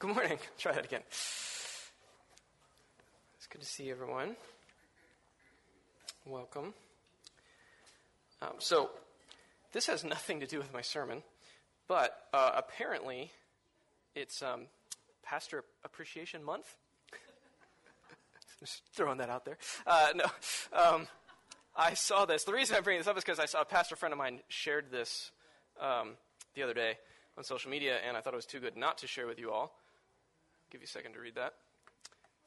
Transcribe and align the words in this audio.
Good 0.00 0.14
morning. 0.14 0.38
Try 0.58 0.72
that 0.72 0.86
again. 0.86 1.02
It's 1.10 1.86
good 3.50 3.60
to 3.60 3.66
see 3.66 3.90
everyone. 3.90 4.34
Welcome. 6.24 6.72
Um, 8.40 8.54
so, 8.60 8.88
this 9.74 9.88
has 9.88 10.02
nothing 10.02 10.40
to 10.40 10.46
do 10.46 10.56
with 10.56 10.72
my 10.72 10.80
sermon, 10.80 11.22
but 11.86 12.16
uh, 12.32 12.52
apparently 12.56 13.30
it's 14.14 14.42
um, 14.42 14.68
Pastor 15.22 15.64
Appreciation 15.84 16.42
Month. 16.42 16.74
Just 18.58 18.80
throwing 18.94 19.18
that 19.18 19.28
out 19.28 19.44
there. 19.44 19.58
Uh, 19.86 20.08
no, 20.14 20.24
um, 20.72 21.08
I 21.76 21.92
saw 21.92 22.24
this. 22.24 22.44
The 22.44 22.54
reason 22.54 22.74
I'm 22.74 22.84
bringing 22.84 23.00
this 23.00 23.06
up 23.06 23.18
is 23.18 23.22
because 23.22 23.38
I 23.38 23.44
saw 23.44 23.60
a 23.60 23.66
pastor 23.66 23.96
friend 23.96 24.14
of 24.14 24.18
mine 24.18 24.40
shared 24.48 24.90
this 24.90 25.30
um, 25.78 26.12
the 26.54 26.62
other 26.62 26.72
day 26.72 26.96
on 27.36 27.44
social 27.44 27.70
media, 27.70 27.98
and 28.08 28.16
I 28.16 28.22
thought 28.22 28.32
it 28.32 28.36
was 28.36 28.46
too 28.46 28.60
good 28.60 28.78
not 28.78 28.96
to 28.98 29.06
share 29.06 29.26
with 29.26 29.38
you 29.38 29.50
all. 29.50 29.74
Give 30.70 30.80
you 30.80 30.86
a 30.86 30.88
second 30.88 31.14
to 31.14 31.20
read 31.20 31.34
that. 31.34 31.54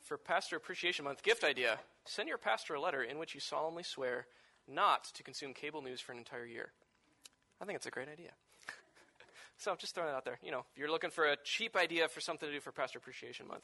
For 0.01 0.17
Pastor 0.17 0.55
Appreciation 0.55 1.05
Month 1.05 1.23
gift 1.23 1.43
idea, 1.43 1.79
send 2.05 2.29
your 2.29 2.37
pastor 2.37 2.75
a 2.75 2.81
letter 2.81 3.03
in 3.03 3.17
which 3.17 3.33
you 3.35 3.41
solemnly 3.41 3.83
swear 3.83 4.27
not 4.67 5.05
to 5.15 5.23
consume 5.23 5.53
cable 5.53 5.81
news 5.81 5.99
for 5.99 6.13
an 6.13 6.17
entire 6.17 6.45
year. 6.45 6.71
I 7.61 7.65
think 7.65 7.75
it's 7.75 7.85
a 7.85 7.91
great 7.91 8.07
idea. 8.07 8.31
so 9.57 9.71
I'm 9.71 9.77
just 9.77 9.93
throwing 9.93 10.09
it 10.09 10.15
out 10.15 10.23
there. 10.23 10.39
You 10.41 10.51
know, 10.51 10.65
if 10.71 10.77
you're 10.77 10.91
looking 10.91 11.09
for 11.09 11.25
a 11.25 11.35
cheap 11.43 11.75
idea 11.75 12.07
for 12.07 12.21
something 12.21 12.47
to 12.47 12.53
do 12.53 12.61
for 12.61 12.71
Pastor 12.71 12.97
Appreciation 12.97 13.47
Month, 13.47 13.63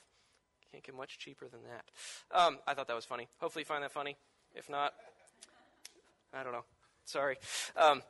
can't 0.72 0.84
get 0.84 0.96
much 0.96 1.18
cheaper 1.18 1.48
than 1.48 1.62
that. 1.64 2.38
Um, 2.38 2.60
I 2.68 2.74
thought 2.74 2.88
that 2.88 2.96
was 2.96 3.06
funny. 3.06 3.28
Hopefully, 3.40 3.62
you 3.62 3.66
find 3.66 3.84
that 3.84 3.92
funny. 3.92 4.18
If 4.54 4.70
not, 4.70 4.94
I 6.34 6.44
don't 6.44 6.52
know. 6.52 6.66
Sorry. 7.06 7.38
Um, 7.76 8.04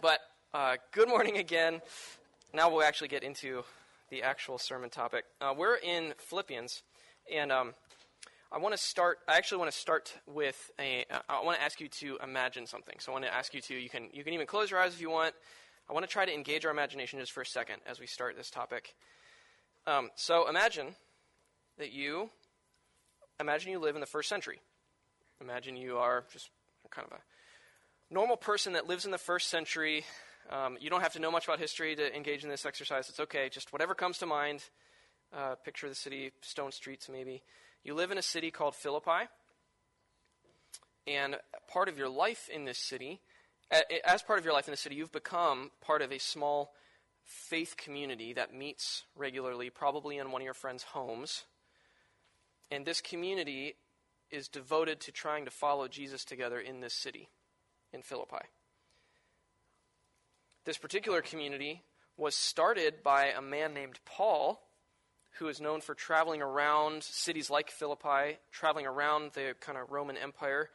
but 0.00 0.20
uh, 0.54 0.76
good 0.92 1.08
morning 1.08 1.38
again. 1.38 1.80
Now 2.54 2.70
we'll 2.70 2.84
actually 2.84 3.08
get 3.08 3.22
into 3.22 3.64
the 4.10 4.22
actual 4.22 4.58
sermon 4.58 4.90
topic. 4.90 5.24
Uh, 5.40 5.54
we're 5.56 5.76
in 5.76 6.14
Philippians, 6.18 6.82
and 7.32 7.50
um, 7.50 7.74
I 8.52 8.58
want 8.58 8.74
to 8.74 8.80
start. 8.80 9.18
I 9.28 9.36
actually 9.36 9.58
want 9.58 9.70
to 9.70 9.76
start 9.76 10.14
with 10.26 10.70
a. 10.78 11.04
Uh, 11.10 11.18
I 11.28 11.44
want 11.44 11.58
to 11.58 11.64
ask 11.64 11.80
you 11.80 11.88
to 11.88 12.18
imagine 12.22 12.66
something. 12.66 12.96
So 13.00 13.12
I 13.12 13.14
want 13.14 13.24
to 13.24 13.34
ask 13.34 13.54
you 13.54 13.60
to. 13.62 13.74
You 13.74 13.88
can 13.88 14.08
you 14.12 14.24
can 14.24 14.32
even 14.32 14.46
close 14.46 14.70
your 14.70 14.80
eyes 14.80 14.94
if 14.94 15.00
you 15.00 15.10
want. 15.10 15.34
I 15.88 15.92
want 15.92 16.04
to 16.04 16.10
try 16.10 16.24
to 16.24 16.34
engage 16.34 16.64
our 16.64 16.70
imagination 16.70 17.20
just 17.20 17.32
for 17.32 17.42
a 17.42 17.46
second 17.46 17.76
as 17.86 18.00
we 18.00 18.06
start 18.06 18.36
this 18.36 18.50
topic. 18.50 18.94
Um, 19.86 20.10
so 20.16 20.48
imagine 20.48 20.96
that 21.78 21.92
you 21.92 22.30
imagine 23.38 23.70
you 23.70 23.78
live 23.78 23.94
in 23.94 24.00
the 24.00 24.06
first 24.06 24.28
century. 24.28 24.60
Imagine 25.40 25.76
you 25.76 25.98
are 25.98 26.24
just 26.32 26.50
kind 26.90 27.06
of 27.10 27.18
a 27.18 28.14
normal 28.14 28.36
person 28.36 28.72
that 28.72 28.86
lives 28.86 29.04
in 29.04 29.10
the 29.10 29.18
first 29.18 29.48
century. 29.48 30.04
Um, 30.50 30.76
you 30.80 30.90
don't 30.90 31.02
have 31.02 31.14
to 31.14 31.18
know 31.18 31.30
much 31.30 31.46
about 31.46 31.58
history 31.58 31.96
to 31.96 32.14
engage 32.16 32.44
in 32.44 32.50
this 32.50 32.64
exercise. 32.64 33.08
It's 33.08 33.20
okay. 33.20 33.48
Just 33.48 33.72
whatever 33.72 33.94
comes 33.94 34.18
to 34.18 34.26
mind. 34.26 34.64
Uh, 35.36 35.56
picture 35.56 35.88
the 35.88 35.94
city, 35.94 36.30
stone 36.40 36.70
streets, 36.70 37.08
maybe. 37.08 37.42
You 37.82 37.94
live 37.94 38.10
in 38.12 38.18
a 38.18 38.22
city 38.22 38.50
called 38.50 38.76
Philippi, 38.76 39.28
and 41.06 41.36
part 41.68 41.88
of 41.88 41.98
your 41.98 42.08
life 42.08 42.48
in 42.52 42.64
this 42.64 42.78
city, 42.78 43.20
as 44.04 44.22
part 44.22 44.38
of 44.38 44.44
your 44.44 44.54
life 44.54 44.68
in 44.68 44.72
the 44.72 44.76
city, 44.76 44.94
you've 44.94 45.12
become 45.12 45.70
part 45.80 46.00
of 46.00 46.12
a 46.12 46.18
small 46.18 46.72
faith 47.24 47.76
community 47.76 48.32
that 48.32 48.54
meets 48.54 49.04
regularly, 49.16 49.68
probably 49.68 50.18
in 50.18 50.30
one 50.30 50.42
of 50.42 50.44
your 50.44 50.54
friends' 50.54 50.84
homes. 50.84 51.44
And 52.70 52.86
this 52.86 53.00
community 53.00 53.74
is 54.30 54.48
devoted 54.48 55.00
to 55.00 55.12
trying 55.12 55.44
to 55.44 55.50
follow 55.50 55.88
Jesus 55.88 56.24
together 56.24 56.60
in 56.60 56.80
this 56.80 56.94
city, 56.94 57.28
in 57.92 58.02
Philippi. 58.02 58.46
This 60.66 60.78
particular 60.78 61.22
community 61.22 61.84
was 62.16 62.34
started 62.34 63.04
by 63.04 63.26
a 63.26 63.40
man 63.40 63.72
named 63.72 64.00
Paul, 64.04 64.60
who 65.38 65.46
is 65.46 65.60
known 65.60 65.80
for 65.80 65.94
traveling 65.94 66.42
around 66.42 67.04
cities 67.04 67.48
like 67.48 67.70
Philippi, 67.70 68.38
traveling 68.50 68.84
around 68.84 69.30
the 69.34 69.54
kind 69.60 69.78
of 69.78 69.92
Roman 69.92 70.16
Empire, 70.16 70.70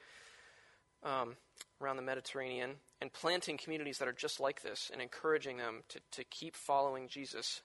um, 1.03 1.36
around 1.82 1.98
the 1.98 2.04
Mediterranean, 2.04 2.76
and 3.02 3.11
planting 3.11 3.58
communities 3.58 3.98
that 3.98 4.08
are 4.08 4.14
just 4.14 4.39
like 4.39 4.61
this 4.61 4.89
and 4.93 5.02
encouraging 5.02 5.58
them 5.58 5.82
to, 5.89 5.99
to 6.11 6.23
keep 6.23 6.55
following 6.55 7.10
Jesus 7.10 7.61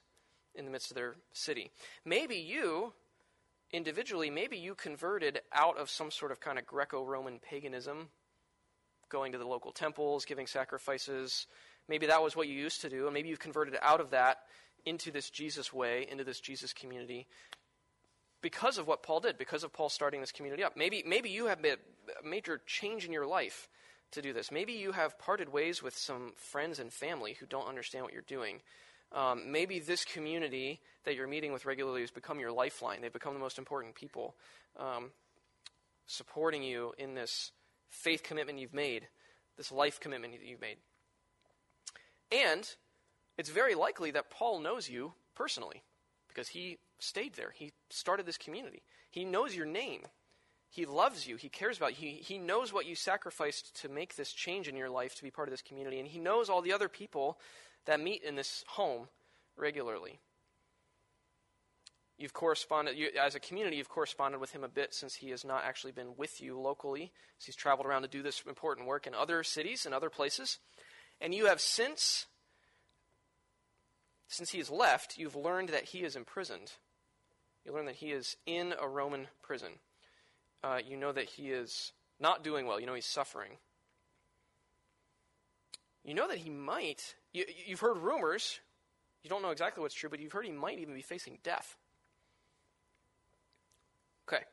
in 0.53 0.65
the 0.65 0.71
midst 0.71 0.91
of 0.91 0.95
their 0.95 1.15
city. 1.31 1.71
Maybe 2.03 2.35
you 2.35 2.91
individually, 3.71 4.29
maybe 4.29 4.57
you 4.57 4.75
converted 4.75 5.39
out 5.53 5.77
of 5.77 5.89
some 5.89 6.11
sort 6.11 6.33
of 6.33 6.41
kind 6.41 6.59
of 6.59 6.65
Greco 6.65 7.05
Roman 7.05 7.39
paganism, 7.39 8.09
going 9.07 9.31
to 9.31 9.37
the 9.37 9.47
local 9.47 9.71
temples, 9.71 10.25
giving 10.25 10.45
sacrifices. 10.45 11.47
Maybe 11.89 12.07
that 12.07 12.21
was 12.21 12.35
what 12.35 12.47
you 12.47 12.53
used 12.53 12.81
to 12.81 12.89
do, 12.89 13.05
and 13.05 13.13
maybe 13.13 13.29
you've 13.29 13.39
converted 13.39 13.75
out 13.81 14.01
of 14.01 14.11
that 14.11 14.39
into 14.85 15.11
this 15.11 15.29
Jesus 15.29 15.73
way, 15.73 16.07
into 16.09 16.23
this 16.23 16.39
Jesus 16.39 16.73
community, 16.73 17.27
because 18.41 18.77
of 18.77 18.87
what 18.87 19.03
Paul 19.03 19.19
did, 19.19 19.37
because 19.37 19.63
of 19.63 19.73
Paul 19.73 19.89
starting 19.89 20.21
this 20.21 20.31
community 20.31 20.63
up. 20.63 20.77
Maybe, 20.77 21.03
maybe 21.05 21.29
you 21.29 21.47
have 21.47 21.59
made 21.59 21.77
a 22.23 22.27
major 22.27 22.61
change 22.65 23.05
in 23.05 23.11
your 23.11 23.25
life 23.25 23.67
to 24.11 24.21
do 24.21 24.33
this. 24.33 24.51
Maybe 24.51 24.73
you 24.73 24.91
have 24.91 25.19
parted 25.19 25.49
ways 25.49 25.83
with 25.83 25.97
some 25.97 26.33
friends 26.35 26.79
and 26.79 26.91
family 26.93 27.33
who 27.39 27.45
don't 27.45 27.67
understand 27.67 28.03
what 28.03 28.13
you're 28.13 28.21
doing. 28.21 28.61
Um, 29.11 29.51
maybe 29.51 29.79
this 29.79 30.05
community 30.05 30.81
that 31.05 31.15
you're 31.15 31.27
meeting 31.27 31.53
with 31.53 31.65
regularly 31.65 32.01
has 32.01 32.11
become 32.11 32.39
your 32.39 32.51
lifeline. 32.51 33.01
They've 33.01 33.11
become 33.11 33.33
the 33.33 33.39
most 33.39 33.57
important 33.57 33.95
people 33.95 34.35
um, 34.77 35.11
supporting 36.05 36.63
you 36.63 36.93
in 36.97 37.15
this 37.15 37.51
faith 37.89 38.23
commitment 38.23 38.59
you've 38.59 38.73
made, 38.73 39.07
this 39.57 39.71
life 39.71 39.99
commitment 39.99 40.33
that 40.33 40.45
you've 40.45 40.61
made. 40.61 40.77
And 42.31 42.69
it's 43.37 43.49
very 43.49 43.75
likely 43.75 44.11
that 44.11 44.29
Paul 44.29 44.59
knows 44.59 44.89
you 44.89 45.13
personally 45.35 45.83
because 46.27 46.49
he 46.49 46.77
stayed 46.99 47.35
there. 47.35 47.53
He 47.55 47.71
started 47.89 48.25
this 48.25 48.37
community. 48.37 48.83
He 49.11 49.25
knows 49.25 49.55
your 49.55 49.65
name. 49.65 50.01
He 50.69 50.85
loves 50.85 51.27
you. 51.27 51.37
He 51.37 51.49
cares 51.49 51.77
about 51.77 52.01
you. 52.01 52.09
He, 52.09 52.15
he 52.17 52.37
knows 52.37 52.73
what 52.73 52.85
you 52.85 52.95
sacrificed 52.95 53.79
to 53.81 53.89
make 53.89 54.15
this 54.15 54.33
change 54.33 54.67
in 54.67 54.75
your 54.75 54.89
life 54.89 55.15
to 55.15 55.23
be 55.23 55.31
part 55.31 55.47
of 55.47 55.53
this 55.53 55.61
community. 55.61 55.99
And 55.99 56.07
he 56.07 56.19
knows 56.19 56.49
all 56.49 56.61
the 56.61 56.73
other 56.73 56.89
people 56.89 57.39
that 57.85 58.01
meet 58.01 58.23
in 58.23 58.35
this 58.35 58.65
home 58.67 59.07
regularly. 59.55 60.19
You've 62.17 62.33
corresponded, 62.33 62.97
you, 62.97 63.09
as 63.19 63.35
a 63.35 63.39
community, 63.39 63.77
you've 63.77 63.89
corresponded 63.89 64.41
with 64.41 64.51
him 64.51 64.63
a 64.63 64.67
bit 64.67 64.93
since 64.93 65.15
he 65.15 65.29
has 65.29 65.45
not 65.45 65.63
actually 65.63 65.91
been 65.91 66.17
with 66.17 66.41
you 66.41 66.59
locally. 66.59 67.11
So 67.37 67.45
he's 67.45 67.55
traveled 67.55 67.85
around 67.85 68.01
to 68.01 68.07
do 68.07 68.23
this 68.23 68.41
important 68.47 68.87
work 68.87 69.05
in 69.05 69.13
other 69.13 69.43
cities 69.43 69.85
and 69.85 69.93
other 69.93 70.09
places. 70.09 70.57
And 71.19 71.33
you 71.33 71.47
have 71.47 71.59
since, 71.59 72.25
since 74.27 74.51
he 74.51 74.59
has 74.59 74.69
left, 74.69 75.17
you've 75.17 75.35
learned 75.35 75.69
that 75.69 75.85
he 75.85 75.99
is 75.99 76.15
imprisoned. 76.15 76.73
You 77.65 77.73
learn 77.73 77.85
that 77.85 77.95
he 77.95 78.11
is 78.11 78.37
in 78.45 78.73
a 78.79 78.87
Roman 78.87 79.27
prison 79.41 79.73
uh, 80.63 80.79
you 80.85 80.97
know 80.97 81.11
that 81.11 81.25
he 81.25 81.51
is 81.51 81.93
not 82.19 82.43
doing 82.43 82.65
well. 82.65 82.79
You 82.79 82.85
know 82.85 82.93
he's 82.93 83.05
suffering. 83.05 83.51
You 86.03 86.13
know 86.13 86.27
that 86.27 86.37
he 86.37 86.49
might, 86.49 87.15
you, 87.33 87.45
you've 87.65 87.81
heard 87.81 87.97
rumors. 87.97 88.59
You 89.23 89.29
don't 89.29 89.41
know 89.41 89.49
exactly 89.49 89.81
what's 89.81 89.93
true, 89.93 90.09
but 90.09 90.19
you've 90.19 90.31
heard 90.31 90.45
he 90.45 90.51
might 90.51 90.79
even 90.79 90.93
be 90.93 91.01
facing 91.01 91.37
death. 91.43 91.75
Okay. 94.27 94.43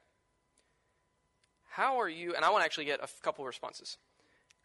How 1.71 2.01
are 2.01 2.09
you, 2.09 2.35
and 2.35 2.45
I 2.45 2.51
want 2.51 2.63
to 2.63 2.65
actually 2.65 2.87
get 2.87 3.01
a 3.03 3.09
couple 3.23 3.45
of 3.45 3.47
responses. 3.47 3.99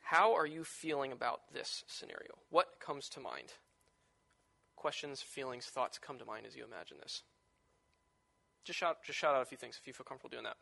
How 0.09 0.33
are 0.33 0.47
you 0.47 0.63
feeling 0.63 1.11
about 1.11 1.41
this 1.53 1.83
scenario? 1.85 2.31
What 2.49 2.79
comes 2.79 3.09
to 3.09 3.19
mind? 3.19 3.53
Questions, 4.75 5.21
feelings, 5.21 5.65
thoughts 5.65 5.99
come 5.99 6.17
to 6.17 6.25
mind 6.25 6.47
as 6.47 6.55
you 6.55 6.65
imagine 6.65 6.97
this. 6.99 7.21
Just 8.65 8.79
shout, 8.79 9.03
just 9.05 9.19
shout 9.19 9.35
out 9.35 9.43
a 9.43 9.45
few 9.45 9.55
things 9.55 9.77
if 9.79 9.85
you 9.85 9.93
feel 9.93 10.05
comfortable 10.05 10.31
doing 10.31 10.45
that. 10.45 10.57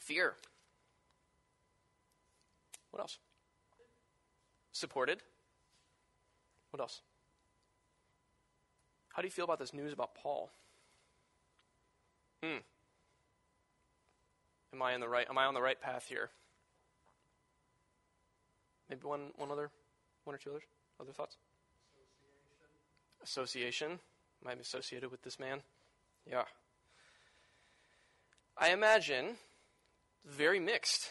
Fear. 0.00 0.34
What 2.90 2.98
else? 2.98 3.18
Supported. 4.72 5.20
What 6.72 6.80
else? 6.80 7.00
How 9.10 9.22
do 9.22 9.28
you 9.28 9.32
feel 9.32 9.44
about 9.44 9.60
this 9.60 9.72
news 9.72 9.92
about 9.92 10.16
Paul? 10.16 10.50
Hmm. 12.42 12.58
Am 14.72 14.82
I 14.82 14.94
in 14.94 15.00
the 15.00 15.08
right 15.08 15.28
am 15.30 15.38
I 15.38 15.44
on 15.44 15.54
the 15.54 15.62
right 15.62 15.80
path 15.80 16.06
here? 16.08 16.30
Maybe 18.94 19.08
one 19.08 19.32
one 19.34 19.50
other 19.50 19.70
one 20.22 20.36
or 20.36 20.38
two 20.38 20.50
others? 20.50 20.62
Other 21.00 21.12
thoughts? 21.12 21.36
Association. 23.24 23.86
Association. 23.86 24.00
Am 24.44 24.48
I 24.48 24.52
associated 24.60 25.10
with 25.10 25.22
this 25.22 25.40
man? 25.40 25.62
Yeah. 26.30 26.44
I 28.56 28.70
imagine 28.70 29.36
very 30.24 30.60
mixed. 30.60 31.10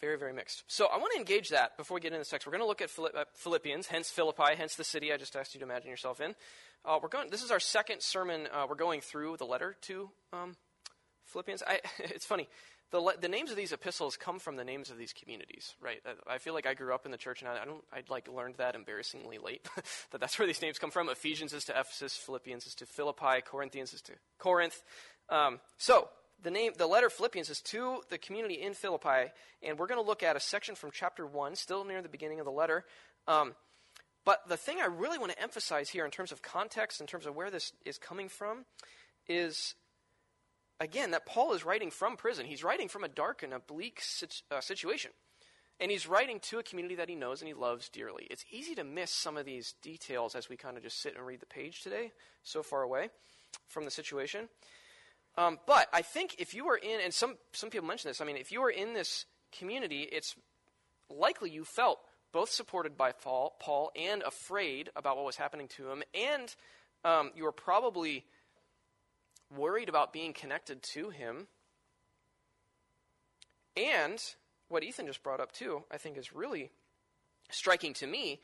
Very, 0.00 0.18
very 0.18 0.32
mixed. 0.32 0.62
So 0.68 0.86
I 0.86 0.98
want 0.98 1.12
to 1.14 1.18
engage 1.18 1.48
that 1.48 1.76
before 1.76 1.96
we 1.96 2.00
get 2.00 2.08
into 2.08 2.18
this 2.18 2.28
text. 2.28 2.46
We're 2.46 2.52
going 2.52 2.62
to 2.62 2.68
look 2.68 2.80
at 2.82 2.90
uh, 2.96 3.24
Philippians, 3.34 3.88
hence 3.88 4.10
Philippi, 4.10 4.54
hence 4.56 4.76
the 4.76 4.84
city 4.84 5.12
I 5.12 5.16
just 5.16 5.34
asked 5.34 5.54
you 5.54 5.58
to 5.58 5.66
imagine 5.66 5.90
yourself 5.90 6.20
in. 6.20 6.36
Uh, 6.84 7.00
we're 7.02 7.08
going. 7.08 7.30
This 7.30 7.42
is 7.42 7.50
our 7.50 7.58
second 7.58 8.02
sermon. 8.02 8.46
Uh, 8.52 8.66
we're 8.68 8.76
going 8.76 9.00
through 9.00 9.36
the 9.38 9.46
letter 9.46 9.76
to 9.82 10.10
um, 10.32 10.54
Philippians. 11.24 11.64
I, 11.66 11.80
it's 11.98 12.26
funny. 12.26 12.48
The, 12.90 13.00
le- 13.00 13.16
the 13.16 13.28
names 13.28 13.50
of 13.50 13.56
these 13.56 13.72
epistles 13.72 14.16
come 14.16 14.38
from 14.38 14.56
the 14.56 14.64
names 14.64 14.90
of 14.90 14.98
these 14.98 15.12
communities, 15.12 15.74
right? 15.80 16.00
I, 16.06 16.34
I 16.34 16.38
feel 16.38 16.54
like 16.54 16.66
I 16.66 16.74
grew 16.74 16.94
up 16.94 17.04
in 17.04 17.10
the 17.10 17.18
church, 17.18 17.42
and 17.42 17.48
I, 17.48 17.62
I 17.62 17.64
don't. 17.64 17.84
I 17.92 18.02
like 18.08 18.28
learned 18.28 18.56
that 18.58 18.74
embarrassingly 18.74 19.38
late. 19.38 19.66
that 20.10 20.20
that's 20.20 20.38
where 20.38 20.46
these 20.46 20.62
names 20.62 20.78
come 20.78 20.90
from. 20.90 21.08
Ephesians 21.08 21.52
is 21.52 21.64
to 21.64 21.78
Ephesus, 21.78 22.16
Philippians 22.16 22.66
is 22.66 22.74
to 22.76 22.86
Philippi, 22.86 23.40
Corinthians 23.44 23.92
is 23.92 24.02
to 24.02 24.12
Corinth. 24.38 24.82
Um, 25.28 25.58
so 25.78 26.08
the 26.42 26.50
name, 26.50 26.72
the 26.76 26.86
letter 26.86 27.10
Philippians 27.10 27.50
is 27.50 27.60
to 27.62 28.02
the 28.08 28.18
community 28.18 28.54
in 28.54 28.74
Philippi, 28.74 29.32
and 29.62 29.78
we're 29.78 29.88
going 29.88 30.00
to 30.00 30.06
look 30.06 30.22
at 30.22 30.36
a 30.36 30.40
section 30.40 30.74
from 30.74 30.90
chapter 30.92 31.26
one, 31.26 31.56
still 31.56 31.84
near 31.84 32.02
the 32.02 32.08
beginning 32.08 32.40
of 32.40 32.46
the 32.46 32.52
letter. 32.52 32.84
Um, 33.26 33.54
but 34.24 34.40
the 34.48 34.56
thing 34.56 34.78
I 34.80 34.86
really 34.86 35.18
want 35.18 35.32
to 35.32 35.42
emphasize 35.42 35.88
here, 35.88 36.04
in 36.04 36.10
terms 36.10 36.32
of 36.32 36.42
context, 36.42 37.00
in 37.00 37.06
terms 37.06 37.26
of 37.26 37.34
where 37.34 37.50
this 37.50 37.72
is 37.84 37.96
coming 37.96 38.28
from, 38.28 38.64
is 39.28 39.74
again, 40.80 41.12
that 41.12 41.26
Paul 41.26 41.52
is 41.52 41.64
writing 41.64 41.90
from 41.90 42.16
prison. 42.16 42.46
He's 42.46 42.64
writing 42.64 42.88
from 42.88 43.04
a 43.04 43.08
dark 43.08 43.42
and 43.42 43.52
a 43.52 43.58
bleak 43.58 44.02
uh, 44.50 44.60
situation. 44.60 45.10
And 45.78 45.90
he's 45.90 46.06
writing 46.06 46.40
to 46.40 46.58
a 46.58 46.62
community 46.62 46.94
that 46.96 47.08
he 47.08 47.14
knows 47.14 47.42
and 47.42 47.48
he 47.48 47.54
loves 47.54 47.90
dearly. 47.90 48.26
It's 48.30 48.44
easy 48.50 48.74
to 48.76 48.84
miss 48.84 49.10
some 49.10 49.36
of 49.36 49.44
these 49.44 49.74
details 49.82 50.34
as 50.34 50.48
we 50.48 50.56
kind 50.56 50.76
of 50.76 50.82
just 50.82 51.00
sit 51.02 51.16
and 51.16 51.26
read 51.26 51.40
the 51.40 51.46
page 51.46 51.82
today, 51.82 52.12
so 52.42 52.62
far 52.62 52.82
away 52.82 53.10
from 53.68 53.84
the 53.84 53.90
situation. 53.90 54.48
Um, 55.36 55.58
but 55.66 55.88
I 55.92 56.00
think 56.00 56.36
if 56.38 56.54
you 56.54 56.64
were 56.64 56.76
in, 56.76 57.00
and 57.04 57.12
some, 57.12 57.36
some 57.52 57.68
people 57.68 57.86
mention 57.86 58.08
this, 58.08 58.22
I 58.22 58.24
mean, 58.24 58.38
if 58.38 58.50
you 58.50 58.62
were 58.62 58.70
in 58.70 58.94
this 58.94 59.26
community, 59.52 60.02
it's 60.10 60.34
likely 61.10 61.50
you 61.50 61.64
felt 61.64 61.98
both 62.32 62.50
supported 62.50 62.96
by 62.96 63.12
Paul, 63.12 63.54
Paul 63.60 63.90
and 63.94 64.22
afraid 64.22 64.90
about 64.96 65.16
what 65.16 65.26
was 65.26 65.36
happening 65.36 65.68
to 65.68 65.90
him, 65.90 66.02
and 66.14 66.54
um, 67.04 67.30
you 67.34 67.44
were 67.44 67.52
probably 67.52 68.24
worried 69.54 69.88
about 69.88 70.12
being 70.12 70.32
connected 70.32 70.82
to 70.94 71.10
him. 71.10 71.46
And 73.76 74.22
what 74.68 74.82
Ethan 74.82 75.06
just 75.06 75.22
brought 75.22 75.40
up, 75.40 75.52
too, 75.52 75.84
I 75.90 75.98
think 75.98 76.16
is 76.16 76.32
really 76.32 76.70
striking 77.50 77.94
to 77.94 78.06
me. 78.06 78.40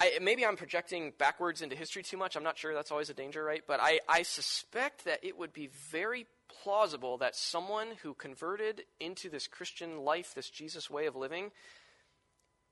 I, 0.00 0.18
maybe 0.22 0.46
I'm 0.46 0.56
projecting 0.56 1.12
backwards 1.18 1.60
into 1.60 1.74
history 1.74 2.02
too 2.02 2.16
much. 2.16 2.36
I'm 2.36 2.44
not 2.44 2.56
sure. 2.56 2.72
That's 2.72 2.92
always 2.92 3.10
a 3.10 3.14
danger, 3.14 3.42
right? 3.42 3.62
But 3.66 3.80
I, 3.82 4.00
I 4.08 4.22
suspect 4.22 5.04
that 5.04 5.24
it 5.24 5.36
would 5.36 5.52
be 5.52 5.70
very 5.90 6.26
plausible 6.62 7.18
that 7.18 7.34
someone 7.34 7.88
who 8.02 8.14
converted 8.14 8.82
into 9.00 9.28
this 9.28 9.46
Christian 9.46 9.98
life, 10.04 10.34
this 10.34 10.50
Jesus 10.50 10.88
way 10.88 11.06
of 11.06 11.16
living, 11.16 11.50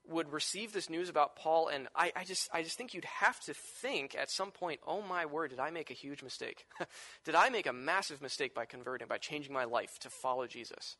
would 0.08 0.32
receive 0.32 0.72
this 0.72 0.90
news 0.90 1.08
about 1.08 1.36
Paul, 1.36 1.68
and 1.68 1.88
I, 1.94 2.12
I, 2.14 2.24
just, 2.24 2.48
I 2.52 2.62
just 2.62 2.76
think 2.76 2.94
you'd 2.94 3.04
have 3.04 3.40
to 3.40 3.54
think 3.54 4.14
at 4.14 4.30
some 4.30 4.50
point, 4.50 4.80
oh 4.86 5.02
my 5.02 5.26
word, 5.26 5.50
did 5.50 5.60
I 5.60 5.70
make 5.70 5.90
a 5.90 5.94
huge 5.94 6.22
mistake? 6.22 6.66
did 7.24 7.34
I 7.34 7.48
make 7.48 7.66
a 7.66 7.72
massive 7.72 8.22
mistake 8.22 8.54
by 8.54 8.64
converting, 8.64 9.08
by 9.08 9.18
changing 9.18 9.52
my 9.52 9.64
life 9.64 9.98
to 10.00 10.10
follow 10.10 10.46
Jesus? 10.46 10.96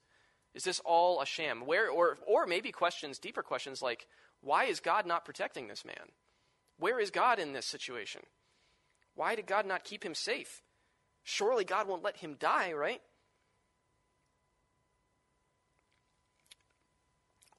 Is 0.55 0.65
this 0.65 0.81
all 0.85 1.21
a 1.21 1.27
sham? 1.27 1.67
Where, 1.67 1.89
or, 1.89 2.19
or 2.27 2.47
maybe 2.47 2.73
questions, 2.73 3.19
deeper 3.19 3.43
questions 3.43 3.83
like, 3.83 4.07
why 4.41 4.65
is 4.65 4.81
God 4.81 5.07
not 5.07 5.25
protecting 5.25 5.69
this 5.69 5.85
man? 5.85 6.13
Where 6.79 6.99
is 6.99 7.11
God 7.11 7.39
in 7.39 7.53
this 7.53 7.67
situation? 7.67 8.23
Why 9.15 9.35
did 9.35 9.47
God 9.47 9.67
not 9.67 9.85
keep 9.85 10.05
him 10.05 10.15
safe? 10.15 10.63
Surely 11.25 11.65
God 11.65 11.89
won't 11.89 12.05
let 12.05 12.19
him 12.19 12.37
die, 12.39 12.73
right? 12.73 13.01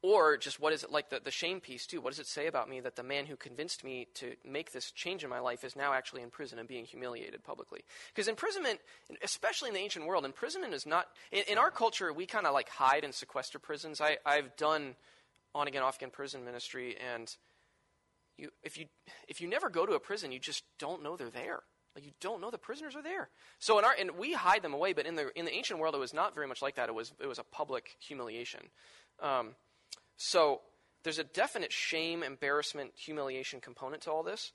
Or 0.07 0.37
just 0.37 0.61
what 0.61 0.71
is 0.71 0.85
it 0.85 0.89
like 0.89 1.09
the, 1.09 1.19
the 1.19 1.31
shame 1.31 1.59
piece, 1.59 1.85
too? 1.85 1.99
What 1.99 2.11
does 2.11 2.19
it 2.19 2.27
say 2.27 2.47
about 2.47 2.69
me 2.69 2.79
that 2.79 2.95
the 2.95 3.03
man 3.03 3.25
who 3.25 3.35
convinced 3.35 3.83
me 3.83 4.07
to 4.13 4.35
make 4.45 4.71
this 4.71 4.89
change 4.91 5.25
in 5.25 5.29
my 5.29 5.39
life 5.39 5.65
is 5.65 5.75
now 5.75 5.91
actually 5.91 6.21
in 6.21 6.29
prison 6.29 6.59
and 6.59 6.67
being 6.67 6.85
humiliated 6.85 7.43
publicly? 7.43 7.81
Because 8.15 8.29
imprisonment, 8.29 8.79
especially 9.21 9.67
in 9.67 9.73
the 9.73 9.81
ancient 9.81 10.05
world, 10.05 10.23
imprisonment 10.23 10.73
is 10.73 10.85
not. 10.85 11.07
In, 11.33 11.43
in 11.49 11.57
our 11.57 11.69
culture, 11.69 12.13
we 12.13 12.25
kind 12.25 12.47
of 12.47 12.53
like 12.53 12.69
hide 12.69 13.03
and 13.03 13.13
sequester 13.13 13.59
prisons. 13.59 13.99
I, 13.99 14.15
I've 14.25 14.55
done 14.55 14.95
on 15.53 15.67
again, 15.67 15.83
off 15.83 15.97
again 15.97 16.09
prison 16.09 16.45
ministry, 16.45 16.95
and 17.13 17.35
you, 18.37 18.49
if, 18.63 18.77
you, 18.77 18.85
if 19.27 19.41
you 19.41 19.49
never 19.49 19.69
go 19.69 19.85
to 19.85 19.91
a 19.91 19.99
prison, 19.99 20.31
you 20.31 20.39
just 20.39 20.63
don't 20.79 21.03
know 21.03 21.17
they're 21.17 21.29
there. 21.29 21.63
Like 21.95 22.05
you 22.05 22.13
don't 22.21 22.39
know 22.39 22.49
the 22.49 22.57
prisoners 22.57 22.95
are 22.95 23.03
there. 23.03 23.27
So 23.59 23.77
in 23.77 23.83
our 23.83 23.95
and 23.99 24.11
we 24.11 24.31
hide 24.31 24.61
them 24.61 24.73
away, 24.73 24.93
but 24.93 25.05
in 25.05 25.15
the 25.15 25.31
in 25.35 25.45
the 25.45 25.51
ancient 25.51 25.79
world, 25.79 25.95
it 25.95 25.97
was 25.99 26.13
not 26.13 26.33
very 26.35 26.47
much 26.47 26.61
like 26.61 26.75
that. 26.75 26.89
It 26.89 26.95
was 26.95 27.11
it 27.19 27.27
was 27.27 27.39
a 27.39 27.43
public 27.43 27.97
humiliation. 27.99 28.61
Um, 29.19 29.55
so 30.17 30.61
there's 31.03 31.19
a 31.19 31.23
definite 31.23 31.71
shame, 31.71 32.23
embarrassment, 32.23 32.91
humiliation 32.95 33.61
component 33.61 34.03
to 34.03 34.11
all 34.11 34.23
this. 34.23 34.51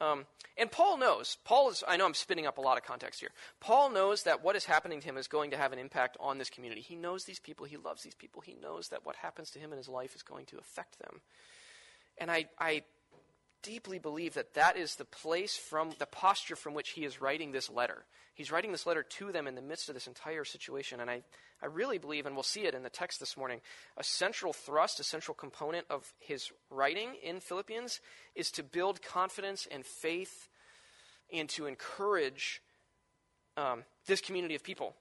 Um, 0.00 0.26
and 0.56 0.70
Paul 0.70 0.98
knows. 0.98 1.36
Paul 1.44 1.70
is, 1.70 1.84
I 1.86 1.96
know 1.96 2.06
I'm 2.06 2.14
spinning 2.14 2.46
up 2.46 2.58
a 2.58 2.60
lot 2.60 2.78
of 2.78 2.84
context 2.84 3.20
here. 3.20 3.30
Paul 3.60 3.90
knows 3.90 4.24
that 4.24 4.42
what 4.42 4.56
is 4.56 4.64
happening 4.64 5.00
to 5.00 5.06
him 5.06 5.16
is 5.16 5.28
going 5.28 5.52
to 5.52 5.56
have 5.56 5.72
an 5.72 5.78
impact 5.78 6.16
on 6.18 6.38
this 6.38 6.50
community. 6.50 6.80
He 6.80 6.96
knows 6.96 7.24
these 7.24 7.38
people. 7.38 7.66
He 7.66 7.76
loves 7.76 8.02
these 8.02 8.14
people. 8.14 8.40
He 8.40 8.56
knows 8.60 8.88
that 8.88 9.04
what 9.04 9.16
happens 9.16 9.50
to 9.50 9.58
him 9.58 9.72
in 9.72 9.78
his 9.78 9.88
life 9.88 10.16
is 10.16 10.22
going 10.22 10.46
to 10.46 10.58
affect 10.58 10.98
them. 10.98 11.20
And 12.18 12.30
I, 12.30 12.46
I 12.58 12.82
deeply 13.64 13.98
believe 13.98 14.34
that 14.34 14.54
that 14.54 14.76
is 14.76 14.94
the 14.94 15.04
place 15.04 15.56
from 15.56 15.90
the 15.98 16.06
posture 16.06 16.54
from 16.54 16.74
which 16.74 16.90
he 16.90 17.04
is 17.04 17.20
writing 17.20 17.50
this 17.50 17.68
letter. 17.68 18.04
He's 18.34 18.52
writing 18.52 18.72
this 18.72 18.86
letter 18.86 19.02
to 19.02 19.32
them 19.32 19.46
in 19.46 19.54
the 19.54 19.62
midst 19.62 19.88
of 19.88 19.94
this 19.94 20.06
entire 20.06 20.44
situation. 20.44 21.00
And 21.00 21.10
I, 21.10 21.22
I 21.62 21.66
really 21.66 21.98
believe, 21.98 22.26
and 22.26 22.36
we'll 22.36 22.42
see 22.42 22.66
it 22.66 22.74
in 22.74 22.82
the 22.82 22.90
text 22.90 23.20
this 23.20 23.36
morning, 23.36 23.60
a 23.96 24.04
central 24.04 24.52
thrust, 24.52 25.00
a 25.00 25.04
central 25.04 25.34
component 25.34 25.86
of 25.88 26.12
his 26.18 26.52
writing 26.70 27.10
in 27.22 27.40
Philippians 27.40 28.00
is 28.34 28.50
to 28.52 28.62
build 28.62 29.02
confidence 29.02 29.66
and 29.70 29.84
faith 29.84 30.48
and 31.32 31.48
to 31.50 31.66
encourage 31.66 32.60
um, 33.56 33.84
this 34.06 34.20
community 34.20 34.54
of 34.54 34.62
people, 34.62 34.94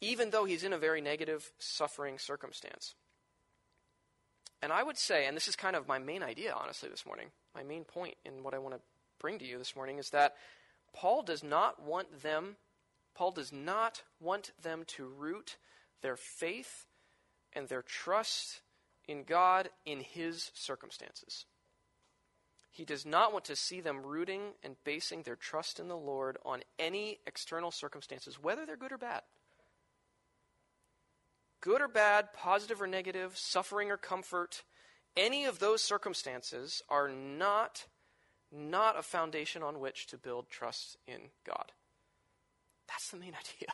even 0.00 0.30
though 0.30 0.44
he's 0.44 0.64
in 0.64 0.72
a 0.72 0.78
very 0.78 1.00
negative, 1.00 1.52
suffering 1.58 2.18
circumstance. 2.18 2.94
And 4.64 4.72
I 4.72 4.82
would 4.82 4.96
say, 4.96 5.26
and 5.26 5.36
this 5.36 5.46
is 5.46 5.56
kind 5.56 5.76
of 5.76 5.86
my 5.86 5.98
main 5.98 6.22
idea, 6.22 6.54
honestly, 6.58 6.88
this 6.88 7.04
morning, 7.04 7.26
my 7.54 7.62
main 7.62 7.84
point 7.84 8.14
in 8.24 8.42
what 8.42 8.54
I 8.54 8.58
want 8.58 8.74
to 8.74 8.80
bring 9.20 9.38
to 9.40 9.44
you 9.44 9.58
this 9.58 9.76
morning 9.76 9.98
is 9.98 10.08
that 10.08 10.36
Paul 10.94 11.22
does 11.22 11.44
not 11.44 11.82
want 11.82 12.22
them, 12.22 12.56
Paul 13.14 13.32
does 13.32 13.52
not 13.52 14.04
want 14.20 14.52
them 14.62 14.84
to 14.86 15.04
root 15.04 15.58
their 16.00 16.16
faith 16.16 16.86
and 17.52 17.68
their 17.68 17.82
trust 17.82 18.62
in 19.06 19.24
God 19.24 19.68
in 19.84 20.00
his 20.00 20.50
circumstances. 20.54 21.44
He 22.70 22.86
does 22.86 23.04
not 23.04 23.34
want 23.34 23.44
to 23.44 23.56
see 23.56 23.82
them 23.82 24.00
rooting 24.00 24.54
and 24.62 24.76
basing 24.82 25.24
their 25.24 25.36
trust 25.36 25.78
in 25.78 25.88
the 25.88 25.94
Lord 25.94 26.38
on 26.42 26.62
any 26.78 27.18
external 27.26 27.70
circumstances, 27.70 28.42
whether 28.42 28.64
they're 28.64 28.78
good 28.78 28.92
or 28.92 28.98
bad 28.98 29.24
good 31.64 31.80
or 31.80 31.88
bad, 31.88 32.34
positive 32.34 32.82
or 32.82 32.86
negative, 32.86 33.38
suffering 33.38 33.90
or 33.90 33.96
comfort, 33.96 34.62
any 35.16 35.46
of 35.46 35.60
those 35.60 35.80
circumstances 35.80 36.82
are 36.90 37.08
not 37.08 37.86
not 38.52 38.98
a 38.98 39.02
foundation 39.02 39.62
on 39.62 39.80
which 39.80 40.06
to 40.06 40.18
build 40.18 40.48
trust 40.48 40.96
in 41.08 41.18
God. 41.44 41.72
That's 42.86 43.10
the 43.10 43.16
main 43.16 43.32
idea. 43.34 43.68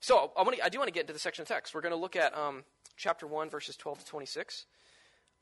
So 0.00 0.30
I, 0.38 0.42
want 0.42 0.56
to, 0.56 0.64
I 0.64 0.70
do 0.70 0.78
want 0.78 0.88
to 0.88 0.94
get 0.94 1.00
into 1.00 1.12
the 1.12 1.18
section 1.18 1.42
of 1.42 1.48
text. 1.48 1.74
We're 1.74 1.82
going 1.82 1.92
to 1.92 2.00
look 2.00 2.16
at 2.16 2.34
um, 2.38 2.64
chapter 2.96 3.26
1, 3.26 3.50
verses 3.50 3.76
12 3.76 3.98
to 3.98 4.06
26. 4.06 4.64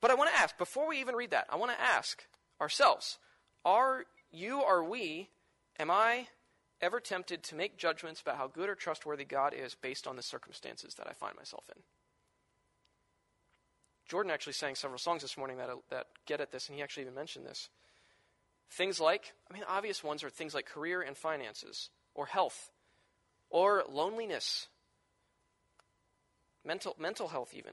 But 0.01 0.11
I 0.11 0.15
want 0.15 0.31
to 0.35 0.41
ask, 0.41 0.59
before 0.59 0.89
we 0.89 0.99
even 0.99 1.15
read 1.15 1.31
that, 1.31 1.47
I 1.49 1.57
want 1.57 1.71
to 1.71 1.81
ask 1.81 2.25
ourselves 2.61 3.19
are 3.65 4.07
you, 4.33 4.63
are 4.63 4.83
we, 4.83 5.29
am 5.79 5.91
I, 5.91 6.27
ever 6.81 7.01
tempted 7.01 7.43
to 7.45 7.55
make 7.55 7.79
judgments 7.79 8.21
about 8.21 8.37
how 8.37 8.49
good 8.49 8.69
or 8.69 8.75
trustworthy 8.75 9.25
God 9.25 9.55
is 9.55 9.75
based 9.75 10.07
on 10.07 10.17
the 10.17 10.23
circumstances 10.23 10.95
that 10.95 11.07
I 11.09 11.13
find 11.13 11.37
myself 11.37 11.65
in? 11.75 11.83
Jordan 14.09 14.31
actually 14.31 14.53
sang 14.53 14.75
several 14.75 14.99
songs 14.99 15.23
this 15.23 15.37
morning 15.37 15.57
that, 15.57 15.71
that 15.91 16.07
get 16.27 16.41
at 16.41 16.53
this, 16.53 16.69
and 16.69 16.77
he 16.77 16.83
actually 16.83 17.03
even 17.03 17.15
mentioned 17.15 17.45
this. 17.45 17.69
Things 18.71 19.01
like, 19.01 19.33
I 19.51 19.55
mean, 19.55 19.65
obvious 19.69 20.03
ones 20.05 20.23
are 20.23 20.31
things 20.31 20.55
like 20.55 20.67
career 20.67 21.03
and 21.03 21.17
finances, 21.17 21.91
or 22.15 22.27
health, 22.27 22.71
or 23.51 23.85
loneliness, 23.89 24.69
mental, 26.65 26.95
mental 26.99 27.29
health, 27.29 27.53
even. 27.55 27.73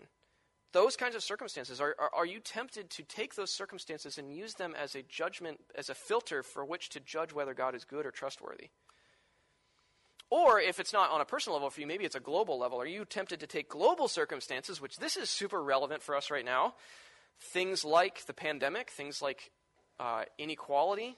Those 0.72 0.96
kinds 0.96 1.16
of 1.16 1.24
circumstances. 1.24 1.80
Are, 1.80 1.96
are, 2.00 2.10
are 2.16 2.26
you 2.26 2.40
tempted 2.40 2.90
to 2.92 3.04
take 3.04 3.36
those 3.36 3.52
circumstances 3.52 4.18
and 4.18 4.36
use 4.36 4.56
them 4.56 4.74
as 4.76 4.96
a 4.96 5.04
judgment, 5.04 5.60
as 5.76 5.90
a 5.90 5.96
filter 5.96 6.42
for 6.42 6.66
which 6.66 6.90
to 6.90 7.00
judge 7.00 7.32
whether 7.32 7.54
God 7.54 7.76
is 7.76 7.86
good 7.86 8.08
or 8.08 8.12
trustworthy? 8.12 8.70
Or 10.34 10.60
if 10.60 10.80
it's 10.80 10.94
not 10.94 11.12
on 11.12 11.22
a 11.22 11.26
personal 11.26 11.58
level 11.58 11.70
for 11.70 11.80
you, 11.80 11.86
maybe 11.86 12.06
it's 12.06 12.16
a 12.16 12.20
global 12.20 12.58
level. 12.58 12.82
Are 12.82 12.88
you 12.88 13.06
tempted 13.06 13.40
to 13.42 13.46
take 13.46 13.70
global 13.70 14.08
circumstances, 14.08 14.82
which 14.82 14.98
this 14.98 15.16
is 15.16 15.30
super 15.30 15.62
relevant 15.62 16.02
for 16.02 16.16
us 16.16 16.32
right 16.32 16.44
now? 16.44 16.74
Things 17.40 17.86
like 17.86 18.26
the 18.26 18.34
pandemic, 18.34 18.90
things 18.90 19.22
like 19.22 19.52
uh, 20.00 20.24
inequality, 20.40 21.18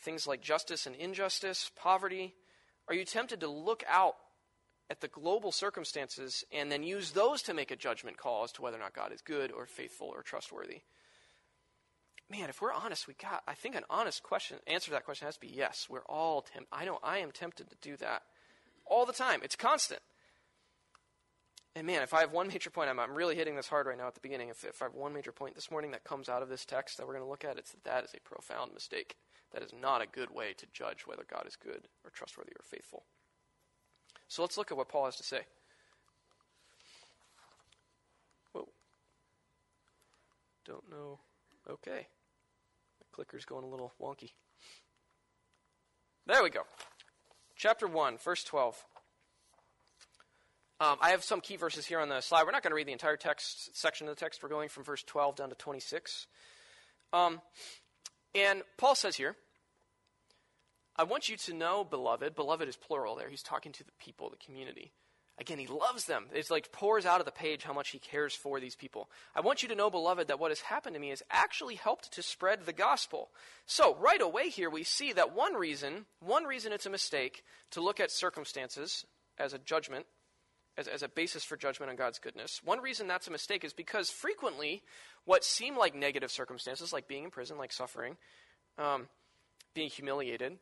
things 0.00 0.26
like 0.26 0.40
justice 0.40 0.84
and 0.84 0.96
injustice, 0.96 1.70
poverty. 1.76 2.34
Are 2.88 2.94
you 2.96 3.04
tempted 3.04 3.38
to 3.38 3.46
look 3.46 3.84
out 3.88 4.16
at 4.90 5.00
the 5.00 5.06
global 5.06 5.52
circumstances 5.52 6.42
and 6.50 6.72
then 6.72 6.82
use 6.82 7.12
those 7.12 7.42
to 7.42 7.54
make 7.54 7.70
a 7.70 7.76
judgment 7.76 8.16
call 8.16 8.42
as 8.42 8.50
to 8.54 8.62
whether 8.62 8.78
or 8.78 8.80
not 8.80 8.94
God 8.96 9.12
is 9.12 9.22
good 9.22 9.52
or 9.52 9.64
faithful 9.64 10.08
or 10.08 10.22
trustworthy? 10.22 10.80
man, 12.30 12.48
if 12.48 12.62
we're 12.62 12.72
honest, 12.72 13.08
we 13.08 13.14
got, 13.14 13.42
I 13.48 13.54
think 13.54 13.74
an 13.74 13.82
honest 13.90 14.22
question, 14.22 14.58
answer 14.68 14.86
to 14.86 14.90
that 14.92 15.04
question 15.04 15.26
has 15.26 15.34
to 15.34 15.40
be 15.40 15.52
yes. 15.52 15.88
We're 15.90 16.04
all 16.06 16.42
tempted. 16.42 16.68
I 16.72 16.84
know 16.84 17.00
I 17.02 17.18
am 17.18 17.32
tempted 17.32 17.68
to 17.68 17.76
do 17.82 17.96
that 17.96 18.22
all 18.90 19.06
the 19.06 19.12
time. 19.12 19.40
It's 19.42 19.56
constant. 19.56 20.02
And 21.76 21.86
man, 21.86 22.02
if 22.02 22.12
I 22.12 22.20
have 22.20 22.32
one 22.32 22.48
major 22.48 22.68
point, 22.68 22.90
I'm, 22.90 22.98
I'm 22.98 23.14
really 23.14 23.36
hitting 23.36 23.54
this 23.54 23.68
hard 23.68 23.86
right 23.86 23.96
now 23.96 24.08
at 24.08 24.14
the 24.14 24.20
beginning. 24.20 24.48
If, 24.48 24.64
if 24.64 24.82
I 24.82 24.86
have 24.86 24.94
one 24.94 25.14
major 25.14 25.32
point 25.32 25.54
this 25.54 25.70
morning 25.70 25.92
that 25.92 26.04
comes 26.04 26.28
out 26.28 26.42
of 26.42 26.48
this 26.48 26.64
text 26.64 26.98
that 26.98 27.06
we're 27.06 27.14
going 27.14 27.24
to 27.24 27.30
look 27.30 27.44
at, 27.44 27.58
it's 27.58 27.70
that 27.70 27.84
that 27.84 28.04
is 28.04 28.10
a 28.12 28.28
profound 28.28 28.74
mistake. 28.74 29.16
That 29.52 29.62
is 29.62 29.72
not 29.80 30.02
a 30.02 30.06
good 30.06 30.30
way 30.30 30.52
to 30.58 30.66
judge 30.72 31.06
whether 31.06 31.24
God 31.30 31.46
is 31.46 31.56
good 31.56 31.88
or 32.04 32.10
trustworthy 32.10 32.52
or 32.52 32.64
faithful. 32.64 33.04
So 34.28 34.42
let's 34.42 34.58
look 34.58 34.70
at 34.70 34.76
what 34.76 34.88
Paul 34.88 35.06
has 35.06 35.16
to 35.16 35.24
say. 35.24 35.40
Whoa. 38.52 38.68
Don't 40.66 40.90
know. 40.90 41.20
Okay. 41.68 42.06
The 42.98 43.06
clicker's 43.12 43.44
going 43.44 43.64
a 43.64 43.68
little 43.68 43.92
wonky. 44.00 44.30
There 46.26 46.42
we 46.42 46.50
go. 46.50 46.62
Chapter 47.60 47.86
1, 47.86 48.16
verse 48.16 48.42
12. 48.42 48.82
Um, 50.80 50.96
I 50.98 51.10
have 51.10 51.22
some 51.22 51.42
key 51.42 51.56
verses 51.56 51.84
here 51.84 52.00
on 52.00 52.08
the 52.08 52.22
slide. 52.22 52.44
We're 52.44 52.52
not 52.52 52.62
going 52.62 52.70
to 52.70 52.74
read 52.74 52.88
the 52.88 52.92
entire 52.92 53.18
text 53.18 53.76
section 53.76 54.08
of 54.08 54.16
the 54.16 54.18
text. 54.18 54.42
We're 54.42 54.48
going 54.48 54.70
from 54.70 54.82
verse 54.82 55.02
12 55.02 55.36
down 55.36 55.50
to 55.50 55.54
26. 55.54 56.26
Um, 57.12 57.42
and 58.34 58.62
Paul 58.78 58.94
says 58.94 59.16
here, 59.16 59.36
I 60.96 61.04
want 61.04 61.28
you 61.28 61.36
to 61.36 61.52
know, 61.52 61.84
beloved, 61.84 62.34
beloved 62.34 62.66
is 62.66 62.76
plural 62.78 63.14
there. 63.14 63.28
He's 63.28 63.42
talking 63.42 63.72
to 63.72 63.84
the 63.84 63.92
people, 63.98 64.30
the 64.30 64.38
community. 64.38 64.92
Again, 65.40 65.58
he 65.58 65.66
loves 65.66 66.04
them. 66.04 66.26
It's 66.34 66.50
like 66.50 66.70
pours 66.70 67.06
out 67.06 67.20
of 67.20 67.24
the 67.24 67.32
page 67.32 67.64
how 67.64 67.72
much 67.72 67.88
he 67.88 67.98
cares 67.98 68.34
for 68.34 68.60
these 68.60 68.76
people. 68.76 69.08
I 69.34 69.40
want 69.40 69.62
you 69.62 69.70
to 69.70 69.74
know, 69.74 69.88
beloved, 69.88 70.28
that 70.28 70.38
what 70.38 70.50
has 70.50 70.60
happened 70.60 70.92
to 70.94 71.00
me 71.00 71.08
has 71.08 71.22
actually 71.30 71.76
helped 71.76 72.12
to 72.12 72.22
spread 72.22 72.66
the 72.66 72.74
gospel. 72.74 73.30
So, 73.64 73.96
right 73.98 74.20
away 74.20 74.50
here, 74.50 74.68
we 74.68 74.84
see 74.84 75.14
that 75.14 75.34
one 75.34 75.54
reason, 75.54 76.04
one 76.20 76.44
reason 76.44 76.72
it's 76.74 76.84
a 76.84 76.90
mistake 76.90 77.42
to 77.70 77.80
look 77.80 78.00
at 78.00 78.10
circumstances 78.10 79.06
as 79.38 79.54
a 79.54 79.58
judgment, 79.58 80.04
as, 80.76 80.86
as 80.86 81.02
a 81.02 81.08
basis 81.08 81.42
for 81.42 81.56
judgment 81.56 81.88
on 81.88 81.96
God's 81.96 82.18
goodness. 82.18 82.60
One 82.62 82.82
reason 82.82 83.06
that's 83.06 83.26
a 83.26 83.32
mistake 83.32 83.64
is 83.64 83.72
because 83.72 84.10
frequently 84.10 84.82
what 85.24 85.42
seem 85.42 85.74
like 85.74 85.94
negative 85.94 86.30
circumstances, 86.30 86.92
like 86.92 87.08
being 87.08 87.24
in 87.24 87.30
prison, 87.30 87.56
like 87.56 87.72
suffering, 87.72 88.18
um, 88.76 89.08
being 89.72 89.88
humiliated, 89.88 90.58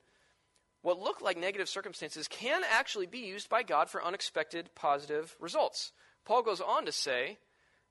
what 0.83 1.01
look 1.01 1.21
like 1.21 1.37
negative 1.37 1.69
circumstances 1.69 2.29
can 2.29 2.63
actually 2.71 3.07
be 3.07 3.19
used 3.19 3.49
by 3.49 3.63
God 3.63 3.91
for 3.91 4.05
unexpected 4.05 4.71
positive 4.75 5.37
results. 5.41 5.93
Paul 6.25 6.43
goes 6.43 6.61
on 6.61 6.87
to 6.87 6.93
say 6.93 7.39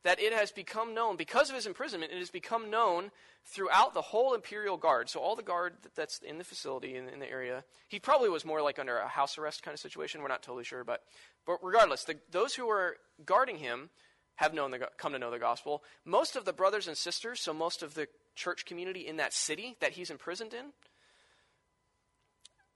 that 0.04 0.22
it 0.22 0.32
has 0.32 0.52
become 0.52 0.94
known, 0.94 1.18
because 1.18 1.50
of 1.50 1.56
his 1.56 1.66
imprisonment, 1.66 2.12
it 2.14 2.20
has 2.20 2.30
become 2.30 2.70
known 2.70 3.12
throughout 3.46 3.94
the 3.94 4.02
whole 4.02 4.34
imperial 4.34 4.78
guard. 4.78 5.10
So, 5.10 5.20
all 5.20 5.36
the 5.36 5.44
guard 5.44 5.74
that's 5.96 6.20
in 6.20 6.38
the 6.38 6.44
facility, 6.44 6.96
in, 6.96 7.10
in 7.10 7.20
the 7.20 7.30
area, 7.30 7.64
he 7.88 8.00
probably 8.00 8.30
was 8.30 8.46
more 8.46 8.62
like 8.62 8.80
under 8.80 8.98
a 8.98 9.08
house 9.08 9.38
arrest 9.38 9.64
kind 9.64 9.74
of 9.74 9.80
situation. 9.80 10.22
We're 10.22 10.28
not 10.28 10.44
totally 10.44 10.64
sure. 10.64 10.84
But, 10.84 11.02
but 11.46 11.58
regardless, 11.62 12.04
the, 12.04 12.16
those 12.32 12.54
who 12.54 12.68
were 12.68 12.98
guarding 13.26 13.58
him 13.58 13.90
have 14.36 14.54
known 14.54 14.72
the, 14.72 14.88
come 14.98 15.14
to 15.14 15.20
know 15.20 15.32
the 15.32 15.40
gospel. 15.40 15.84
Most 16.06 16.36
of 16.36 16.46
the 16.46 16.54
brothers 16.54 16.88
and 16.88 16.96
sisters, 16.96 17.42
so 17.42 17.54
most 17.54 17.82
of 17.82 17.96
the 17.96 18.08
church 18.36 18.66
community 18.66 19.08
in 19.08 19.18
that 19.18 19.34
city 19.34 19.76
that 19.82 19.94
he's 19.94 20.12
imprisoned 20.12 20.54
in, 20.54 20.68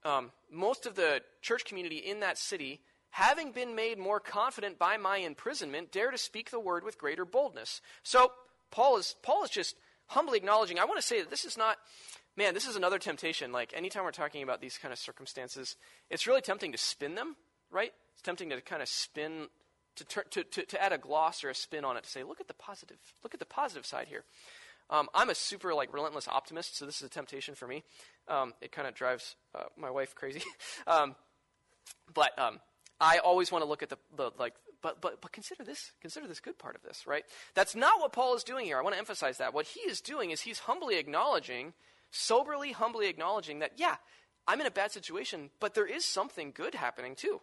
um, 0.03 0.31
most 0.51 0.85
of 0.85 0.95
the 0.95 1.21
church 1.41 1.65
community 1.65 1.97
in 1.97 2.21
that 2.21 2.37
city, 2.37 2.81
having 3.09 3.51
been 3.51 3.75
made 3.75 3.97
more 3.97 4.19
confident 4.19 4.79
by 4.79 4.97
my 4.97 5.17
imprisonment, 5.17 5.91
dare 5.91 6.11
to 6.11 6.17
speak 6.17 6.49
the 6.49 6.59
word 6.59 6.83
with 6.83 6.97
greater 6.97 7.25
boldness. 7.25 7.81
So 8.03 8.31
Paul 8.71 8.97
is 8.97 9.15
Paul 9.21 9.43
is 9.43 9.49
just 9.49 9.75
humbly 10.07 10.37
acknowledging. 10.37 10.79
I 10.79 10.85
want 10.85 10.99
to 10.99 11.05
say 11.05 11.19
that 11.19 11.29
this 11.29 11.45
is 11.45 11.57
not. 11.57 11.77
Man, 12.37 12.53
this 12.53 12.65
is 12.65 12.77
another 12.77 12.97
temptation. 12.97 13.51
Like 13.51 13.73
anytime 13.75 14.05
we're 14.05 14.11
talking 14.11 14.41
about 14.41 14.61
these 14.61 14.77
kind 14.77 14.93
of 14.93 14.99
circumstances, 14.99 15.75
it's 16.09 16.25
really 16.25 16.39
tempting 16.41 16.71
to 16.71 16.77
spin 16.77 17.15
them, 17.15 17.35
right? 17.69 17.91
It's 18.13 18.21
tempting 18.21 18.49
to 18.49 18.61
kind 18.61 18.81
of 18.81 18.87
spin 18.87 19.47
to, 19.95 20.05
to, 20.05 20.43
to, 20.43 20.65
to 20.65 20.81
add 20.81 20.93
a 20.93 20.97
gloss 20.97 21.43
or 21.43 21.49
a 21.49 21.55
spin 21.55 21.85
on 21.85 21.97
it 21.97 22.03
to 22.03 22.09
say, 22.09 22.23
look 22.23 22.39
at 22.39 22.47
the 22.47 22.53
positive, 22.53 22.97
look 23.23 23.33
at 23.33 23.39
the 23.39 23.45
positive 23.45 23.85
side 23.85 24.07
here. 24.07 24.23
Um, 24.91 25.07
I'm 25.13 25.29
a 25.29 25.35
super 25.35 25.73
like 25.73 25.93
relentless 25.93 26.27
optimist, 26.27 26.77
so 26.77 26.85
this 26.85 26.97
is 26.97 27.03
a 27.03 27.09
temptation 27.09 27.55
for 27.55 27.67
me. 27.67 27.83
Um, 28.27 28.53
it 28.61 28.71
kind 28.71 28.87
of 28.87 28.93
drives 28.93 29.35
uh, 29.55 29.63
my 29.77 29.89
wife 29.89 30.13
crazy, 30.15 30.43
um, 30.87 31.15
but 32.13 32.37
um, 32.37 32.59
I 32.99 33.19
always 33.19 33.51
want 33.51 33.63
to 33.63 33.69
look 33.69 33.81
at 33.83 33.89
the, 33.89 33.97
the 34.15 34.31
like. 34.37 34.53
But 34.81 34.99
but 34.99 35.21
but 35.21 35.31
consider 35.31 35.63
this. 35.63 35.91
Consider 36.01 36.27
this 36.27 36.39
good 36.39 36.57
part 36.57 36.75
of 36.75 36.81
this, 36.81 37.05
right? 37.05 37.23
That's 37.53 37.75
not 37.75 37.99
what 37.99 38.13
Paul 38.13 38.35
is 38.35 38.43
doing 38.43 38.65
here. 38.65 38.77
I 38.77 38.81
want 38.81 38.93
to 38.95 38.99
emphasize 38.99 39.37
that. 39.37 39.53
What 39.53 39.67
he 39.67 39.79
is 39.81 40.01
doing 40.01 40.31
is 40.31 40.41
he's 40.41 40.59
humbly 40.59 40.97
acknowledging, 40.97 41.73
soberly, 42.09 42.71
humbly 42.71 43.07
acknowledging 43.07 43.59
that 43.59 43.73
yeah, 43.77 43.95
I'm 44.47 44.59
in 44.59 44.67
a 44.67 44.71
bad 44.71 44.91
situation, 44.91 45.51
but 45.59 45.75
there 45.75 45.85
is 45.85 46.03
something 46.03 46.51
good 46.51 46.75
happening 46.75 47.15
too 47.15 47.41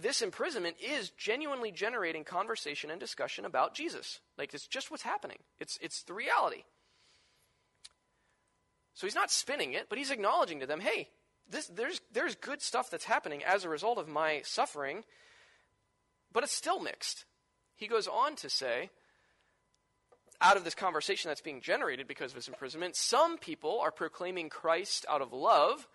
this 0.00 0.22
imprisonment 0.22 0.76
is 0.80 1.10
genuinely 1.10 1.70
generating 1.70 2.24
conversation 2.24 2.90
and 2.90 3.00
discussion 3.00 3.44
about 3.44 3.74
Jesus. 3.74 4.20
Like 4.36 4.54
it's 4.54 4.66
just 4.66 4.90
what's 4.90 5.02
happening. 5.02 5.38
It's 5.58 5.78
it's 5.80 6.02
the 6.02 6.14
reality. 6.14 6.64
So 8.94 9.06
he's 9.06 9.14
not 9.14 9.30
spinning 9.30 9.74
it, 9.74 9.86
but 9.88 9.98
he's 9.98 10.10
acknowledging 10.10 10.60
to 10.60 10.66
them, 10.66 10.80
hey, 10.80 11.08
this, 11.48 11.66
there's 11.68 12.00
there's 12.12 12.34
good 12.34 12.60
stuff 12.60 12.90
that's 12.90 13.04
happening 13.04 13.44
as 13.44 13.64
a 13.64 13.68
result 13.68 13.98
of 13.98 14.08
my 14.08 14.42
suffering, 14.44 15.04
but 16.32 16.42
it's 16.42 16.52
still 16.52 16.80
mixed. 16.80 17.24
He 17.76 17.86
goes 17.86 18.08
on 18.08 18.34
to 18.36 18.50
say, 18.50 18.90
out 20.40 20.56
of 20.56 20.64
this 20.64 20.74
conversation 20.74 21.28
that's 21.28 21.40
being 21.40 21.60
generated 21.60 22.08
because 22.08 22.32
of 22.32 22.36
his 22.36 22.48
imprisonment, 22.48 22.96
some 22.96 23.38
people 23.38 23.78
are 23.80 23.92
proclaiming 23.92 24.48
Christ 24.48 25.06
out 25.08 25.22
of 25.22 25.32
love 25.32 25.86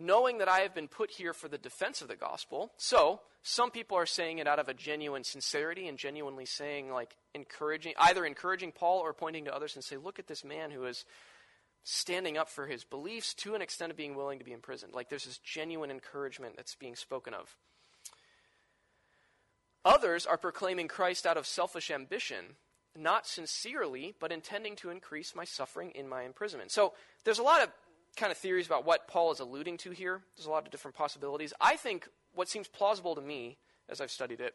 knowing 0.00 0.38
that 0.38 0.48
I 0.48 0.60
have 0.60 0.74
been 0.74 0.88
put 0.88 1.10
here 1.10 1.32
for 1.32 1.48
the 1.48 1.58
defense 1.58 2.02
of 2.02 2.08
the 2.08 2.16
gospel. 2.16 2.72
So, 2.76 3.20
some 3.42 3.70
people 3.70 3.96
are 3.96 4.06
saying 4.06 4.38
it 4.38 4.46
out 4.46 4.58
of 4.58 4.68
a 4.68 4.74
genuine 4.74 5.24
sincerity 5.24 5.88
and 5.88 5.98
genuinely 5.98 6.46
saying, 6.46 6.90
like, 6.90 7.16
encouraging, 7.34 7.94
either 7.98 8.24
encouraging 8.24 8.72
Paul 8.72 9.00
or 9.00 9.12
pointing 9.12 9.46
to 9.46 9.54
others 9.54 9.74
and 9.76 9.84
say, 9.84 9.96
look 9.96 10.18
at 10.18 10.26
this 10.26 10.44
man 10.44 10.70
who 10.70 10.84
is 10.84 11.04
standing 11.82 12.36
up 12.36 12.48
for 12.48 12.66
his 12.66 12.84
beliefs 12.84 13.32
to 13.34 13.54
an 13.54 13.62
extent 13.62 13.90
of 13.90 13.96
being 13.96 14.14
willing 14.14 14.38
to 14.38 14.44
be 14.44 14.52
imprisoned. 14.52 14.92
Like, 14.92 15.08
there's 15.08 15.24
this 15.24 15.38
genuine 15.38 15.90
encouragement 15.90 16.56
that's 16.56 16.74
being 16.74 16.96
spoken 16.96 17.32
of. 17.32 17.56
Others 19.84 20.26
are 20.26 20.36
proclaiming 20.36 20.88
Christ 20.88 21.26
out 21.26 21.38
of 21.38 21.46
selfish 21.46 21.90
ambition, 21.90 22.56
not 22.94 23.26
sincerely, 23.26 24.14
but 24.20 24.32
intending 24.32 24.76
to 24.76 24.90
increase 24.90 25.34
my 25.34 25.44
suffering 25.44 25.90
in 25.92 26.06
my 26.08 26.24
imprisonment. 26.24 26.70
So, 26.70 26.92
there's 27.24 27.38
a 27.38 27.42
lot 27.42 27.62
of 27.62 27.70
kind 28.16 28.32
of 28.32 28.38
theories 28.38 28.66
about 28.66 28.84
what 28.84 29.08
Paul 29.08 29.32
is 29.32 29.40
alluding 29.40 29.78
to 29.78 29.90
here. 29.90 30.22
There's 30.36 30.46
a 30.46 30.50
lot 30.50 30.64
of 30.64 30.70
different 30.70 30.96
possibilities. 30.96 31.52
I 31.60 31.76
think 31.76 32.08
what 32.34 32.48
seems 32.48 32.68
plausible 32.68 33.14
to 33.14 33.20
me 33.20 33.58
as 33.88 34.00
I've 34.00 34.10
studied 34.10 34.40
it, 34.40 34.54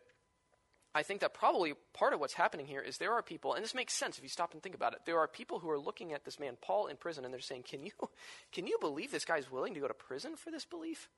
I 0.95 1.03
think 1.03 1.19
that 1.19 1.33
probably 1.33 1.73
part 1.93 2.13
of 2.13 2.21
what's 2.21 2.33
happening 2.33 2.65
here 2.65 2.79
is 2.79 2.97
there 2.97 3.11
are 3.11 3.21
people, 3.21 3.53
and 3.53 3.63
this 3.63 3.75
makes 3.75 3.93
sense 3.93 4.17
if 4.17 4.23
you 4.23 4.29
stop 4.29 4.53
and 4.53 4.63
think 4.63 4.75
about 4.75 4.93
it. 4.93 4.99
There 5.05 5.19
are 5.19 5.27
people 5.27 5.59
who 5.59 5.69
are 5.69 5.77
looking 5.77 6.13
at 6.13 6.23
this 6.23 6.39
man 6.39 6.57
Paul 6.61 6.87
in 6.87 6.95
prison 6.95 7.25
and 7.25 7.33
they're 7.33 7.41
saying, 7.41 7.63
"Can 7.63 7.85
you, 7.85 7.91
can 8.53 8.65
you 8.65 8.77
believe 8.79 9.11
this 9.11 9.25
guy's 9.25 9.51
willing 9.51 9.73
to 9.73 9.81
go 9.81 9.89
to 9.89 9.93
prison 9.93 10.37
for 10.37 10.51
this 10.51 10.63
belief?" 10.63 11.09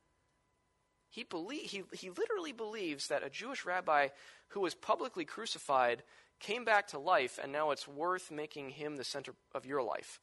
He 1.10 1.24
believe, 1.24 1.70
he 1.70 1.84
he 1.94 2.10
literally 2.10 2.54
believes 2.54 3.08
that 3.08 3.24
a 3.24 3.30
Jewish 3.30 3.66
rabbi 3.66 4.10
who 4.50 4.62
was 4.62 4.74
publicly 4.74 5.26
crucified 5.26 6.02
came 6.40 6.66
back 6.66 6.88
to 6.88 7.00
life, 7.00 7.40
and 7.42 7.52
now 7.52 7.70
it's 7.70 7.88
worth 7.88 8.32
making 8.32 8.72
him 8.72 8.96
the 8.96 9.04
center 9.04 9.34
of 9.54 9.66
your 9.66 9.84
life. 9.84 10.20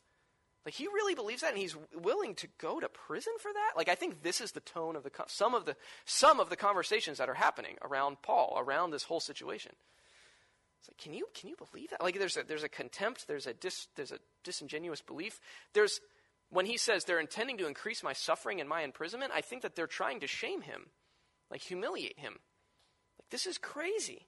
Like 0.65 0.75
he 0.75 0.87
really 0.87 1.15
believes 1.15 1.43
that, 1.43 1.51
and 1.51 1.59
he's 1.59 1.77
willing 1.95 2.35
to 2.37 2.49
go 2.59 2.81
to 2.81 2.89
prison 2.89 3.35
for 3.39 3.53
that. 3.53 3.73
Like 3.77 3.89
I 3.89 3.95
think 3.95 4.23
this 4.23 4.41
is 4.41 4.53
the 4.53 4.61
tone 4.61 4.97
of 4.97 5.03
the 5.03 5.11
some 5.27 5.55
of 5.55 5.67
the 5.67 5.77
some 6.07 6.41
of 6.41 6.49
the 6.49 6.57
conversations 6.57 7.19
that 7.19 7.29
are 7.29 7.35
happening 7.35 7.77
around 7.83 8.23
Paul, 8.23 8.57
around 8.59 8.91
this 8.91 9.05
whole 9.05 9.21
situation. 9.21 9.73
It's 10.81 10.89
like, 10.89 10.99
can 10.99 11.13
you 11.13 11.27
can 11.35 11.51
you 11.51 11.57
believe 11.57 11.91
that? 11.91 12.03
Like 12.03 12.19
there's 12.19 12.37
a 12.39 12.43
there's 12.43 12.63
a 12.63 12.69
contempt, 12.69 13.27
there's 13.29 13.47
a 13.47 13.53
dis, 13.53 13.89
there's 13.97 14.13
a 14.13 14.19
disingenuous 14.43 15.03
belief. 15.03 15.39
There's 15.75 16.01
when 16.49 16.67
he 16.67 16.79
says 16.79 17.05
they're 17.05 17.21
intending 17.21 17.59
to 17.59 17.67
increase 17.67 18.03
my 18.03 18.13
suffering 18.13 18.61
and 18.61 18.69
my 18.69 18.83
imprisonment, 18.83 19.33
I 19.35 19.43
think 19.43 19.63
that 19.63 19.77
they're 19.77 19.87
trying 19.87 20.21
to 20.21 20.27
shame 20.27 20.63
him, 20.63 20.87
like 21.51 21.63
humiliate 21.63 22.19
him. 22.19 22.39
Like 23.19 23.29
this 23.31 23.47
is 23.47 23.59
crazy. 23.59 24.27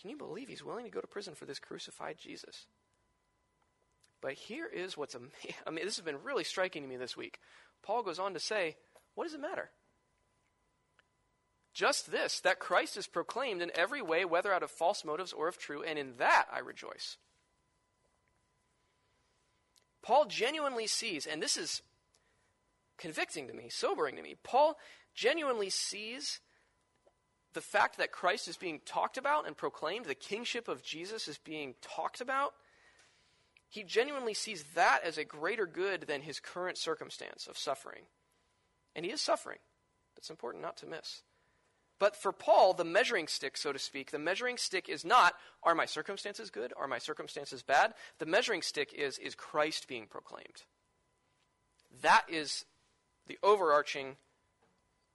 Can 0.00 0.10
you 0.10 0.16
believe 0.16 0.48
he's 0.48 0.64
willing 0.64 0.84
to 0.84 0.90
go 0.90 1.00
to 1.00 1.06
prison 1.06 1.34
for 1.34 1.46
this 1.46 1.58
crucified 1.58 2.16
Jesus? 2.18 2.66
But 4.20 4.34
here 4.34 4.66
is 4.66 4.96
what's 4.96 5.14
amazing. 5.14 5.54
I 5.66 5.70
mean, 5.70 5.84
this 5.84 5.96
has 5.96 6.04
been 6.04 6.22
really 6.22 6.44
striking 6.44 6.82
to 6.82 6.88
me 6.88 6.96
this 6.96 7.16
week. 7.16 7.38
Paul 7.82 8.02
goes 8.02 8.18
on 8.18 8.34
to 8.34 8.40
say, 8.40 8.76
What 9.14 9.24
does 9.24 9.34
it 9.34 9.40
matter? 9.40 9.70
Just 11.72 12.10
this, 12.10 12.40
that 12.40 12.58
Christ 12.58 12.96
is 12.96 13.06
proclaimed 13.06 13.62
in 13.62 13.70
every 13.74 14.02
way, 14.02 14.24
whether 14.24 14.52
out 14.52 14.62
of 14.62 14.70
false 14.70 15.04
motives 15.04 15.32
or 15.32 15.48
of 15.48 15.56
true, 15.56 15.82
and 15.82 15.98
in 15.98 16.14
that 16.18 16.46
I 16.52 16.58
rejoice. 16.58 17.16
Paul 20.02 20.24
genuinely 20.26 20.86
sees, 20.86 21.26
and 21.26 21.42
this 21.42 21.56
is 21.56 21.82
convicting 22.98 23.46
to 23.46 23.54
me, 23.54 23.68
sobering 23.68 24.16
to 24.16 24.22
me. 24.22 24.34
Paul 24.42 24.76
genuinely 25.14 25.70
sees 25.70 26.40
the 27.52 27.60
fact 27.60 27.98
that 27.98 28.12
Christ 28.12 28.48
is 28.48 28.56
being 28.56 28.80
talked 28.84 29.16
about 29.16 29.46
and 29.46 29.56
proclaimed, 29.56 30.06
the 30.06 30.14
kingship 30.14 30.68
of 30.68 30.82
Jesus 30.82 31.28
is 31.28 31.38
being 31.38 31.74
talked 31.80 32.20
about 32.20 32.54
He 33.70 33.84
genuinely 33.84 34.34
sees 34.34 34.64
that 34.74 35.00
as 35.04 35.16
a 35.16 35.24
greater 35.24 35.64
good 35.64 36.02
than 36.02 36.22
his 36.22 36.40
current 36.40 36.76
circumstance 36.76 37.46
of 37.46 37.56
suffering. 37.56 38.02
And 38.96 39.06
he 39.06 39.12
is 39.12 39.20
suffering. 39.20 39.58
That's 40.16 40.28
important 40.28 40.62
not 40.62 40.76
to 40.78 40.86
miss. 40.86 41.22
But 42.00 42.16
for 42.16 42.32
Paul, 42.32 42.74
the 42.74 42.84
measuring 42.84 43.28
stick, 43.28 43.56
so 43.56 43.72
to 43.72 43.78
speak, 43.78 44.10
the 44.10 44.18
measuring 44.18 44.56
stick 44.56 44.88
is 44.88 45.04
not, 45.04 45.34
are 45.62 45.74
my 45.74 45.86
circumstances 45.86 46.50
good? 46.50 46.72
Are 46.76 46.88
my 46.88 46.98
circumstances 46.98 47.62
bad? 47.62 47.94
The 48.18 48.26
measuring 48.26 48.62
stick 48.62 48.92
is, 48.92 49.18
is 49.18 49.36
Christ 49.36 49.86
being 49.86 50.06
proclaimed. 50.06 50.64
That 52.02 52.24
is 52.28 52.64
the 53.28 53.38
overarching 53.42 54.16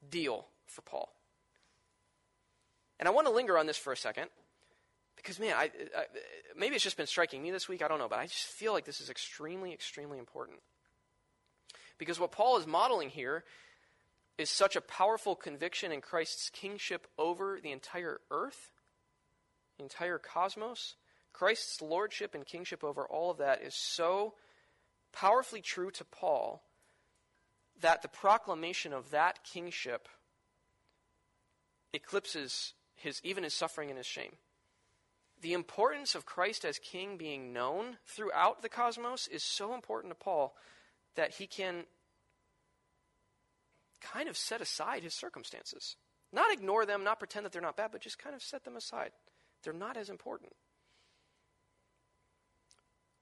deal 0.10 0.48
for 0.66 0.82
Paul. 0.82 1.10
And 3.00 3.10
I 3.10 3.12
want 3.12 3.28
to 3.28 3.34
linger 3.34 3.58
on 3.58 3.66
this 3.66 3.78
for 3.78 3.92
a 3.92 3.98
second 3.98 4.30
because, 5.25 5.39
man, 5.39 5.55
I, 5.58 5.72
I, 5.98 6.05
maybe 6.55 6.75
it's 6.75 6.84
just 6.84 6.98
been 6.98 7.08
striking 7.08 7.41
me 7.41 7.50
this 7.50 7.67
week. 7.67 7.82
I 7.82 7.88
don't 7.88 7.98
know, 7.98 8.08
but 8.08 8.20
I 8.20 8.27
just 8.27 8.46
feel 8.46 8.74
like 8.74 8.86
this 8.86 9.01
is 9.01 9.10
extremely, 9.10 9.74
extremely 9.74 10.20
important. 10.20 10.60
Because 11.98 12.20
what 12.20 12.32
Paul 12.32 12.60
is 12.60 12.67
modeling 12.67 13.10
here 13.10 13.44
is 14.38 14.51
such 14.51 14.75
a 14.75 14.82
powerful 14.82 15.36
conviction 15.36 15.91
in 15.91 16.01
Christ's 16.01 16.51
kingship 16.51 17.08
over 17.17 17.60
the 17.60 17.72
entire 17.72 18.20
earth, 18.29 18.70
the 19.77 19.84
entire 19.84 20.20
cosmos. 20.20 20.94
Christ's 21.34 21.82
lordship 21.82 22.36
and 22.36 22.46
kingship 22.46 22.84
over 22.84 23.08
all 23.08 23.32
of 23.32 23.39
that 23.39 23.63
is 23.63 23.74
so 23.74 24.36
powerfully 25.12 25.62
true 25.62 25.89
to 25.89 26.05
Paul 26.05 26.62
that 27.82 28.03
the 28.03 28.10
proclamation 28.10 28.94
of 28.94 29.10
that 29.10 29.44
kingship 29.44 30.08
eclipses 31.94 32.74
his 32.94 33.22
even 33.24 33.44
his 33.44 33.55
suffering 33.55 33.89
and 33.89 33.98
his 33.98 34.05
shame. 34.05 34.34
The 35.46 35.54
importance 35.54 36.16
of 36.16 36.25
Christ 36.25 36.66
as 36.66 36.80
king 36.80 37.18
being 37.18 37.54
known 37.54 37.98
throughout 38.08 38.64
the 38.64 38.68
cosmos 38.68 39.28
is 39.28 39.44
so 39.44 39.75
important 39.75 40.10
to 40.10 40.16
Paul 40.16 40.56
that 41.14 41.36
he 41.36 41.46
can 41.46 41.84
kind 44.02 44.28
of 44.28 44.38
set 44.38 44.60
aside 44.60 45.04
his 45.04 45.14
circumstances. 45.14 45.98
Not 46.34 46.52
ignore 46.52 46.88
them, 46.88 47.04
not 47.04 47.20
pretend 47.20 47.46
that 47.46 47.52
they're 47.52 47.62
not 47.62 47.78
bad, 47.78 47.92
but 47.92 48.02
just 48.02 48.18
kind 48.18 48.36
of 48.36 48.42
set 48.42 48.64
them 48.64 48.75
aside. 48.75 49.12
They're 49.64 49.72
not 49.72 49.98
as 49.98 50.10
important. 50.10 50.52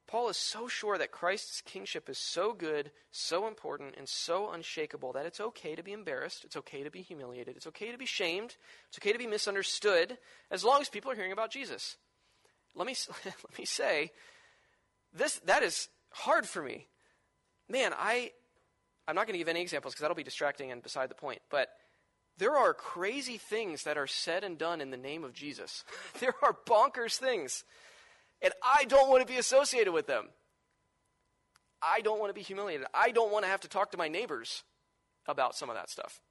Paul 0.08 0.30
is 0.30 0.38
so 0.38 0.70
sure 0.70 0.98
that 0.98 1.12
Christ's 1.12 1.60
kingship 1.60 2.08
is 2.08 2.18
so 2.18 2.54
good, 2.54 2.92
so 3.12 3.50
important, 3.50 3.96
and 3.98 4.08
so 4.08 4.50
unshakable 4.50 5.12
that 5.12 5.26
it's 5.26 5.42
okay 5.42 5.76
to 5.76 5.84
be 5.84 5.92
embarrassed, 5.92 6.46
it's 6.46 6.56
okay 6.56 6.84
to 6.84 6.90
be 6.90 7.02
humiliated, 7.02 7.58
it's 7.58 7.68
okay 7.68 7.92
to 7.92 7.98
be 7.98 8.06
shamed, 8.06 8.56
it's 8.88 8.98
okay 8.98 9.12
to 9.12 9.20
be 9.20 9.28
misunderstood, 9.28 10.18
as 10.50 10.64
long 10.64 10.80
as 10.80 10.88
people 10.88 11.12
are 11.12 11.16
hearing 11.16 11.34
about 11.34 11.52
Jesus. 11.52 11.98
Let 12.76 12.88
me, 12.88 12.96
let 13.26 13.60
me 13.60 13.66
say, 13.66 14.12
this, 15.14 15.40
that 15.46 15.64
is 15.64 15.90
hard 16.12 16.48
for 16.48 16.62
me. 16.62 16.88
Man, 17.70 17.94
I, 17.98 18.32
I'm 19.08 19.16
not 19.16 19.28
going 19.28 19.34
to 19.34 19.40
give 19.40 19.48
any 19.48 19.62
examples 19.62 19.94
because 19.94 20.02
that'll 20.02 20.16
be 20.16 20.24
distracting 20.24 20.72
and 20.72 20.82
beside 20.82 21.10
the 21.10 21.16
point, 21.16 21.42
but 21.50 21.70
there 22.38 22.56
are 22.56 22.74
crazy 22.74 23.38
things 23.38 23.84
that 23.84 23.98
are 23.98 24.08
said 24.08 24.44
and 24.44 24.58
done 24.58 24.82
in 24.82 24.90
the 24.90 24.98
name 24.98 25.24
of 25.24 25.34
Jesus. 25.34 25.84
there 26.20 26.34
are 26.42 26.56
bonkers 26.68 27.18
things. 27.18 27.64
And 28.42 28.54
I 28.64 28.86
don't 28.86 29.10
want 29.10 29.26
to 29.26 29.32
be 29.32 29.40
associated 29.40 29.94
with 29.94 30.08
them. 30.08 30.30
I 31.82 32.02
don't 32.02 32.20
want 32.20 32.30
to 32.30 32.34
be 32.34 32.42
humiliated. 32.42 32.88
I 32.94 33.12
don't 33.12 33.32
want 33.32 33.46
to 33.46 33.50
have 33.50 33.62
to 33.62 33.68
talk 33.68 33.92
to 33.92 33.98
my 33.98 34.08
neighbors 34.08 34.64
about 35.28 35.56
some 35.56 35.70
of 35.70 35.76
that 35.76 35.90
stuff. 35.90 36.22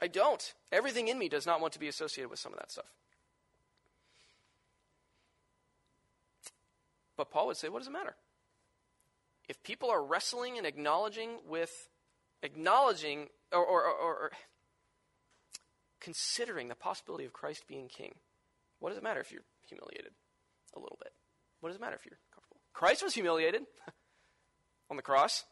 I 0.00 0.08
don't. 0.08 0.54
Everything 0.72 1.08
in 1.08 1.18
me 1.18 1.28
does 1.28 1.46
not 1.46 1.60
want 1.60 1.72
to 1.74 1.78
be 1.78 1.88
associated 1.88 2.28
with 2.28 2.38
some 2.38 2.52
of 2.52 2.58
that 2.58 2.70
stuff. 2.70 2.86
But 7.16 7.30
Paul 7.30 7.46
would 7.46 7.56
say, 7.56 7.68
what 7.68 7.78
does 7.78 7.88
it 7.88 7.92
matter? 7.92 8.16
If 9.48 9.62
people 9.62 9.90
are 9.90 10.02
wrestling 10.02 10.58
and 10.58 10.66
acknowledging 10.66 11.38
with 11.46 11.88
acknowledging 12.42 13.28
or, 13.52 13.64
or, 13.64 13.84
or, 13.84 14.14
or 14.14 14.30
considering 16.00 16.68
the 16.68 16.74
possibility 16.74 17.24
of 17.24 17.32
Christ 17.32 17.66
being 17.68 17.88
king, 17.88 18.14
what 18.78 18.90
does 18.90 18.98
it 18.98 19.04
matter 19.04 19.20
if 19.20 19.30
you're 19.30 19.44
humiliated 19.66 20.12
a 20.74 20.78
little 20.78 20.98
bit? 21.00 21.12
What 21.60 21.70
does 21.70 21.76
it 21.76 21.80
matter 21.80 21.96
if 21.96 22.04
you're 22.04 22.18
comfortable? 22.34 22.60
Christ 22.72 23.02
was 23.02 23.14
humiliated 23.14 23.62
on 24.90 24.96
the 24.96 25.02
cross. 25.02 25.44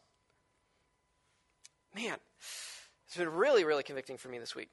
Man, 1.95 2.17
it's 3.07 3.17
been 3.17 3.29
really, 3.29 3.63
really 3.63 3.83
convicting 3.83 4.17
for 4.17 4.29
me 4.29 4.39
this 4.39 4.55
week. 4.55 4.69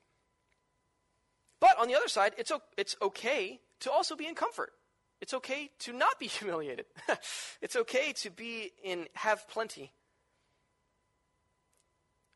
But 1.60 1.78
on 1.78 1.88
the 1.88 1.94
other 1.94 2.08
side, 2.08 2.32
it's, 2.38 2.50
it's 2.76 2.96
okay 3.02 3.60
to 3.80 3.90
also 3.90 4.16
be 4.16 4.26
in 4.26 4.34
comfort. 4.34 4.72
It's 5.20 5.34
okay 5.34 5.70
to 5.80 5.92
not 5.92 6.18
be 6.18 6.26
humiliated. 6.38 6.86
it's 7.62 7.76
okay 7.76 8.12
to 8.18 8.30
be 8.30 8.72
in 8.82 9.06
have 9.14 9.48
plenty 9.48 9.92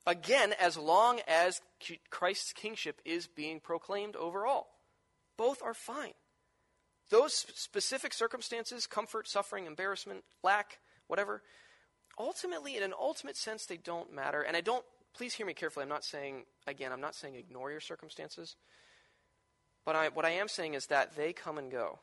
Again, 0.06 0.52
as 0.60 0.76
long 0.76 1.20
as 1.26 1.62
Christ's 2.10 2.52
kingship 2.52 3.00
is 3.04 3.26
being 3.26 3.58
proclaimed 3.58 4.16
overall. 4.16 4.66
Both 5.38 5.62
are 5.62 5.74
fine. 5.74 6.12
Those 7.10 7.46
specific 7.54 8.12
circumstances, 8.12 8.86
comfort, 8.86 9.28
suffering, 9.28 9.66
embarrassment, 9.66 10.24
lack, 10.42 10.78
whatever, 11.06 11.42
ultimately, 12.18 12.76
in 12.76 12.82
an 12.82 12.94
ultimate 12.98 13.36
sense, 13.36 13.64
they 13.64 13.76
don't 13.76 14.12
matter. 14.12 14.42
And 14.42 14.56
I 14.56 14.60
don't, 14.60 14.84
please 15.14 15.34
hear 15.34 15.46
me 15.46 15.54
carefully. 15.54 15.84
I'm 15.84 15.88
not 15.88 16.04
saying, 16.04 16.44
again, 16.66 16.92
I'm 16.92 17.00
not 17.00 17.14
saying 17.14 17.34
ignore 17.34 17.70
your 17.70 17.80
circumstances. 17.80 18.56
But 19.86 19.96
I, 19.96 20.08
what 20.08 20.24
I 20.24 20.30
am 20.30 20.48
saying 20.48 20.74
is 20.74 20.86
that 20.86 21.16
they 21.16 21.32
come 21.32 21.56
and 21.56 21.70
go 21.70 21.98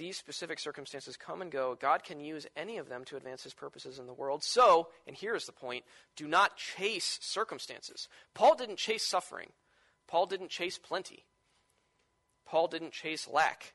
these 0.00 0.16
specific 0.16 0.58
circumstances 0.58 1.18
come 1.18 1.42
and 1.42 1.52
go, 1.52 1.76
God 1.78 2.02
can 2.02 2.20
use 2.20 2.46
any 2.56 2.78
of 2.78 2.88
them 2.88 3.04
to 3.04 3.18
advance 3.18 3.42
his 3.42 3.52
purposes 3.52 3.98
in 3.98 4.06
the 4.06 4.14
world. 4.14 4.42
So, 4.42 4.88
and 5.06 5.14
here's 5.14 5.44
the 5.44 5.52
point 5.52 5.84
do 6.16 6.26
not 6.26 6.56
chase 6.56 7.18
circumstances. 7.20 8.08
Paul 8.32 8.54
didn't 8.54 8.78
chase 8.78 9.06
suffering, 9.06 9.50
Paul 10.08 10.24
didn't 10.24 10.48
chase 10.48 10.78
plenty, 10.78 11.26
Paul 12.46 12.66
didn't 12.66 12.92
chase 12.92 13.28
lack. 13.28 13.74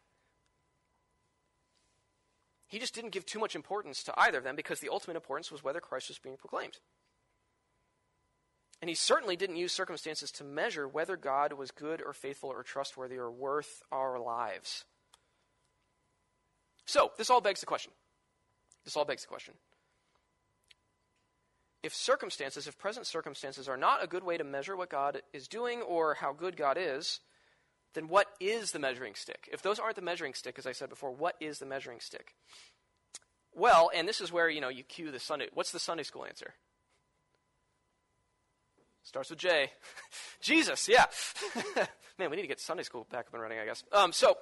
He 2.66 2.80
just 2.80 2.96
didn't 2.96 3.12
give 3.12 3.28
too 3.28 3.40
much 3.40 3.56
importance 3.56 4.04
to 4.04 4.20
either 4.20 4.40
of 4.40 4.44
them 4.44 4.56
because 4.56 4.80
the 4.80 4.90
ultimate 4.90 5.16
importance 5.16 5.52
was 5.52 5.64
whether 5.64 5.80
Christ 5.80 6.10
was 6.10 6.18
being 6.18 6.38
proclaimed. 6.38 6.80
And 8.82 8.90
he 8.90 8.96
certainly 8.96 9.36
didn't 9.36 9.58
use 9.58 9.72
circumstances 9.72 10.32
to 10.32 10.44
measure 10.44 10.88
whether 10.88 11.18
God 11.18 11.54
was 11.54 11.70
good 11.70 12.02
or 12.02 12.14
faithful 12.14 12.50
or 12.50 12.64
trustworthy 12.64 13.18
or 13.18 13.30
worth 13.30 13.84
our 13.92 14.20
lives. 14.20 14.86
So, 16.86 17.12
this 17.18 17.30
all 17.30 17.42
begs 17.42 17.60
the 17.60 17.66
question. 17.66 17.92
This 18.84 18.96
all 18.96 19.06
begs 19.06 19.24
the 19.24 19.28
question. 19.28 19.56
If 21.84 21.94
circumstances, 21.94 22.68
if 22.68 22.78
present 22.78 23.06
circumstances 23.06 23.68
are 23.68 23.78
not 23.78 24.04
a 24.04 24.08
good 24.08 24.24
way 24.24 24.38
to 24.38 24.44
measure 24.44 24.76
what 24.76 24.90
God 24.90 25.22
is 25.34 25.48
doing 25.48 25.82
or 25.82 26.16
how 26.16 26.34
good 26.34 26.58
God 26.58 26.78
is, 26.80 27.20
then 27.94 28.08
what 28.08 28.28
is 28.40 28.72
the 28.72 28.80
measuring 28.80 29.16
stick? 29.16 29.50
If 29.52 29.62
those 29.62 29.80
aren't 29.80 29.96
the 29.96 30.02
measuring 30.02 30.34
stick, 30.34 30.58
as 30.58 30.68
I 30.68 30.72
said 30.72 30.90
before, 30.90 31.12
what 31.12 31.36
is 31.40 31.60
the 31.60 31.66
measuring 31.66 32.00
stick? 32.00 32.36
Well, 33.54 33.90
and 33.96 34.08
this 34.08 34.20
is 34.20 34.32
where, 34.32 34.50
you 34.50 34.62
know, 34.62 34.70
you 34.70 34.84
cue 34.84 35.12
the 35.12 35.20
Sunday. 35.20 35.48
What's 35.54 35.72
the 35.72 35.80
Sunday 35.80 36.04
school 36.04 36.26
answer? 36.26 36.54
Starts 39.04 39.30
with 39.30 39.40
J. 39.40 39.72
Jesus, 40.42 40.90
yeah. 40.90 41.06
Man, 42.18 42.30
we 42.30 42.36
need 42.36 42.44
to 42.44 42.48
get 42.48 42.60
Sunday 42.60 42.84
school 42.84 43.08
back 43.12 43.28
up 43.28 43.34
and 43.34 43.42
running, 43.42 43.60
I 43.60 43.66
guess. 43.66 43.84
Um, 43.92 44.12
so, 44.12 44.38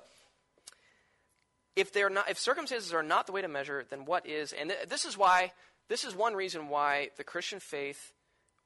if 1.76 1.92
they're 1.92 2.10
not, 2.10 2.30
if 2.30 2.38
circumstances 2.38 2.94
are 2.94 3.04
not 3.04 3.26
the 3.26 3.32
way 3.32 3.42
to 3.42 3.48
measure, 3.48 3.86
then 3.90 4.06
what 4.06 4.28
is? 4.28 4.54
And 4.54 4.70
th- 4.70 4.88
this 4.88 5.06
is 5.06 5.18
why, 5.18 5.54
this 5.90 6.04
is 6.04 6.16
one 6.16 6.36
reason 6.36 6.70
why 6.70 7.10
the 7.18 7.24
Christian 7.24 7.60
faith, 7.60 8.14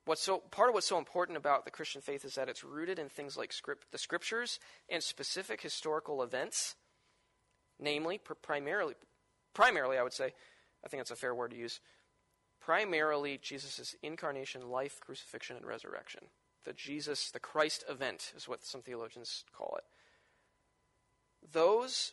what's 0.06 0.24
so 0.24 0.40
part 0.52 0.70
of 0.70 0.74
what's 0.76 0.88
so 0.88 0.98
important 0.98 1.38
about 1.38 1.66
the 1.66 1.72
Christian 1.72 2.02
faith 2.02 2.26
is 2.26 2.36
that 2.36 2.50
it's 2.50 2.64
rooted 2.64 3.00
in 3.00 3.10
things 3.10 3.38
like 3.38 3.54
script, 3.54 3.92
the 3.92 3.98
scriptures 3.98 4.60
and 4.90 5.02
specific 5.02 5.62
historical 5.62 6.22
events, 6.22 6.76
namely, 7.80 8.18
pr- 8.18 8.34
primarily, 8.34 8.96
primarily, 9.54 9.98
I 9.98 10.04
would 10.04 10.14
say, 10.14 10.34
I 10.84 10.90
think 10.90 11.00
that's 11.00 11.12
a 11.12 11.16
fair 11.16 11.34
word 11.34 11.52
to 11.52 11.58
use. 11.58 11.80
Primarily, 12.60 13.40
Jesus' 13.42 13.96
incarnation, 14.04 14.70
life, 14.70 15.00
crucifixion, 15.00 15.56
and 15.56 15.66
resurrection. 15.66 16.24
The 16.66 16.74
Jesus, 16.74 17.32
the 17.32 17.40
Christ 17.40 17.86
event 17.90 18.34
is 18.36 18.48
what 18.48 18.66
some 18.66 18.82
theologians 18.82 19.46
call 19.56 19.78
it. 19.78 19.86
Those 21.54 22.12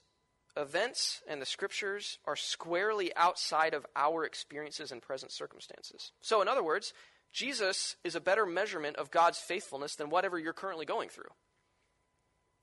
events 0.57 1.23
and 1.29 1.41
the 1.41 1.47
scriptures 1.47 2.19
are 2.27 2.37
squarely 2.37 3.15
outside 3.17 3.75
of 3.75 3.87
our 3.97 4.25
experiences 4.25 4.93
and 4.93 5.03
present 5.03 5.33
circumstances. 5.33 6.13
So, 6.21 6.41
in 6.43 6.49
other 6.49 6.63
words, 6.63 6.93
Jesus 7.33 7.97
is 8.05 8.15
a 8.15 8.21
better 8.21 8.47
measurement 8.47 8.97
of 8.97 9.11
God's 9.11 9.39
faithfulness 9.39 9.97
than 9.97 10.11
whatever 10.11 10.39
you're 10.39 10.53
currently 10.53 10.87
going 10.87 11.09
through. 11.09 11.31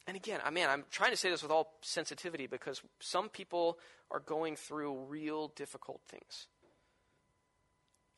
And 0.07 0.15
again, 0.15 0.39
I 0.43 0.49
mean, 0.49 0.67
I'm 0.67 0.85
trying 0.89 1.11
to 1.11 1.17
say 1.17 1.29
this 1.29 1.43
with 1.43 1.51
all 1.51 1.73
sensitivity 1.81 2.47
because 2.47 2.81
some 2.99 3.29
people 3.29 3.77
are 4.09 4.19
going 4.19 4.55
through 4.55 5.05
real 5.05 5.49
difficult 5.49 6.01
things. 6.07 6.47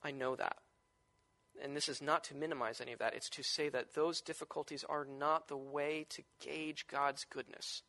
I 0.04 0.12
know 0.12 0.36
that. 0.36 0.58
And 1.62 1.76
this 1.76 1.90
is 1.90 2.02
not 2.02 2.24
to 2.26 2.36
minimize 2.36 2.82
any 2.82 2.94
of 2.94 3.00
that, 3.00 3.14
it's 3.14 3.30
to 3.32 3.44
say 3.44 3.70
that 3.70 3.94
those 3.94 4.22
difficulties 4.22 4.84
are 4.88 5.06
not 5.06 5.48
the 5.48 5.58
way 5.58 6.06
to 6.10 6.24
gauge 6.42 6.88
God's 6.88 7.26
goodness. 7.26 7.84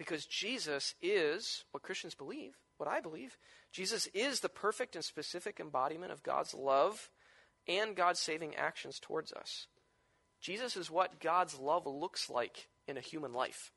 Because 0.00 0.24
Jesus 0.24 0.94
is 1.02 1.64
what 1.72 1.82
Christians 1.82 2.14
believe, 2.14 2.56
what 2.78 2.88
I 2.88 3.02
believe. 3.02 3.36
Jesus 3.70 4.06
is 4.14 4.40
the 4.40 4.48
perfect 4.48 4.96
and 4.96 5.04
specific 5.04 5.60
embodiment 5.60 6.10
of 6.10 6.22
God's 6.22 6.54
love 6.54 7.10
and 7.68 7.94
God's 7.94 8.18
saving 8.18 8.56
actions 8.56 8.98
towards 8.98 9.30
us. 9.30 9.66
Jesus 10.40 10.74
is 10.74 10.90
what 10.90 11.20
God's 11.20 11.58
love 11.58 11.86
looks 11.86 12.30
like 12.30 12.68
in 12.88 12.96
a 12.96 13.02
human 13.02 13.34
life. 13.34 13.72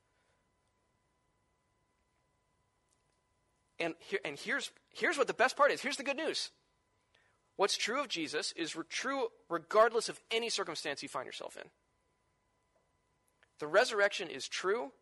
And, 3.78 3.94
here, 4.00 4.20
and 4.24 4.40
here's, 4.40 4.72
here's 4.94 5.18
what 5.18 5.28
the 5.28 5.34
best 5.34 5.58
part 5.58 5.72
is. 5.72 5.82
Here's 5.82 5.98
the 5.98 6.06
good 6.06 6.16
news. 6.16 6.52
What's 7.58 7.76
true 7.76 8.00
of 8.00 8.08
Jesus 8.08 8.54
is 8.54 8.78
re- 8.78 8.86
true 8.88 9.28
regardless 9.50 10.08
of 10.08 10.22
any 10.32 10.50
circumstance 10.50 11.04
you 11.04 11.10
find 11.10 11.26
yourself 11.26 11.58
in. 11.58 11.70
The 13.60 13.68
resurrection 13.68 14.30
is 14.30 14.48
true 14.48 14.94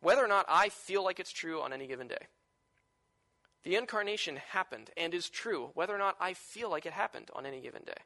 whether 0.00 0.24
or 0.24 0.28
not 0.28 0.46
I 0.48 0.68
feel 0.68 1.04
like 1.04 1.20
it's 1.20 1.32
true 1.32 1.60
on 1.62 1.72
any 1.72 1.86
given 1.86 2.08
day. 2.08 2.26
The 3.64 3.76
incarnation 3.76 4.36
happened 4.50 4.90
and 4.96 5.12
is 5.12 5.28
true 5.28 5.70
whether 5.74 5.94
or 5.94 5.98
not 5.98 6.16
I 6.20 6.34
feel 6.34 6.70
like 6.70 6.86
it 6.86 6.92
happened 6.92 7.30
on 7.34 7.46
any 7.46 7.60
given 7.60 7.82
day. 7.84 8.00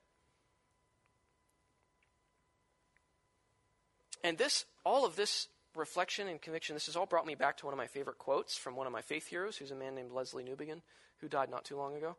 And 4.23 4.39
this, 4.39 4.65
all 4.85 5.05
of 5.05 5.17
this 5.17 5.49
reflection 5.77 6.29
and 6.29 6.41
conviction, 6.41 6.75
this 6.75 6.87
has 6.87 6.97
all 6.97 7.07
brought 7.07 7.27
me 7.27 7.35
back 7.35 7.57
to 7.59 7.67
one 7.67 7.75
of 7.75 7.79
my 7.79 7.87
favorite 7.87 8.19
quotes 8.19 8.57
from 8.57 8.77
one 8.77 8.87
of 8.87 8.93
my 8.93 9.03
faith 9.03 9.27
heroes, 9.27 9.57
who's 9.57 9.71
a 9.71 9.77
man 9.77 9.95
named 9.95 10.11
Lesslie 10.11 10.45
Newbigin, 10.45 10.81
who 11.19 11.29
died 11.29 11.51
not 11.51 11.65
too 11.65 11.77
long 11.77 11.95
ago. 11.97 12.17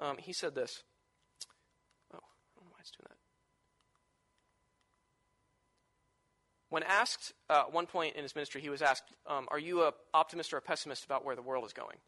Um, 0.00 0.16
he 0.18 0.32
said 0.32 0.54
this. 0.54 0.82
Oh, 2.12 2.18
I 2.18 2.56
don't 2.56 2.64
know 2.66 2.72
why 2.72 2.78
it's 2.80 2.90
doing 2.90 3.06
that. 3.08 3.11
When 6.72 6.84
asked, 6.84 7.34
uh, 7.50 7.64
one 7.64 7.84
point 7.84 8.16
in 8.16 8.22
his 8.22 8.34
ministry, 8.34 8.62
he 8.62 8.70
was 8.70 8.80
asked, 8.80 9.04
um, 9.26 9.46
Are 9.50 9.58
you 9.58 9.84
an 9.84 9.92
optimist 10.14 10.54
or 10.54 10.56
a 10.56 10.62
pessimist 10.62 11.04
about 11.04 11.22
where 11.22 11.36
the 11.36 11.42
world 11.42 11.66
is 11.66 11.74
going? 11.74 11.98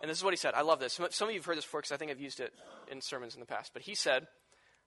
And 0.00 0.08
this 0.08 0.16
is 0.16 0.22
what 0.22 0.32
he 0.32 0.36
said. 0.36 0.54
I 0.54 0.60
love 0.62 0.78
this. 0.78 0.92
Some, 0.92 1.08
some 1.10 1.26
of 1.26 1.34
you 1.34 1.40
have 1.40 1.44
heard 1.44 1.56
this 1.56 1.64
before 1.64 1.80
because 1.80 1.90
I 1.90 1.96
think 1.96 2.12
I've 2.12 2.20
used 2.20 2.38
it 2.38 2.52
in 2.88 3.00
sermons 3.00 3.34
in 3.34 3.40
the 3.40 3.46
past. 3.46 3.72
But 3.72 3.82
he 3.82 3.96
said, 3.96 4.28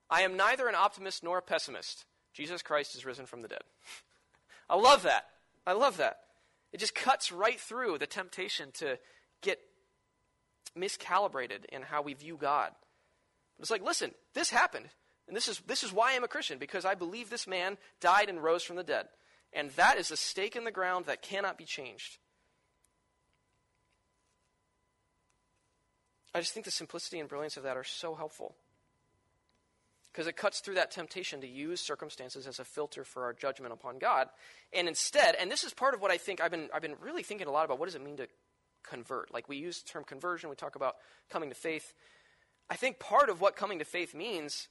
I 0.08 0.22
am 0.22 0.38
neither 0.38 0.68
an 0.68 0.74
optimist 0.74 1.22
nor 1.22 1.36
a 1.36 1.42
pessimist. 1.42 2.06
Jesus 2.32 2.62
Christ 2.62 2.94
is 2.94 3.04
risen 3.04 3.26
from 3.26 3.42
the 3.42 3.48
dead. 3.48 3.60
I 4.70 4.76
love 4.76 5.02
that. 5.02 5.26
I 5.66 5.74
love 5.74 5.98
that. 5.98 6.20
It 6.72 6.80
just 6.80 6.94
cuts 6.94 7.30
right 7.30 7.60
through 7.60 7.98
the 7.98 8.06
temptation 8.06 8.70
to 8.78 8.98
get 9.42 9.58
miscalibrated 10.74 11.66
in 11.70 11.82
how 11.82 12.00
we 12.00 12.14
view 12.14 12.38
God. 12.40 12.70
It's 13.60 13.70
like, 13.70 13.84
listen, 13.84 14.12
this 14.32 14.48
happened. 14.48 14.86
And 15.26 15.36
this 15.36 15.48
is, 15.48 15.60
this 15.66 15.82
is 15.82 15.92
why 15.92 16.14
I'm 16.14 16.24
a 16.24 16.28
Christian, 16.28 16.58
because 16.58 16.84
I 16.84 16.94
believe 16.94 17.30
this 17.30 17.46
man 17.46 17.78
died 18.00 18.28
and 18.28 18.42
rose 18.42 18.62
from 18.62 18.76
the 18.76 18.84
dead. 18.84 19.06
And 19.52 19.70
that 19.72 19.98
is 19.98 20.10
a 20.10 20.16
stake 20.16 20.56
in 20.56 20.64
the 20.64 20.70
ground 20.70 21.06
that 21.06 21.22
cannot 21.22 21.56
be 21.56 21.64
changed. 21.64 22.18
I 26.34 26.40
just 26.40 26.52
think 26.52 26.66
the 26.66 26.72
simplicity 26.72 27.20
and 27.20 27.28
brilliance 27.28 27.56
of 27.56 27.62
that 27.62 27.76
are 27.76 27.84
so 27.84 28.14
helpful 28.14 28.56
because 30.14 30.26
it 30.28 30.36
cuts 30.36 30.60
through 30.60 30.74
that 30.74 30.92
temptation 30.92 31.40
to 31.40 31.46
use 31.46 31.80
circumstances 31.80 32.46
as 32.46 32.60
a 32.60 32.64
filter 32.64 33.02
for 33.02 33.24
our 33.24 33.32
judgment 33.32 33.72
upon 33.72 33.98
God. 33.98 34.28
And 34.72 34.86
instead, 34.86 35.34
and 35.34 35.50
this 35.50 35.64
is 35.64 35.74
part 35.74 35.94
of 35.94 36.00
what 36.00 36.12
I 36.12 36.18
think 36.18 36.40
I've 36.40 36.52
been, 36.52 36.68
I've 36.72 36.82
been 36.82 36.94
really 37.00 37.24
thinking 37.24 37.48
a 37.48 37.50
lot 37.50 37.64
about 37.64 37.80
what 37.80 37.86
does 37.86 37.96
it 37.96 38.04
mean 38.04 38.16
to 38.18 38.28
convert? 38.84 39.34
Like 39.34 39.48
we 39.48 39.56
use 39.56 39.82
the 39.82 39.88
term 39.88 40.04
conversion, 40.04 40.50
we 40.50 40.56
talk 40.56 40.76
about 40.76 40.96
coming 41.30 41.48
to 41.48 41.54
faith. 41.54 41.94
I 42.70 42.76
think 42.76 43.00
part 43.00 43.28
of 43.28 43.40
what 43.40 43.56
coming 43.56 43.80
to 43.80 43.84
faith 43.84 44.14
means 44.14 44.68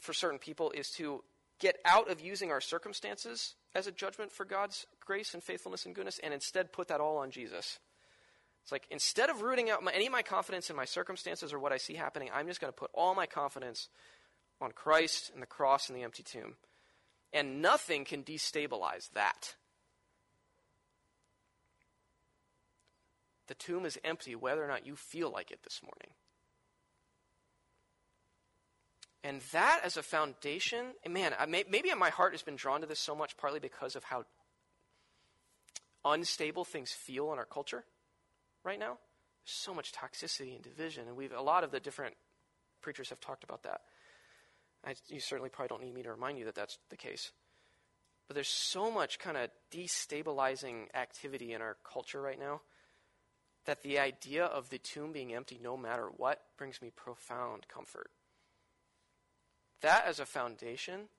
for 0.00 0.12
certain 0.12 0.38
people 0.38 0.70
is 0.72 0.90
to 0.92 1.22
get 1.60 1.78
out 1.84 2.10
of 2.10 2.20
using 2.20 2.50
our 2.50 2.60
circumstances 2.60 3.54
as 3.74 3.86
a 3.86 3.92
judgment 3.92 4.32
for 4.32 4.44
God's 4.44 4.86
grace 5.00 5.34
and 5.34 5.42
faithfulness 5.42 5.86
and 5.86 5.94
goodness 5.94 6.20
and 6.22 6.34
instead 6.34 6.72
put 6.72 6.88
that 6.88 7.00
all 7.00 7.16
on 7.18 7.30
Jesus. 7.30 7.78
It's 8.62 8.72
like 8.72 8.86
instead 8.90 9.30
of 9.30 9.42
rooting 9.42 9.70
out 9.70 9.82
my, 9.82 9.92
any 9.92 10.06
of 10.06 10.12
my 10.12 10.22
confidence 10.22 10.70
in 10.70 10.76
my 10.76 10.86
circumstances 10.86 11.52
or 11.52 11.58
what 11.58 11.72
I 11.72 11.76
see 11.76 11.94
happening, 11.94 12.30
I'm 12.32 12.46
just 12.46 12.60
going 12.60 12.72
to 12.72 12.78
put 12.78 12.90
all 12.94 13.14
my 13.14 13.26
confidence 13.26 13.88
on 14.60 14.72
Christ 14.72 15.30
and 15.34 15.42
the 15.42 15.46
cross 15.46 15.88
and 15.88 15.98
the 15.98 16.02
empty 16.02 16.22
tomb. 16.22 16.54
And 17.32 17.60
nothing 17.60 18.04
can 18.04 18.22
destabilize 18.22 19.10
that. 19.12 19.54
The 23.48 23.54
tomb 23.54 23.84
is 23.84 23.98
empty 24.02 24.34
whether 24.34 24.64
or 24.64 24.68
not 24.68 24.86
you 24.86 24.96
feel 24.96 25.30
like 25.30 25.50
it 25.50 25.62
this 25.64 25.80
morning. 25.82 26.14
And 29.24 29.40
that 29.52 29.80
as 29.82 29.96
a 29.96 30.02
foundation, 30.02 30.92
man, 31.08 31.32
may, 31.48 31.64
maybe 31.68 31.92
my 31.94 32.10
heart 32.10 32.32
has 32.32 32.42
been 32.42 32.56
drawn 32.56 32.82
to 32.82 32.86
this 32.86 33.00
so 33.00 33.14
much 33.14 33.38
partly 33.38 33.58
because 33.58 33.96
of 33.96 34.04
how 34.04 34.26
unstable 36.04 36.64
things 36.64 36.92
feel 36.92 37.32
in 37.32 37.38
our 37.38 37.46
culture 37.46 37.84
right 38.62 38.78
now. 38.78 38.98
There's 39.44 39.56
so 39.56 39.72
much 39.72 39.92
toxicity 39.92 40.54
and 40.54 40.62
division, 40.62 41.08
and 41.08 41.16
we've 41.16 41.32
a 41.32 41.40
lot 41.40 41.64
of 41.64 41.70
the 41.70 41.80
different 41.80 42.14
preachers 42.82 43.08
have 43.08 43.18
talked 43.18 43.44
about 43.44 43.62
that. 43.62 43.80
I, 44.86 44.94
you 45.08 45.20
certainly 45.20 45.48
probably 45.48 45.68
don't 45.68 45.82
need 45.82 45.94
me 45.94 46.02
to 46.02 46.10
remind 46.10 46.38
you 46.38 46.44
that 46.44 46.54
that's 46.54 46.78
the 46.90 46.96
case. 46.96 47.32
But 48.28 48.34
there's 48.34 48.48
so 48.48 48.90
much 48.90 49.18
kind 49.18 49.38
of 49.38 49.48
destabilizing 49.72 50.94
activity 50.94 51.54
in 51.54 51.62
our 51.62 51.78
culture 51.82 52.20
right 52.20 52.38
now 52.38 52.60
that 53.64 53.82
the 53.82 53.98
idea 53.98 54.44
of 54.44 54.68
the 54.68 54.76
tomb 54.76 55.12
being 55.12 55.32
empty 55.32 55.58
no 55.62 55.78
matter 55.78 56.10
what 56.14 56.42
brings 56.58 56.82
me 56.82 56.90
profound 56.94 57.66
comfort. 57.68 58.10
That 59.84 60.06
as 60.06 60.18
a 60.18 60.24
foundation 60.24 61.10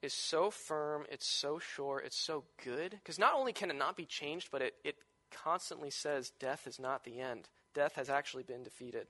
is 0.00 0.14
so 0.14 0.50
firm, 0.50 1.04
it's 1.10 1.28
so 1.28 1.58
sure, 1.58 2.00
it's 2.00 2.16
so 2.16 2.44
good. 2.64 2.92
Because 2.92 3.18
not 3.18 3.34
only 3.34 3.52
can 3.52 3.70
it 3.70 3.76
not 3.76 3.98
be 3.98 4.06
changed, 4.06 4.48
but 4.50 4.62
it, 4.62 4.76
it 4.82 4.96
constantly 5.30 5.90
says 5.90 6.32
death 6.40 6.66
is 6.66 6.80
not 6.80 7.04
the 7.04 7.20
end. 7.20 7.50
Death 7.74 7.96
has 7.96 8.08
actually 8.08 8.44
been 8.44 8.62
defeated. 8.62 9.08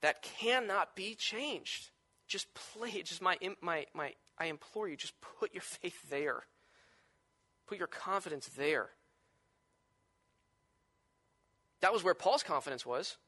That 0.00 0.22
cannot 0.22 0.96
be 0.96 1.14
changed. 1.14 1.90
Just 2.26 2.46
play 2.54 2.92
it. 2.92 3.04
Just 3.04 3.20
my, 3.20 3.36
my, 3.60 3.84
my, 3.92 4.14
I 4.38 4.46
implore 4.46 4.88
you, 4.88 4.96
just 4.96 5.20
put 5.38 5.52
your 5.52 5.60
faith 5.82 6.08
there. 6.08 6.44
Put 7.66 7.76
your 7.76 7.88
confidence 7.88 8.48
there. 8.56 8.88
That 11.82 11.92
was 11.92 12.02
where 12.02 12.14
Paul's 12.14 12.42
confidence 12.42 12.86
was. 12.86 13.18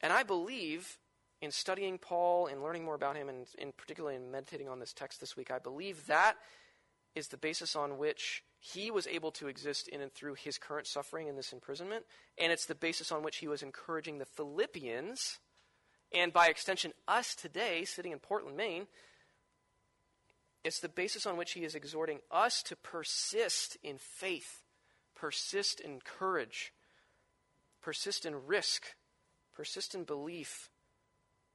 And 0.00 0.12
I 0.12 0.22
believe 0.22 0.98
in 1.42 1.50
studying 1.50 1.98
Paul 1.98 2.46
and 2.46 2.62
learning 2.62 2.84
more 2.84 2.94
about 2.94 3.16
him, 3.16 3.28
and 3.28 3.46
in 3.58 3.72
particularly 3.72 4.16
in 4.16 4.30
meditating 4.30 4.68
on 4.68 4.78
this 4.78 4.92
text 4.92 5.20
this 5.20 5.36
week, 5.36 5.50
I 5.50 5.58
believe 5.58 6.06
that 6.06 6.36
is 7.14 7.28
the 7.28 7.36
basis 7.36 7.74
on 7.74 7.98
which 7.98 8.44
he 8.58 8.90
was 8.90 9.06
able 9.06 9.30
to 9.32 9.48
exist 9.48 9.88
in 9.88 10.00
and 10.00 10.12
through 10.12 10.34
his 10.34 10.58
current 10.58 10.86
suffering 10.86 11.28
in 11.28 11.36
this 11.36 11.52
imprisonment, 11.52 12.04
and 12.38 12.52
it's 12.52 12.66
the 12.66 12.74
basis 12.74 13.10
on 13.10 13.22
which 13.22 13.38
he 13.38 13.48
was 13.48 13.62
encouraging 13.62 14.18
the 14.18 14.26
Philippians, 14.26 15.38
and 16.12 16.32
by 16.32 16.48
extension, 16.48 16.92
us 17.08 17.34
today, 17.34 17.84
sitting 17.84 18.12
in 18.12 18.18
Portland, 18.18 18.56
Maine. 18.56 18.86
It's 20.62 20.80
the 20.80 20.88
basis 20.88 21.24
on 21.24 21.36
which 21.36 21.52
he 21.52 21.64
is 21.64 21.74
exhorting 21.74 22.18
us 22.30 22.62
to 22.64 22.76
persist 22.76 23.76
in 23.82 23.96
faith, 23.98 24.62
persist 25.14 25.80
in 25.80 26.00
courage, 26.00 26.72
persist 27.80 28.26
in 28.26 28.46
risk, 28.46 28.94
persist 29.60 29.94
in 29.94 30.04
belief, 30.04 30.70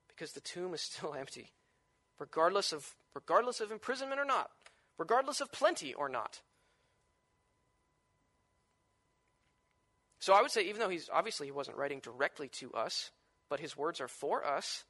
because 0.08 0.34
the 0.34 0.40
tomb 0.40 0.76
is 0.76 0.82
still 0.82 1.16
empty, 1.20 1.50
regardless 2.20 2.72
of, 2.72 2.94
regardless 3.16 3.60
of 3.60 3.72
imprisonment 3.72 4.22
or 4.22 4.26
not, 4.26 4.52
regardless 5.00 5.42
of 5.42 5.52
plenty 5.52 5.92
or 5.92 6.08
not. 6.08 6.42
So 10.20 10.36
I 10.36 10.44
would 10.44 10.52
say, 10.52 10.66
even 10.66 10.82
though 10.82 10.90
he's 10.90 11.10
obviously 11.12 11.48
he 11.48 11.52
wasn't 11.52 11.78
writing 11.78 12.00
directly 12.00 12.48
to 12.60 12.72
us, 12.74 13.10
but 13.50 13.60
his 13.60 13.76
words 13.76 14.00
are 14.00 14.08
for 14.08 14.46
us 14.46 14.84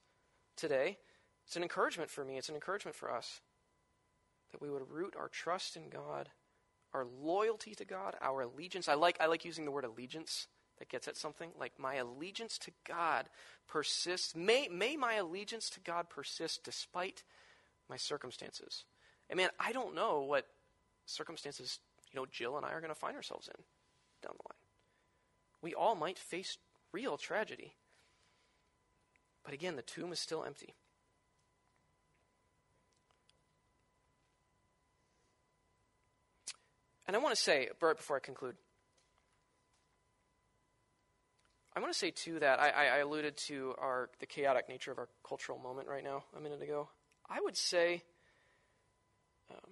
today, 0.58 0.98
it's 1.46 1.56
an 1.56 1.64
encouragement 1.64 2.10
for 2.10 2.26
me, 2.26 2.38
it's 2.38 2.50
an 2.50 2.56
encouragement 2.56 2.98
for 2.98 3.10
us 3.10 3.40
that 4.52 4.62
we 4.62 4.70
would 4.70 4.92
root 4.92 5.16
our 5.18 5.30
trust 5.30 5.78
in 5.78 5.88
God, 5.88 6.28
our 6.94 7.06
loyalty 7.06 7.76
to 7.76 7.86
God, 7.86 8.16
our 8.22 8.42
allegiance. 8.42 8.90
I 8.90 8.96
like, 8.96 9.16
I 9.22 9.28
like 9.28 9.46
using 9.46 9.64
the 9.64 9.72
word 9.72 9.86
allegiance 9.86 10.48
that 10.80 10.90
gets 10.90 11.08
at 11.08 11.18
something 11.18 11.52
like 11.60 11.74
my 11.78 11.96
allegiance 11.96 12.58
to 12.60 12.72
God 12.88 13.26
persists. 13.68 14.36
May, 14.36 14.68
may 14.68 14.98
my 14.98 15.16
allegiance 15.16 15.70
to 15.72 15.80
God 15.80 16.10
persist 16.10 16.64
despite 16.64 17.24
my 17.90 17.98
circumstances. 17.98 18.86
And 19.30 19.38
man, 19.38 19.50
I 19.60 19.72
don't 19.72 19.96
know 19.96 20.22
what 20.22 20.46
circumstances, 21.06 21.80
you 22.12 22.20
know, 22.20 22.26
Jill 22.26 22.58
and 22.58 22.66
I 22.66 22.72
are 22.72 22.82
going 22.82 22.94
to 22.94 23.00
find 23.00 23.16
ourselves 23.16 23.48
in 23.48 23.64
down 24.22 24.36
the 24.38 24.48
line. 24.50 24.66
We 25.62 25.74
all 25.74 25.96
might 25.96 26.20
face 26.20 26.58
real 26.92 27.18
tragedy. 27.18 27.74
But 29.44 29.54
again, 29.54 29.76
the 29.76 29.82
tomb 29.82 30.12
is 30.12 30.20
still 30.20 30.44
empty. 30.44 30.74
And 37.08 37.16
I 37.16 37.20
want 37.20 37.36
to 37.36 37.42
say, 37.42 37.70
right 37.82 37.96
before 37.96 38.18
I 38.18 38.20
conclude, 38.20 38.56
I 41.76 41.82
want 41.82 41.92
to 41.92 42.00
say 42.00 42.12
too 42.12 42.40
that 42.40 42.60
I, 42.60 42.70
I 42.70 42.98
alluded 43.00 43.36
to 43.38 43.76
our 43.78 44.10
the 44.20 44.26
chaotic 44.26 44.70
nature 44.70 44.92
of 44.92 44.98
our 44.98 45.10
cultural 45.28 45.60
moment 45.60 45.90
right 45.90 46.04
now 46.04 46.24
a 46.36 46.40
minute 46.40 46.62
ago. 46.62 46.88
I 47.30 47.42
would 47.42 47.58
say 47.58 48.04
um, 49.52 49.72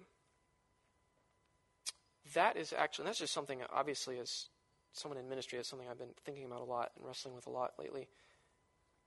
that 2.34 2.56
is 2.56 2.74
actually, 2.76 3.06
that's 3.06 3.18
just 3.18 3.32
something, 3.32 3.60
obviously, 3.72 4.18
as 4.18 4.46
someone 4.92 5.18
in 5.18 5.28
ministry, 5.28 5.58
as 5.58 5.66
something 5.66 5.88
I've 5.88 5.98
been 5.98 6.14
thinking 6.24 6.44
about 6.44 6.60
a 6.60 6.64
lot 6.64 6.92
and 6.96 7.06
wrestling 7.06 7.34
with 7.34 7.46
a 7.46 7.50
lot 7.50 7.72
lately. 7.78 8.08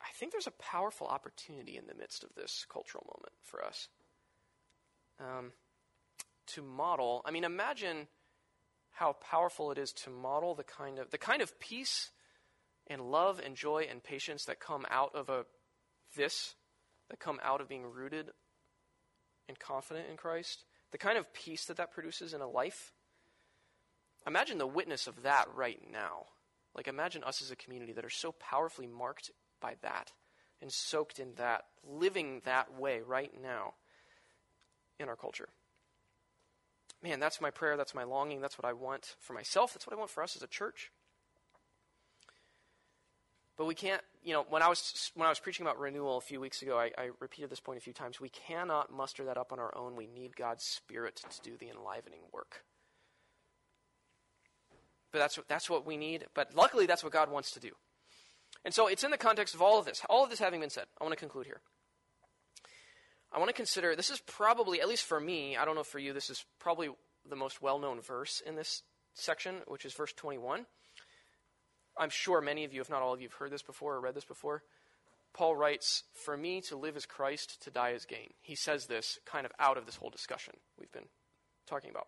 I 0.02 0.10
think 0.16 0.32
there's 0.32 0.48
a 0.48 0.52
powerful 0.52 1.08
opportunity 1.08 1.78
in 1.78 1.88
the 1.88 1.96
midst 1.96 2.24
of 2.24 2.34
this 2.36 2.66
cultural 2.70 3.06
moment 3.08 3.34
for 3.44 3.64
us 3.64 3.90
um, 5.20 5.52
to 6.48 6.62
model. 6.62 7.22
I 7.26 7.32
mean, 7.32 7.44
imagine 7.44 8.08
how 8.92 9.14
powerful 9.14 9.72
it 9.72 9.78
is 9.78 9.92
to 9.94 10.10
model 10.10 10.56
the 10.56 10.64
kind 10.64 11.00
of 11.00 11.12
the 11.12 11.18
kind 11.18 11.42
of 11.42 11.60
peace 11.60 12.10
and 12.88 13.02
love 13.02 13.42
and 13.44 13.56
joy 13.56 13.88
and 13.90 14.04
patience 14.04 14.46
that 14.46 14.60
come 14.60 14.86
out 14.90 15.14
of 15.16 15.30
a 15.30 15.46
this 16.16 16.56
that 17.10 17.20
come 17.20 17.40
out 17.44 17.62
of 17.62 17.70
being 17.70 17.86
rooted 17.86 18.32
and 19.48 19.60
confident 19.60 20.08
in 20.10 20.18
Christ, 20.18 20.66
the 20.92 20.98
kind 20.98 21.18
of 21.18 21.34
peace 21.34 21.66
that 21.66 21.78
that 21.78 21.92
produces 21.92 22.34
in 22.34 22.42
a 22.42 22.50
life. 22.50 22.94
Imagine 24.26 24.58
the 24.58 24.68
witness 24.68 25.08
of 25.08 25.24
that 25.24 25.46
right 25.56 25.80
now. 25.92 26.26
Like, 26.76 26.88
imagine 26.88 27.24
us 27.24 27.42
as 27.42 27.50
a 27.50 27.56
community 27.56 27.94
that 27.94 28.06
are 28.06 28.10
so 28.10 28.34
powerfully 28.34 28.88
marked 28.88 29.32
by 29.62 29.76
that 29.82 30.12
and 30.62 30.72
soaked 30.72 31.18
in 31.18 31.34
that, 31.36 31.64
living 31.88 32.42
that 32.46 32.78
way 32.78 33.02
right 33.06 33.32
now 33.42 33.74
in 35.00 35.08
our 35.08 35.16
culture. 35.16 35.50
Man, 37.02 37.20
that's 37.20 37.42
my 37.42 37.52
prayer. 37.52 37.78
That's 37.78 37.96
my 37.96 38.04
longing. 38.04 38.42
That's 38.42 38.58
what 38.58 38.68
I 38.68 38.74
want 38.74 39.16
for 39.20 39.34
myself. 39.34 39.74
That's 39.74 39.88
what 39.88 39.96
I 39.96 40.00
want 40.00 40.10
for 40.10 40.24
us 40.24 40.36
as 40.36 40.42
a 40.42 40.48
church. 40.48 40.92
But 43.58 43.66
we 43.66 43.74
can't, 43.74 44.02
you 44.24 44.34
know, 44.34 44.46
when 44.50 44.62
I 44.62 44.68
was 44.68 45.12
when 45.16 45.26
I 45.26 45.30
was 45.30 45.40
preaching 45.40 45.66
about 45.66 45.80
renewal 45.80 46.18
a 46.18 46.22
few 46.22 46.40
weeks 46.40 46.62
ago, 46.62 46.78
I, 46.78 46.92
I, 46.98 47.10
repeated 47.20 47.50
this 47.50 47.60
point 47.60 47.80
a 47.80 47.82
few 47.82 47.94
times. 47.94 48.22
We 48.22 48.30
cannot 48.30 48.92
muster 48.92 49.26
that 49.26 49.38
up 49.38 49.52
on 49.52 49.60
our 49.60 49.76
own. 49.76 49.96
We 49.96 50.06
need 50.06 50.36
God's 50.36 50.64
Spirit 50.64 51.24
to 51.30 51.42
do 51.42 51.58
the 51.58 51.70
enlivening 51.70 52.22
work. 52.32 52.64
But 55.12 55.20
that's 55.20 55.38
what, 55.38 55.48
that's 55.48 55.70
what 55.70 55.88
we 55.88 55.98
need. 55.98 56.26
But 56.36 56.54
luckily, 56.54 56.86
that's 56.86 57.04
what 57.04 57.14
God 57.14 57.32
wants 57.32 57.52
to 57.52 57.60
do. 57.60 57.72
And 58.64 58.74
so 58.74 58.88
it's 58.88 59.04
in 59.04 59.12
the 59.12 59.18
context 59.18 59.56
of 59.56 59.62
all 59.62 59.80
of 59.80 59.86
this. 59.86 60.02
All 60.10 60.24
of 60.24 60.30
this 60.30 60.40
having 60.40 60.60
been 60.60 60.70
said, 60.70 60.86
I 61.00 61.04
want 61.04 61.14
to 61.14 61.20
conclude 61.20 61.46
here. 61.46 61.62
I 63.32 63.40
want 63.40 63.50
to 63.50 63.56
consider 63.56 63.96
this 63.96 64.10
is 64.10 64.20
probably, 64.20 64.82
at 64.82 64.88
least 64.88 65.06
for 65.06 65.20
me, 65.20 65.58
I 65.58 65.66
don't 65.66 65.76
know 65.76 65.84
for 65.84 66.00
you, 66.00 66.14
this 66.14 66.30
is 66.30 66.46
probably 66.60 66.90
the 67.28 67.36
most 67.36 67.62
well 67.62 67.80
known 67.80 68.02
verse 68.02 68.42
in 68.46 68.56
this 68.56 68.84
section, 69.14 69.62
which 69.68 69.86
is 69.86 69.94
verse 69.94 70.14
21. 70.14 70.66
I'm 72.00 72.10
sure 72.10 72.42
many 72.42 72.64
of 72.64 72.74
you, 72.74 72.82
if 72.82 72.90
not 72.90 73.02
all 73.02 73.14
of 73.14 73.22
you, 73.22 73.28
have 73.28 73.34
heard 73.34 73.52
this 73.52 73.64
before 73.64 73.96
or 73.96 74.02
read 74.02 74.16
this 74.16 74.26
before. 74.26 74.64
Paul 75.34 75.56
writes, 75.56 76.04
For 76.14 76.36
me 76.36 76.62
to 76.62 76.78
live 76.78 76.98
is 76.98 77.06
Christ, 77.06 77.62
to 77.64 77.72
die 77.72 77.92
is 77.92 78.06
gain. 78.06 78.34
He 78.42 78.56
says 78.56 78.86
this 78.86 79.20
kind 79.26 79.46
of 79.46 79.52
out 79.60 79.78
of 79.78 79.86
this 79.86 79.96
whole 79.96 80.10
discussion 80.10 80.56
we've 80.80 80.92
been 80.92 81.08
talking 81.68 81.92
about. 81.92 82.08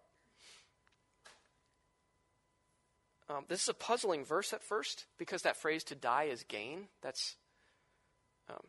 Um, 3.30 3.46
this 3.48 3.62
is 3.62 3.70
a 3.70 3.76
puzzling 3.76 4.26
verse 4.26 4.54
at 4.54 4.64
first 4.64 5.06
because 5.20 5.44
that 5.44 5.56
phrase 5.56 5.84
to 5.86 5.96
die 5.96 6.24
is 6.24 6.44
gain, 6.44 6.88
that's 7.04 7.36
um, 8.50 8.66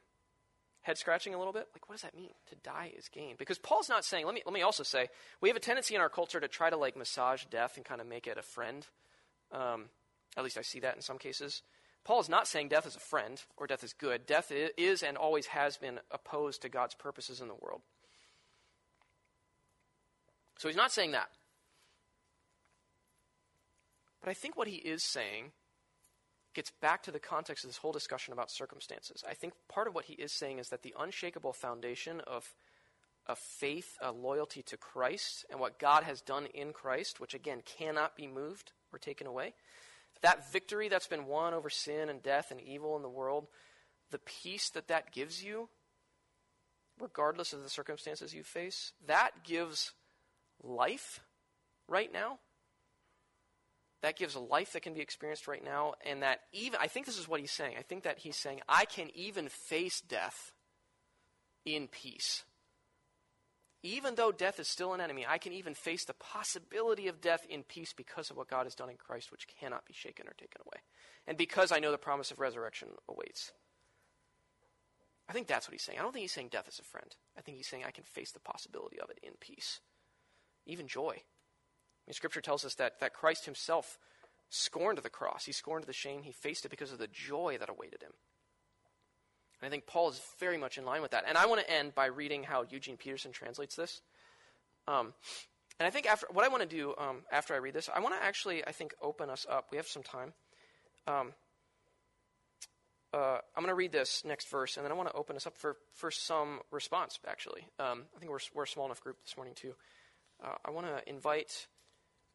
head 0.83 0.98
scratching 0.98 1.35
a 1.35 1.38
little 1.38 1.54
bit. 1.54 1.68
Like, 1.72 1.88
what 1.88 1.94
does 1.94 2.02
that 2.02 2.14
mean? 2.14 2.33
To 2.50 2.56
die 2.56 2.92
is 2.96 3.09
gain. 3.09 3.37
Because 3.38 3.59
Paul's 3.59 3.88
not 3.88 4.04
saying, 4.04 4.26
let 4.26 4.35
me, 4.35 4.42
let 4.44 4.52
me 4.52 4.61
also 4.61 4.83
say, 4.83 5.09
we 5.40 5.48
have 5.48 5.56
a 5.56 5.61
tendency 5.61 5.94
in 5.94 6.02
our 6.02 6.11
culture 6.11 6.40
to 6.40 6.48
try 6.48 6.68
to 6.68 6.76
like 6.76 6.96
massage 6.96 7.44
death 7.46 7.76
and 7.76 7.85
kind 7.87 8.02
of 8.02 8.06
make 8.06 8.26
it 8.26 8.37
a 8.37 8.42
friend. 8.42 8.87
Um, 9.52 9.87
at 10.36 10.44
least 10.44 10.58
I 10.58 10.62
see 10.62 10.80
that 10.80 10.96
in 10.96 11.02
some 11.02 11.18
cases. 11.18 11.62
Paul 12.04 12.20
is 12.20 12.28
not 12.28 12.48
saying 12.48 12.68
death 12.68 12.86
is 12.86 12.96
a 12.96 13.00
friend 13.00 13.42
or 13.56 13.66
death 13.66 13.84
is 13.84 13.92
good. 13.92 14.26
Death 14.26 14.50
is 14.50 15.02
and 15.02 15.16
always 15.16 15.46
has 15.46 15.76
been 15.76 16.00
opposed 16.10 16.62
to 16.62 16.68
God's 16.68 16.94
purposes 16.94 17.40
in 17.40 17.48
the 17.48 17.54
world. 17.54 17.82
So 20.58 20.68
he's 20.68 20.76
not 20.76 20.92
saying 20.92 21.12
that. 21.12 21.30
But 24.22 24.30
I 24.30 24.34
think 24.34 24.56
what 24.56 24.68
he 24.68 24.76
is 24.76 25.02
saying 25.02 25.52
gets 26.54 26.70
back 26.70 27.02
to 27.04 27.10
the 27.10 27.18
context 27.18 27.64
of 27.64 27.70
this 27.70 27.78
whole 27.78 27.92
discussion 27.92 28.32
about 28.32 28.50
circumstances. 28.50 29.24
I 29.28 29.34
think 29.34 29.54
part 29.68 29.86
of 29.86 29.94
what 29.94 30.06
he 30.06 30.14
is 30.14 30.32
saying 30.32 30.58
is 30.58 30.68
that 30.68 30.82
the 30.82 30.94
unshakable 30.98 31.52
foundation 31.52 32.20
of, 32.26 32.54
a 33.26 33.36
faith, 33.36 33.96
a 34.02 34.10
loyalty 34.10 34.62
to 34.62 34.76
Christ, 34.76 35.44
and 35.50 35.60
what 35.60 35.78
God 35.78 36.02
has 36.02 36.20
done 36.20 36.46
in 36.46 36.72
Christ, 36.72 37.20
which 37.20 37.34
again 37.34 37.62
cannot 37.64 38.16
be 38.16 38.26
moved 38.26 38.72
or 38.92 38.98
taken 38.98 39.26
away, 39.26 39.54
that 40.22 40.50
victory 40.52 40.88
that's 40.88 41.06
been 41.06 41.26
won 41.26 41.54
over 41.54 41.70
sin 41.70 42.09
and 42.09 42.22
death 42.22 42.50
and 42.50 42.61
evil 42.61 42.96
in 42.96 43.02
the 43.02 43.09
world, 43.09 43.46
the 44.11 44.18
peace 44.18 44.70
that 44.70 44.88
that 44.88 45.12
gives 45.12 45.42
you, 45.42 45.68
regardless 47.00 47.52
of 47.52 47.62
the 47.62 47.70
circumstances 47.70 48.35
you 48.35 48.42
face, 48.42 48.92
that 49.06 49.44
gives 49.44 49.92
life 50.62 51.20
right 51.88 52.12
now. 52.12 52.38
That 54.02 54.16
gives 54.16 54.35
a 54.35 54.40
life 54.40 54.72
that 54.72 54.83
can 54.83 54.94
be 54.94 55.02
experienced 55.02 55.46
right 55.46 55.62
now, 55.62 55.92
and 56.06 56.22
that 56.22 56.40
even, 56.52 56.78
I 56.80 56.87
think 56.87 57.04
this 57.04 57.18
is 57.18 57.28
what 57.28 57.40
he's 57.40 57.50
saying. 57.50 57.76
I 57.78 57.83
think 57.83 58.04
that 58.04 58.20
he's 58.20 58.37
saying, 58.37 58.61
I 58.66 58.87
can 58.87 59.11
even 59.14 59.48
face 59.48 60.00
death 60.00 60.52
in 61.66 61.87
peace. 61.87 62.44
Even 63.82 64.14
though 64.14 64.30
death 64.30 64.60
is 64.60 64.68
still 64.68 64.92
an 64.92 65.00
enemy, 65.00 65.24
I 65.26 65.38
can 65.38 65.52
even 65.52 65.74
face 65.74 66.04
the 66.04 66.14
possibility 66.14 67.08
of 67.08 67.20
death 67.20 67.46
in 67.48 67.62
peace 67.62 67.94
because 67.94 68.30
of 68.30 68.36
what 68.36 68.50
God 68.50 68.64
has 68.64 68.74
done 68.74 68.90
in 68.90 68.96
Christ, 68.96 69.32
which 69.32 69.48
cannot 69.48 69.86
be 69.86 69.94
shaken 69.94 70.26
or 70.26 70.34
taken 70.34 70.60
away. 70.60 70.82
And 71.26 71.38
because 71.38 71.72
I 71.72 71.78
know 71.78 71.90
the 71.90 71.98
promise 71.98 72.30
of 72.30 72.40
resurrection 72.40 72.88
awaits. 73.08 73.52
I 75.28 75.32
think 75.32 75.46
that's 75.46 75.66
what 75.66 75.72
he's 75.72 75.82
saying. 75.82 75.98
I 75.98 76.02
don't 76.02 76.12
think 76.12 76.22
he's 76.22 76.32
saying 76.32 76.48
death 76.50 76.68
is 76.68 76.78
a 76.78 76.82
friend. 76.82 77.14
I 77.38 77.40
think 77.40 77.56
he's 77.56 77.68
saying 77.68 77.84
I 77.86 77.92
can 77.92 78.04
face 78.04 78.32
the 78.32 78.40
possibility 78.40 79.00
of 79.00 79.10
it 79.10 79.20
in 79.22 79.32
peace, 79.40 79.80
even 80.66 80.88
joy. 80.88 81.12
I 81.12 82.04
mean, 82.06 82.14
Scripture 82.14 82.40
tells 82.40 82.64
us 82.64 82.74
that, 82.74 83.00
that 83.00 83.14
Christ 83.14 83.44
himself 83.44 83.96
scorned 84.50 84.98
the 84.98 85.08
cross. 85.08 85.44
He 85.44 85.52
scorned 85.52 85.84
the 85.84 85.92
shame. 85.92 86.24
He 86.24 86.32
faced 86.32 86.64
it 86.64 86.70
because 86.70 86.92
of 86.92 86.98
the 86.98 87.06
joy 87.06 87.56
that 87.60 87.70
awaited 87.70 88.02
him. 88.02 88.12
And 89.61 89.66
I 89.66 89.70
think 89.70 89.87
Paul 89.87 90.11
is 90.11 90.20
very 90.38 90.57
much 90.57 90.79
in 90.79 90.85
line 90.85 91.03
with 91.03 91.11
that. 91.11 91.25
And 91.27 91.37
I 91.37 91.46
want 91.46 91.61
to 91.61 91.70
end 91.70 91.94
by 91.94 92.07
reading 92.07 92.42
how 92.42 92.64
Eugene 92.70 92.96
Peterson 92.96 93.33
translates 93.33 93.77
this. 93.77 94.01
Um, 94.88 95.12
and 95.79 95.87
I 95.87 95.90
think 95.90 96.07
after 96.07 96.27
what 96.33 96.44
I 96.44 96.49
want 96.49 96.62
to 96.62 96.68
do 96.68 96.94
um, 96.99 97.23
after 97.31 97.55
I 97.55 97.59
read 97.59 97.75
this, 97.75 97.88
I 97.94 98.01
want 98.01 98.14
to 98.14 98.23
actually, 98.23 98.66
I 98.66 98.73
think, 98.73 98.94
open 99.03 99.31
us 99.31 99.46
up. 99.49 99.66
We 99.70 99.77
have 99.77 99.87
some 99.87 100.03
time. 100.03 100.33
Um, 101.07 101.33
uh, 103.12 103.38
I'm 103.57 103.62
going 103.62 103.68
to 103.68 103.75
read 103.75 103.92
this 103.92 104.23
next 104.25 104.49
verse, 104.49 104.77
and 104.77 104.85
then 104.85 104.92
I 104.92 104.94
want 104.94 105.09
to 105.09 105.14
open 105.14 105.37
us 105.37 105.46
up 105.46 105.57
for, 105.57 105.77
for 105.94 106.11
some 106.11 106.61
response, 106.70 107.18
actually. 107.27 107.62
Um, 107.79 108.05
I 108.14 108.20
think 108.20 108.31
we're, 108.31 108.38
we're 108.55 108.64
a 108.64 108.68
small 108.68 108.87
enough 108.87 109.01
group 109.01 109.16
this 109.25 109.37
morning, 109.37 109.55
too. 109.55 109.75
Uh, 110.42 110.55
I 110.64 110.70
want 110.70 110.87
to 110.87 111.09
invite 111.09 111.66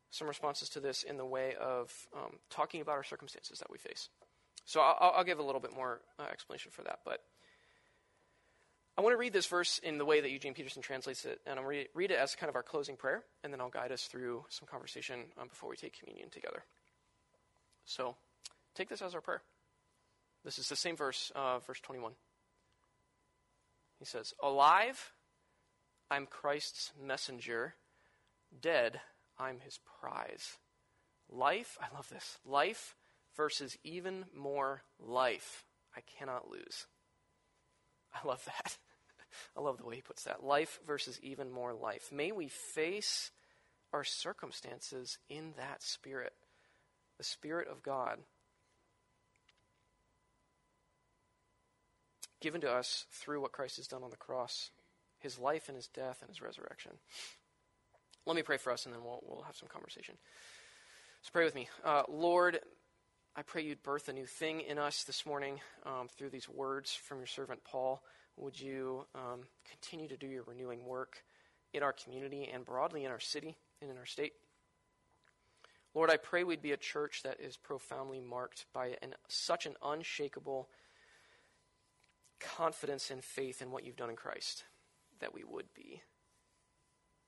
some 0.10 0.28
responses 0.28 0.70
to 0.70 0.80
this 0.80 1.04
in 1.04 1.18
the 1.18 1.26
way 1.26 1.56
of 1.60 1.94
um, 2.16 2.40
talking 2.50 2.82
about 2.82 2.96
our 2.96 3.04
circumstances 3.04 3.60
that 3.60 3.72
we 3.72 3.78
face. 3.78 4.10
So 4.65 4.82
I'll, 4.82 5.13
I'll 5.17 5.23
give 5.23 5.39
a 5.39 5.43
little 5.43 5.62
bit 5.62 5.75
more 5.75 6.01
uh, 6.19 6.23
explanation 6.32 6.71
for 6.71 6.82
that. 6.84 6.99
But 7.06 7.21
I 8.97 9.01
want 9.01 9.13
to 9.13 9.17
read 9.17 9.34
this 9.34 9.45
verse 9.45 9.80
in 9.80 9.97
the 9.97 10.06
way 10.06 10.21
that 10.21 10.32
Eugene 10.32 10.54
Peterson 10.54 10.82
translates 10.82 11.25
it, 11.25 11.41
and 11.45 11.60
I'll 11.60 11.65
read, 11.65 11.89
read 11.93 12.12
it 12.12 12.17
as 12.17 12.36
kind 12.36 12.49
of 12.49 12.56
our 12.56 12.63
closing 12.63 12.95
prayer, 12.95 13.23
and 13.43 13.51
then 13.51 13.62
I'll 13.62 13.69
guide 13.69 13.91
us 13.91 14.06
through 14.06 14.45
some 14.49 14.67
conversation 14.67 15.25
um, 15.39 15.47
before 15.47 15.69
we 15.69 15.75
take 15.75 15.99
communion 15.99 16.30
together. 16.30 16.63
So 17.86 18.15
take 18.73 18.89
this 18.89 19.01
as 19.01 19.13
our 19.13 19.21
prayer. 19.21 19.41
This 20.43 20.58
is 20.58 20.69
the 20.69 20.75
same 20.75 20.95
verse, 20.95 21.32
uh, 21.36 21.60
verse 21.60 21.80
21. 21.82 22.13
He 23.99 24.06
says, 24.06 24.34
Alive, 24.41 25.12
I'm 26.10 26.25
Christ's 26.25 26.91
messenger. 27.01 27.75
Dead, 28.62 29.01
I'm 29.38 29.60
his 29.60 29.80
prize. 29.99 30.58
Life, 31.30 31.78
I 31.82 31.93
love 31.93 32.10
this. 32.10 32.38
Life 32.45 32.95
versus 33.36 33.78
even 33.84 34.26
more 34.34 34.82
life 35.00 35.65
I 35.95 36.02
cannot 36.02 36.50
lose. 36.50 36.88
I 38.13 38.28
love 38.28 38.43
that. 38.45 38.78
I 39.58 39.62
love 39.62 39.78
the 39.78 39.86
way 39.86 39.95
he 39.95 40.02
puts 40.02 40.24
that. 40.24 40.43
Life 40.43 40.80
versus 40.86 41.19
even 41.21 41.52
more 41.52 41.74
life. 41.74 42.10
May 42.12 42.32
we 42.32 42.48
face 42.48 43.32
our 43.93 44.04
circumstances 44.04 45.17
in 45.30 45.54
that 45.58 45.82
spirit, 45.82 46.34
the 47.17 47.24
Spirit 47.24 47.67
of 47.69 47.82
God, 47.82 48.19
given 52.41 52.62
to 52.62 52.71
us 52.71 53.06
through 53.12 53.41
what 53.41 53.54
Christ 53.54 53.78
has 53.78 53.88
done 53.88 54.04
on 54.04 54.10
the 54.10 54.17
cross, 54.17 54.71
his 55.19 55.39
life 55.39 55.67
and 55.67 55.76
his 55.76 55.88
death 55.88 56.19
and 56.21 56.30
his 56.30 56.41
resurrection. 56.41 56.91
Let 58.26 58.36
me 58.36 58.43
pray 58.43 58.58
for 58.58 58.71
us 58.71 58.86
and 58.86 58.93
then 58.93 59.04
we'll, 59.04 59.21
we'll 59.26 59.43
have 59.43 59.56
some 59.56 59.69
conversation. 59.69 60.15
So 61.21 61.30
pray 61.32 61.45
with 61.45 61.56
me. 61.56 61.69
Uh, 61.84 62.04
Lord, 62.10 62.60
I 63.38 63.41
pray 63.41 63.63
you'd 63.63 63.84
birth 63.84 64.08
a 64.08 64.13
new 64.13 64.26
thing 64.26 64.62
in 64.62 64.78
us 64.78 65.04
this 65.04 65.26
morning 65.26 65.60
um, 65.86 66.08
through 66.08 66.30
these 66.30 66.48
words 66.48 66.93
from 66.93 67.17
your 67.17 67.28
servant 67.28 67.65
Paul. 67.65 68.02
Would 68.38 68.58
you 68.62 69.06
um, 69.13 69.41
continue 69.69 70.08
to 70.08 70.15
do 70.15 70.26
your 70.26 70.43
renewing 70.43 70.86
work 70.86 71.21
in 71.74 71.84
our 71.84 71.91
community 71.91 72.50
and 72.54 72.63
broadly 72.63 73.04
in 73.04 73.12
our 73.12 73.19
city 73.19 73.58
and 73.82 73.91
in 73.91 73.98
our 73.98 74.06
state? 74.06 74.32
Lord, 75.93 76.10
I 76.10 76.15
pray 76.15 76.45
we'd 76.45 76.62
be 76.62 76.71
a 76.71 76.78
church 76.78 77.24
that 77.24 77.41
is 77.41 77.58
profoundly 77.58 78.21
marked 78.21 78.67
by 78.74 78.95
an, 79.02 79.15
such 79.28 79.65
an 79.65 79.76
unshakable 79.84 80.69
confidence 82.39 83.12
and 83.12 83.21
faith 83.21 83.62
in 83.62 83.69
what 83.69 83.86
you've 83.86 83.98
done 83.98 84.10
in 84.10 84.15
Christ. 84.15 84.63
that 85.19 85.34
we 85.34 85.43
would 85.43 85.74
be 85.74 86.02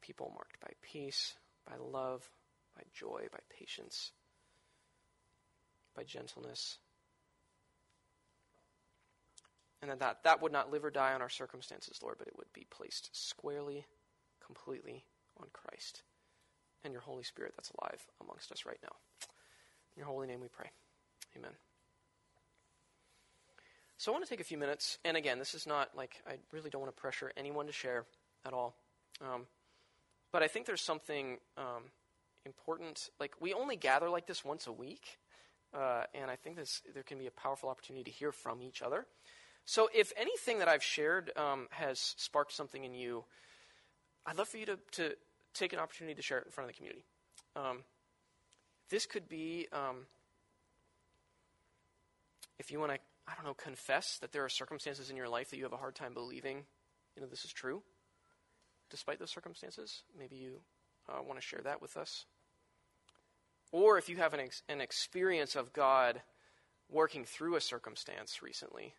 people 0.02 0.32
marked 0.34 0.60
by 0.62 0.72
peace, 0.82 1.36
by 1.66 1.76
love, 1.78 2.30
by 2.76 2.84
joy, 2.94 3.28
by 3.32 3.40
patience, 3.50 4.12
by 5.98 6.04
gentleness. 6.04 6.78
And 9.82 9.92
that, 9.92 10.00
that 10.00 10.24
that 10.24 10.42
would 10.42 10.52
not 10.52 10.72
live 10.72 10.86
or 10.86 10.92
die 10.92 11.14
on 11.14 11.22
our 11.22 11.30
circumstances, 11.30 12.00
Lord, 12.02 12.16
but 12.18 12.28
it 12.28 12.38
would 12.38 12.52
be 12.54 12.66
placed 12.70 13.10
squarely, 13.12 13.86
completely 14.46 15.04
on 15.40 15.48
Christ 15.52 16.04
and 16.84 16.94
your 16.94 17.02
Holy 17.02 17.24
Spirit 17.24 17.54
that's 17.56 17.72
alive 17.72 18.06
amongst 18.22 18.52
us 18.52 18.66
right 18.66 18.80
now. 18.82 18.96
In 19.96 20.00
your 20.00 20.08
holy 20.08 20.28
name 20.28 20.40
we 20.40 20.48
pray. 20.48 20.70
Amen. 21.36 21.52
So 23.98 24.12
I 24.12 24.14
want 24.14 24.26
to 24.26 24.30
take 24.30 24.42
a 24.42 24.44
few 24.44 24.60
minutes, 24.60 25.00
and 25.04 25.18
again, 25.18 25.40
this 25.40 25.56
is 25.56 25.66
not 25.66 25.90
like 25.98 26.22
I 26.28 26.36
really 26.52 26.70
don't 26.70 26.82
want 26.82 26.96
to 26.96 27.02
pressure 27.02 27.32
anyone 27.36 27.66
to 27.66 27.74
share 27.74 28.06
at 28.46 28.54
all. 28.54 28.76
Um, 29.22 29.48
but 30.32 30.44
I 30.44 30.48
think 30.48 30.68
there's 30.68 30.82
something 30.82 31.38
um, 31.58 31.84
important. 32.46 33.10
Like 33.20 33.34
we 33.40 33.54
only 33.54 33.76
gather 33.76 34.10
like 34.10 34.28
this 34.28 34.46
once 34.46 34.68
a 34.68 34.72
week, 34.72 35.18
uh, 35.78 36.04
and 36.14 36.32
I 36.32 36.36
think 36.36 36.56
this 36.56 36.82
there 36.94 37.04
can 37.04 37.20
be 37.20 37.28
a 37.28 37.32
powerful 37.32 37.70
opportunity 37.70 38.04
to 38.06 38.12
hear 38.12 38.32
from 38.32 38.62
each 38.62 38.82
other. 38.82 39.06
So 39.66 39.90
if 39.94 40.14
anything 40.18 40.60
that 40.60 40.68
I've 40.68 40.84
shared 40.84 41.32
um, 41.38 41.68
has 41.72 42.16
sparked 42.18 42.54
something 42.54 42.84
in 42.84 42.94
you, 42.94 43.26
I'd 44.26 44.38
love 44.38 44.48
for 44.48 44.58
you 44.58 44.66
to, 44.66 44.80
to 44.94 45.12
take 45.54 45.74
an 45.74 45.80
opportunity 45.80 46.16
to 46.16 46.22
share 46.22 46.40
it 46.40 46.46
in 46.46 46.52
front 46.52 46.70
of 46.70 46.76
the 46.76 46.78
community. 46.78 47.06
Um, 47.56 47.84
this 48.90 49.06
could 49.06 49.28
be 49.28 49.68
um, 49.74 50.06
if 52.58 52.72
you 52.72 52.80
want 52.80 52.94
to 52.94 53.00
I 53.28 53.36
don't 53.36 53.46
know, 53.46 53.54
confess 53.54 54.18
that 54.20 54.32
there 54.32 54.46
are 54.46 54.50
circumstances 54.50 55.10
in 55.10 55.18
your 55.18 55.28
life 55.28 55.50
that 55.50 55.58
you 55.58 55.64
have 55.64 55.74
a 55.74 55.78
hard 55.78 55.96
time 55.96 56.14
believing, 56.14 56.64
you 57.16 57.22
know, 57.22 57.28
this 57.28 57.44
is 57.44 57.52
true, 57.52 57.84
despite 58.90 59.20
those 59.20 59.32
circumstances. 59.32 60.04
Maybe 60.18 60.38
you 60.38 60.62
uh, 61.10 61.22
want 61.28 61.40
to 61.40 61.46
share 61.46 61.60
that 61.66 61.82
with 61.82 61.98
us. 61.98 62.26
Or 63.72 63.98
if 63.98 64.10
you 64.10 64.18
have 64.18 64.34
an, 64.34 64.40
ex- 64.40 64.64
an 64.70 64.82
experience 64.82 65.56
of 65.56 65.74
God 65.74 66.22
working 66.90 67.26
through 67.26 67.56
a 67.56 67.62
circumstance 67.62 68.42
recently, 68.42 68.94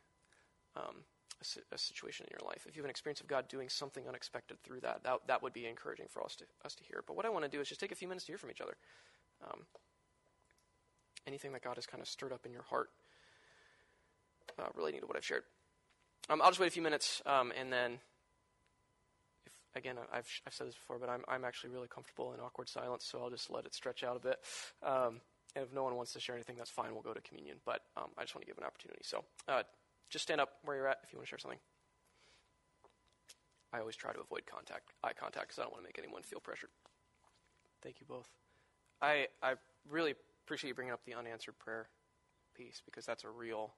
um, 0.76 1.04
a, 1.40 1.44
si- 1.44 1.60
a, 1.72 1.78
situation 1.78 2.26
in 2.28 2.36
your 2.38 2.46
life, 2.46 2.66
if 2.68 2.76
you 2.76 2.82
have 2.82 2.86
an 2.86 2.90
experience 2.90 3.20
of 3.20 3.28
God 3.28 3.48
doing 3.48 3.68
something 3.68 4.06
unexpected 4.06 4.62
through 4.62 4.80
that, 4.80 5.02
that, 5.04 5.20
that 5.26 5.42
would 5.42 5.52
be 5.52 5.66
encouraging 5.66 6.06
for 6.10 6.22
us 6.22 6.34
to, 6.36 6.44
us 6.64 6.74
to 6.74 6.84
hear. 6.84 7.02
But 7.06 7.16
what 7.16 7.24
I 7.24 7.30
want 7.30 7.44
to 7.44 7.50
do 7.50 7.60
is 7.60 7.68
just 7.68 7.80
take 7.80 7.92
a 7.92 7.96
few 7.96 8.08
minutes 8.08 8.26
to 8.26 8.32
hear 8.32 8.38
from 8.38 8.50
each 8.50 8.60
other. 8.60 8.76
Um, 9.42 9.62
anything 11.26 11.52
that 11.52 11.62
God 11.62 11.76
has 11.76 11.86
kind 11.86 12.02
of 12.02 12.08
stirred 12.08 12.32
up 12.32 12.44
in 12.44 12.52
your 12.52 12.62
heart 12.62 12.90
uh, 14.58 14.68
relating 14.74 15.00
to 15.00 15.06
what 15.06 15.16
I've 15.16 15.24
shared. 15.24 15.44
Um, 16.28 16.42
I'll 16.42 16.50
just 16.50 16.60
wait 16.60 16.66
a 16.66 16.70
few 16.70 16.82
minutes, 16.82 17.22
um, 17.24 17.52
and 17.58 17.72
then, 17.72 17.98
again, 19.78 19.96
I've, 20.12 20.28
I've 20.46 20.54
said 20.54 20.66
this 20.66 20.74
before, 20.74 20.98
but 20.98 21.08
I'm, 21.08 21.22
I'm 21.28 21.44
actually 21.44 21.70
really 21.70 21.88
comfortable 21.88 22.34
in 22.34 22.40
awkward 22.40 22.68
silence, 22.68 23.04
so 23.10 23.20
I'll 23.22 23.30
just 23.30 23.50
let 23.50 23.64
it 23.64 23.74
stretch 23.74 24.02
out 24.02 24.16
a 24.16 24.20
bit. 24.20 24.38
Um, 24.82 25.20
and 25.56 25.64
if 25.64 25.72
no 25.72 25.84
one 25.84 25.96
wants 25.96 26.12
to 26.12 26.20
share 26.20 26.34
anything, 26.34 26.56
that's 26.56 26.70
fine. 26.70 26.92
We'll 26.92 27.02
go 27.02 27.14
to 27.14 27.20
communion. 27.20 27.58
But 27.64 27.80
um, 27.96 28.10
I 28.18 28.22
just 28.22 28.34
want 28.34 28.46
to 28.46 28.50
give 28.50 28.58
an 28.58 28.64
opportunity. 28.64 29.00
So 29.02 29.24
uh, 29.48 29.62
just 30.10 30.24
stand 30.24 30.40
up 30.40 30.50
where 30.64 30.76
you're 30.76 30.88
at 30.88 30.98
if 31.02 31.12
you 31.12 31.18
want 31.18 31.26
to 31.26 31.30
share 31.30 31.38
something. 31.38 31.60
I 33.72 33.80
always 33.80 33.96
try 33.96 34.12
to 34.12 34.20
avoid 34.20 34.42
contact, 34.46 34.90
eye 35.04 35.12
contact, 35.18 35.48
because 35.48 35.58
I 35.58 35.62
don't 35.62 35.72
want 35.72 35.84
to 35.84 35.88
make 35.88 35.98
anyone 35.98 36.22
feel 36.22 36.40
pressured. 36.40 36.70
Thank 37.82 38.00
you 38.00 38.06
both. 38.06 38.28
I 39.00 39.28
I 39.42 39.54
really 39.88 40.14
appreciate 40.44 40.68
you 40.68 40.74
bringing 40.74 40.92
up 40.92 41.04
the 41.04 41.14
unanswered 41.14 41.58
prayer 41.58 41.88
piece 42.56 42.82
because 42.84 43.04
that's 43.04 43.24
a 43.24 43.28
real 43.28 43.74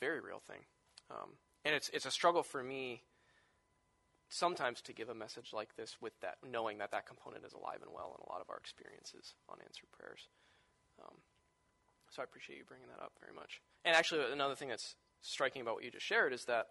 very 0.00 0.20
real 0.20 0.40
thing. 0.40 0.60
Um, 1.10 1.30
and 1.64 1.74
it's, 1.74 1.90
it's 1.90 2.06
a 2.06 2.10
struggle 2.10 2.42
for 2.42 2.62
me 2.62 3.02
sometimes 4.32 4.80
to 4.80 4.92
give 4.92 5.10
a 5.10 5.14
message 5.14 5.52
like 5.52 5.76
this 5.76 5.96
with 6.00 6.18
that, 6.20 6.36
knowing 6.48 6.78
that 6.78 6.90
that 6.90 7.06
component 7.06 7.44
is 7.44 7.52
alive 7.52 7.80
and 7.82 7.92
well 7.92 8.16
in 8.16 8.24
a 8.24 8.32
lot 8.32 8.40
of 8.40 8.48
our 8.48 8.56
experiences 8.56 9.34
on 9.48 9.58
answered 9.60 9.92
prayers. 9.92 10.28
Um, 11.02 11.16
so 12.10 12.22
I 12.22 12.24
appreciate 12.24 12.58
you 12.58 12.64
bringing 12.64 12.88
that 12.88 13.02
up 13.02 13.12
very 13.20 13.34
much. 13.34 13.60
And 13.84 13.94
actually, 13.94 14.32
another 14.32 14.54
thing 14.54 14.68
that's 14.68 14.96
striking 15.20 15.62
about 15.62 15.74
what 15.74 15.84
you 15.84 15.90
just 15.90 16.06
shared 16.06 16.32
is 16.32 16.46
that 16.46 16.68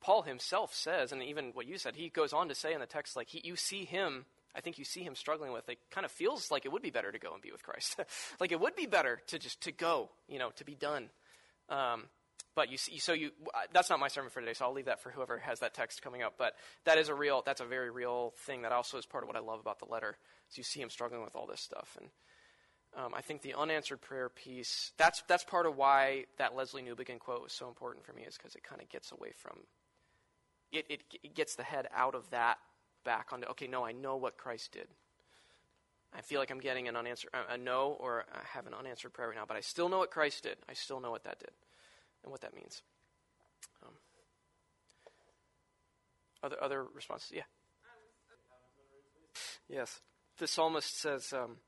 Paul 0.00 0.22
himself 0.22 0.74
says, 0.74 1.12
and 1.12 1.22
even 1.22 1.52
what 1.54 1.66
you 1.66 1.78
said, 1.78 1.96
he 1.96 2.08
goes 2.08 2.32
on 2.32 2.48
to 2.48 2.54
say 2.54 2.74
in 2.74 2.80
the 2.80 2.86
text, 2.86 3.16
like, 3.16 3.28
he, 3.28 3.40
you 3.44 3.56
see 3.56 3.84
him, 3.84 4.26
I 4.54 4.60
think 4.60 4.78
you 4.78 4.84
see 4.84 5.02
him 5.02 5.14
struggling 5.14 5.52
with, 5.52 5.68
it 5.68 5.78
kind 5.90 6.04
of 6.04 6.10
feels 6.10 6.50
like 6.50 6.66
it 6.66 6.72
would 6.72 6.82
be 6.82 6.90
better 6.90 7.12
to 7.12 7.18
go 7.18 7.32
and 7.32 7.42
be 7.42 7.52
with 7.52 7.62
Christ. 7.62 7.98
like 8.40 8.52
it 8.52 8.60
would 8.60 8.76
be 8.76 8.86
better 8.86 9.20
to 9.28 9.38
just, 9.38 9.60
to 9.62 9.72
go, 9.72 10.10
you 10.28 10.38
know, 10.38 10.50
to 10.56 10.64
be 10.64 10.74
done. 10.74 11.10
Um, 11.68 12.04
but 12.54 12.70
you 12.70 12.76
see, 12.76 12.98
so 12.98 13.12
you, 13.12 13.30
that's 13.72 13.90
not 13.90 13.98
my 13.98 14.08
sermon 14.08 14.30
for 14.30 14.40
today, 14.40 14.52
so 14.52 14.64
I'll 14.64 14.72
leave 14.72 14.84
that 14.84 15.02
for 15.02 15.10
whoever 15.10 15.38
has 15.38 15.60
that 15.60 15.74
text 15.74 16.02
coming 16.02 16.22
up. 16.22 16.34
But 16.38 16.54
that 16.84 16.98
is 16.98 17.08
a 17.08 17.14
real, 17.14 17.42
that's 17.44 17.60
a 17.60 17.64
very 17.64 17.90
real 17.90 18.32
thing 18.46 18.62
that 18.62 18.70
also 18.70 18.96
is 18.96 19.06
part 19.06 19.24
of 19.24 19.28
what 19.28 19.36
I 19.36 19.40
love 19.40 19.58
about 19.58 19.80
the 19.80 19.86
letter. 19.86 20.16
Is 20.50 20.58
you 20.58 20.64
see 20.64 20.80
him 20.80 20.90
struggling 20.90 21.22
with 21.22 21.34
all 21.34 21.46
this 21.46 21.60
stuff, 21.60 21.96
and 21.98 22.10
um, 22.96 23.12
I 23.14 23.22
think 23.22 23.42
the 23.42 23.54
unanswered 23.54 24.00
prayer 24.00 24.28
piece. 24.28 24.92
That's 24.98 25.22
that's 25.26 25.42
part 25.42 25.66
of 25.66 25.76
why 25.76 26.26
that 26.38 26.54
Lesslie 26.56 26.86
Newbigin 26.86 27.18
quote 27.18 27.42
was 27.42 27.52
so 27.52 27.66
important 27.66 28.04
for 28.04 28.12
me, 28.12 28.22
is 28.22 28.36
because 28.36 28.54
it 28.54 28.62
kind 28.62 28.80
of 28.80 28.88
gets 28.88 29.10
away 29.10 29.32
from. 29.36 29.58
It, 30.70 30.86
it 30.88 31.00
it 31.24 31.34
gets 31.34 31.56
the 31.56 31.64
head 31.64 31.88
out 31.94 32.14
of 32.14 32.30
that 32.30 32.58
back 33.04 33.32
onto 33.32 33.48
okay, 33.48 33.66
no, 33.66 33.84
I 33.84 33.90
know 33.90 34.16
what 34.16 34.36
Christ 34.36 34.72
did. 34.72 34.86
I 36.16 36.20
feel 36.20 36.38
like 36.38 36.52
I'm 36.52 36.60
getting 36.60 36.86
an 36.86 36.94
unanswered 36.94 37.30
a 37.50 37.58
no 37.58 37.96
or 37.98 38.26
I 38.32 38.38
have 38.56 38.68
an 38.68 38.74
unanswered 38.74 39.12
prayer 39.12 39.30
right 39.30 39.36
now, 39.36 39.44
but 39.48 39.56
I 39.56 39.60
still 39.60 39.88
know 39.88 39.98
what 39.98 40.12
Christ 40.12 40.44
did. 40.44 40.58
I 40.68 40.74
still 40.74 41.00
know 41.00 41.10
what 41.10 41.24
that 41.24 41.40
did 41.40 41.50
and 42.24 42.32
what 42.32 42.40
that 42.40 42.54
means. 42.54 42.82
Um, 43.84 43.94
other 46.42 46.56
other 46.60 46.84
responses? 46.84 47.30
Yeah. 47.32 47.42
Yes. 49.68 50.00
The 50.38 50.46
psalmist 50.46 50.98
says, 50.98 51.32
um, 51.32 51.58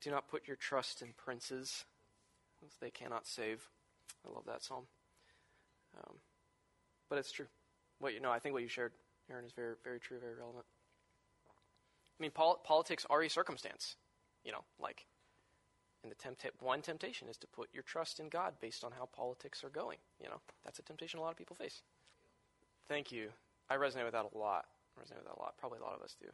"Do 0.00 0.10
not 0.10 0.28
put 0.28 0.46
your 0.46 0.56
trust 0.56 1.02
in 1.02 1.12
princes; 1.16 1.84
they 2.80 2.90
cannot 2.90 3.26
save." 3.26 3.68
I 4.24 4.32
love 4.32 4.44
that 4.46 4.62
psalm. 4.62 4.86
Um, 5.96 6.16
but 7.08 7.18
it's 7.18 7.32
true. 7.32 7.46
What 7.98 8.14
you 8.14 8.20
know, 8.20 8.30
I 8.30 8.38
think 8.38 8.52
what 8.52 8.62
you 8.62 8.68
shared, 8.68 8.92
Aaron, 9.30 9.44
is 9.44 9.52
very, 9.52 9.74
very 9.82 9.98
true, 9.98 10.18
very 10.20 10.34
relevant. 10.34 10.64
I 11.48 12.22
mean, 12.22 12.30
pol- 12.30 12.60
politics 12.64 13.06
are 13.08 13.22
a 13.22 13.28
circumstance. 13.28 13.96
You 14.44 14.52
know, 14.52 14.64
like 14.78 15.06
and 16.02 16.10
the 16.10 16.50
one 16.60 16.80
temptation 16.80 17.28
is 17.28 17.36
to 17.38 17.46
put 17.46 17.68
your 17.72 17.82
trust 17.82 18.20
in 18.20 18.28
God 18.28 18.54
based 18.60 18.84
on 18.84 18.92
how 18.92 19.06
politics 19.06 19.62
are 19.62 19.68
going. 19.68 19.98
You 20.22 20.28
know, 20.28 20.40
that's 20.64 20.78
a 20.78 20.82
temptation 20.82 21.18
a 21.18 21.22
lot 21.22 21.30
of 21.30 21.36
people 21.36 21.56
face. 21.56 21.82
Thank 22.88 23.12
you. 23.12 23.28
I 23.68 23.76
resonate 23.76 24.04
with 24.04 24.12
that 24.12 24.26
a 24.34 24.38
lot. 24.38 24.66
I 24.96 25.02
resonate 25.02 25.18
with 25.18 25.26
that 25.26 25.36
a 25.36 25.40
lot. 25.40 25.54
Probably 25.58 25.78
a 25.78 25.82
lot 25.82 25.94
of 25.94 26.02
us 26.02 26.16
do. 26.20 26.28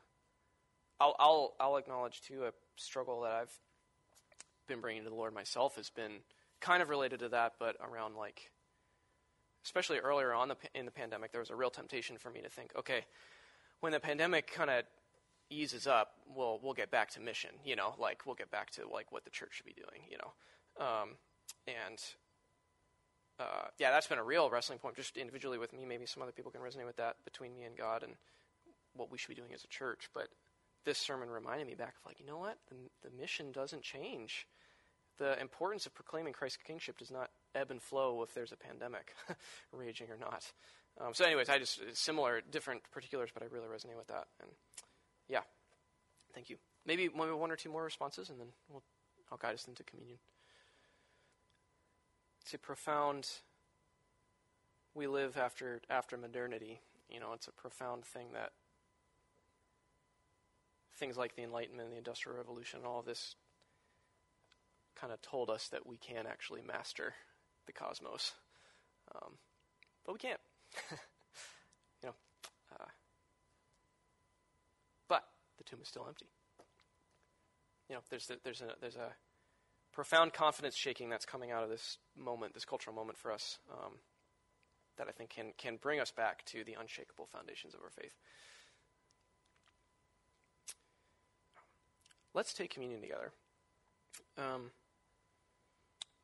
I'll, 1.00 1.16
I'll, 1.18 1.54
I'll 1.60 1.76
acknowledge, 1.76 2.20
too, 2.22 2.44
a 2.44 2.52
struggle 2.76 3.22
that 3.22 3.32
I've 3.32 3.52
been 4.66 4.80
bringing 4.80 5.04
to 5.04 5.10
the 5.10 5.14
Lord 5.14 5.34
myself 5.34 5.76
has 5.76 5.90
been 5.90 6.12
kind 6.60 6.82
of 6.82 6.88
related 6.88 7.20
to 7.20 7.28
that, 7.30 7.54
but 7.58 7.76
around 7.80 8.16
like, 8.16 8.50
especially 9.64 9.98
earlier 9.98 10.32
on 10.32 10.48
the, 10.48 10.56
in 10.74 10.86
the 10.86 10.92
pandemic, 10.92 11.32
there 11.32 11.40
was 11.40 11.50
a 11.50 11.56
real 11.56 11.70
temptation 11.70 12.16
for 12.16 12.30
me 12.30 12.40
to 12.40 12.48
think, 12.48 12.72
okay, 12.78 13.04
when 13.80 13.92
the 13.92 14.00
pandemic 14.00 14.50
kind 14.50 14.70
of 14.70 14.84
eases 15.50 15.86
up, 15.86 16.12
we'll 16.34 16.60
we'll 16.62 16.74
get 16.74 16.90
back 16.90 17.10
to 17.12 17.20
mission. 17.20 17.50
You 17.64 17.76
know, 17.76 17.94
like 17.98 18.26
we'll 18.26 18.34
get 18.34 18.50
back 18.50 18.70
to 18.72 18.88
like 18.88 19.12
what 19.12 19.24
the 19.24 19.30
church 19.30 19.54
should 19.54 19.66
be 19.66 19.74
doing. 19.74 20.02
You 20.10 20.18
know, 20.18 20.84
um, 20.84 21.10
and 21.66 22.02
uh, 23.38 23.68
yeah, 23.78 23.90
that's 23.90 24.06
been 24.06 24.18
a 24.18 24.24
real 24.24 24.48
wrestling 24.50 24.78
point, 24.78 24.96
just 24.96 25.16
individually 25.16 25.58
with 25.58 25.72
me. 25.72 25.84
Maybe 25.84 26.06
some 26.06 26.22
other 26.22 26.32
people 26.32 26.50
can 26.50 26.60
resonate 26.60 26.86
with 26.86 26.96
that 26.96 27.16
between 27.24 27.54
me 27.54 27.64
and 27.64 27.76
God 27.76 28.02
and 28.02 28.14
what 28.94 29.10
we 29.10 29.18
should 29.18 29.28
be 29.28 29.34
doing 29.34 29.52
as 29.52 29.64
a 29.64 29.68
church. 29.68 30.08
But 30.14 30.28
this 30.84 30.98
sermon 30.98 31.28
reminded 31.28 31.66
me 31.66 31.74
back 31.74 31.94
of 32.00 32.06
like, 32.06 32.18
you 32.20 32.26
know 32.26 32.38
what, 32.38 32.58
the, 32.68 33.08
the 33.08 33.14
mission 33.14 33.52
doesn't 33.52 33.82
change. 33.82 34.46
The 35.18 35.38
importance 35.40 35.86
of 35.86 35.94
proclaiming 35.94 36.32
Christ's 36.32 36.58
kingship 36.58 36.98
does 36.98 37.10
not 37.10 37.30
ebb 37.54 37.70
and 37.70 37.82
flow 37.82 38.22
if 38.22 38.34
there's 38.34 38.52
a 38.52 38.56
pandemic 38.56 39.14
raging 39.72 40.08
or 40.10 40.18
not. 40.18 40.52
Um, 40.98 41.12
so, 41.12 41.24
anyways, 41.24 41.48
I 41.48 41.58
just 41.58 41.80
similar, 41.94 42.42
different 42.50 42.82
particulars, 42.90 43.30
but 43.32 43.42
I 43.42 43.46
really 43.46 43.66
resonate 43.66 43.96
with 43.96 44.06
that. 44.08 44.26
And 44.40 44.50
yeah. 45.28 45.40
Thank 46.34 46.50
you. 46.50 46.56
Maybe 46.84 47.08
one 47.08 47.50
or 47.50 47.56
two 47.56 47.70
more 47.70 47.82
responses, 47.82 48.30
and 48.30 48.38
then 48.38 48.48
we'll, 48.68 48.82
I'll 49.30 49.38
guide 49.38 49.54
us 49.54 49.66
into 49.66 49.82
communion. 49.82 50.18
It's 52.42 52.54
a 52.54 52.58
profound. 52.58 53.28
We 54.94 55.08
live 55.08 55.36
after 55.36 55.80
after 55.90 56.16
modernity. 56.16 56.80
You 57.10 57.20
know, 57.20 57.32
it's 57.34 57.48
a 57.48 57.52
profound 57.52 58.04
thing 58.04 58.28
that 58.34 58.52
things 60.96 61.16
like 61.16 61.34
the 61.34 61.42
Enlightenment, 61.42 61.90
the 61.90 61.96
Industrial 61.96 62.38
Revolution, 62.38 62.80
all 62.86 63.00
of 63.00 63.06
this 63.06 63.34
kind 64.94 65.12
of 65.12 65.20
told 65.22 65.50
us 65.50 65.68
that 65.68 65.86
we 65.86 65.96
can 65.96 66.26
actually 66.26 66.62
master 66.62 67.14
the 67.66 67.72
cosmos, 67.72 68.32
um, 69.14 69.32
but 70.04 70.12
we 70.12 70.18
can't. 70.18 70.40
you 72.02 72.08
know, 72.08 72.14
uh, 72.78 72.84
tomb 75.66 75.80
is 75.82 75.88
still 75.88 76.06
empty. 76.08 76.26
You 77.88 77.96
know, 77.96 78.00
there's 78.10 78.30
there's 78.44 78.62
a 78.62 78.74
there's 78.80 78.96
a 78.96 79.12
profound 79.92 80.32
confidence 80.32 80.76
shaking 80.76 81.08
that's 81.08 81.24
coming 81.24 81.52
out 81.52 81.62
of 81.62 81.70
this 81.70 81.98
moment, 82.16 82.54
this 82.54 82.64
cultural 82.64 82.94
moment 82.94 83.18
for 83.18 83.32
us. 83.32 83.58
Um, 83.70 83.92
that 84.96 85.08
I 85.08 85.12
think 85.12 85.30
can, 85.30 85.52
can 85.58 85.76
bring 85.76 86.00
us 86.00 86.10
back 86.10 86.44
to 86.46 86.64
the 86.64 86.76
unshakable 86.78 87.26
foundations 87.26 87.74
of 87.74 87.80
our 87.82 87.90
faith. 87.90 88.14
Let's 92.34 92.52
take 92.52 92.72
communion 92.72 93.00
together. 93.00 93.32
Um, 94.36 94.70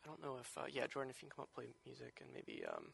I 0.05 0.09
don't 0.09 0.23
know 0.23 0.37
if, 0.41 0.59
uh, 0.59 0.67
yeah, 0.71 0.87
Jordan, 0.87 1.11
if 1.11 1.23
you 1.23 1.29
can 1.29 1.37
come 1.37 1.43
up 1.45 1.55
play 1.55 1.67
music, 1.87 2.21
and 2.21 2.29
maybe 2.35 2.63
um, 2.67 2.93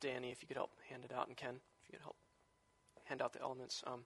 Danny, 0.00 0.30
if 0.30 0.40
you 0.40 0.48
could 0.48 0.56
help 0.56 0.72
hand 0.88 1.04
it 1.04 1.12
out, 1.12 1.28
and 1.28 1.36
Ken, 1.36 1.56
if 1.82 1.88
you 1.88 1.98
could 1.98 2.02
help 2.02 2.16
hand 3.04 3.20
out 3.20 3.32
the 3.32 3.42
elements. 3.42 3.82
Um, 3.86 4.04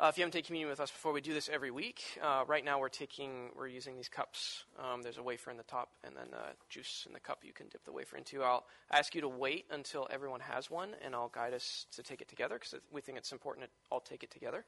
uh, 0.00 0.06
if 0.08 0.16
you 0.16 0.22
haven't 0.22 0.32
taken 0.32 0.46
communion 0.46 0.70
with 0.70 0.80
us 0.80 0.90
before, 0.90 1.12
we 1.12 1.20
do 1.20 1.34
this 1.34 1.50
every 1.52 1.70
week. 1.70 2.02
Uh, 2.22 2.42
right 2.46 2.64
now, 2.64 2.80
we're 2.80 2.88
taking, 2.88 3.50
we're 3.54 3.66
using 3.66 3.96
these 3.96 4.08
cups. 4.08 4.64
Um, 4.78 5.02
there's 5.02 5.18
a 5.18 5.22
wafer 5.22 5.50
in 5.50 5.58
the 5.58 5.62
top, 5.62 5.90
and 6.02 6.16
then 6.16 6.28
uh, 6.32 6.52
juice 6.70 7.04
in 7.06 7.12
the 7.12 7.20
cup 7.20 7.40
you 7.44 7.52
can 7.52 7.68
dip 7.68 7.84
the 7.84 7.92
wafer 7.92 8.16
into. 8.16 8.42
I'll 8.42 8.64
ask 8.90 9.14
you 9.14 9.20
to 9.20 9.28
wait 9.28 9.66
until 9.70 10.08
everyone 10.10 10.40
has 10.40 10.70
one, 10.70 10.92
and 11.04 11.14
I'll 11.14 11.28
guide 11.28 11.52
us 11.52 11.84
to 11.96 12.02
take 12.02 12.22
it 12.22 12.28
together 12.28 12.54
because 12.54 12.80
we 12.90 13.02
think 13.02 13.18
it's 13.18 13.30
important 13.30 13.66
to 13.66 13.70
all 13.90 14.00
take 14.00 14.22
it 14.22 14.30
together 14.30 14.64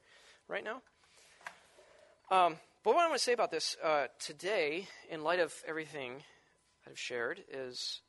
right 0.47 0.63
now. 0.63 0.83
Um, 2.29 2.57
but 2.83 2.93
what 2.93 3.03
I 3.03 3.07
want 3.07 3.17
to 3.17 3.23
say 3.23 3.33
about 3.33 3.49
this 3.49 3.75
uh, 3.83 4.07
today, 4.19 4.87
in 5.09 5.23
light 5.23 5.39
of 5.39 5.51
everything 5.67 6.21
I've 6.87 6.99
shared, 6.99 7.43
is 7.51 8.01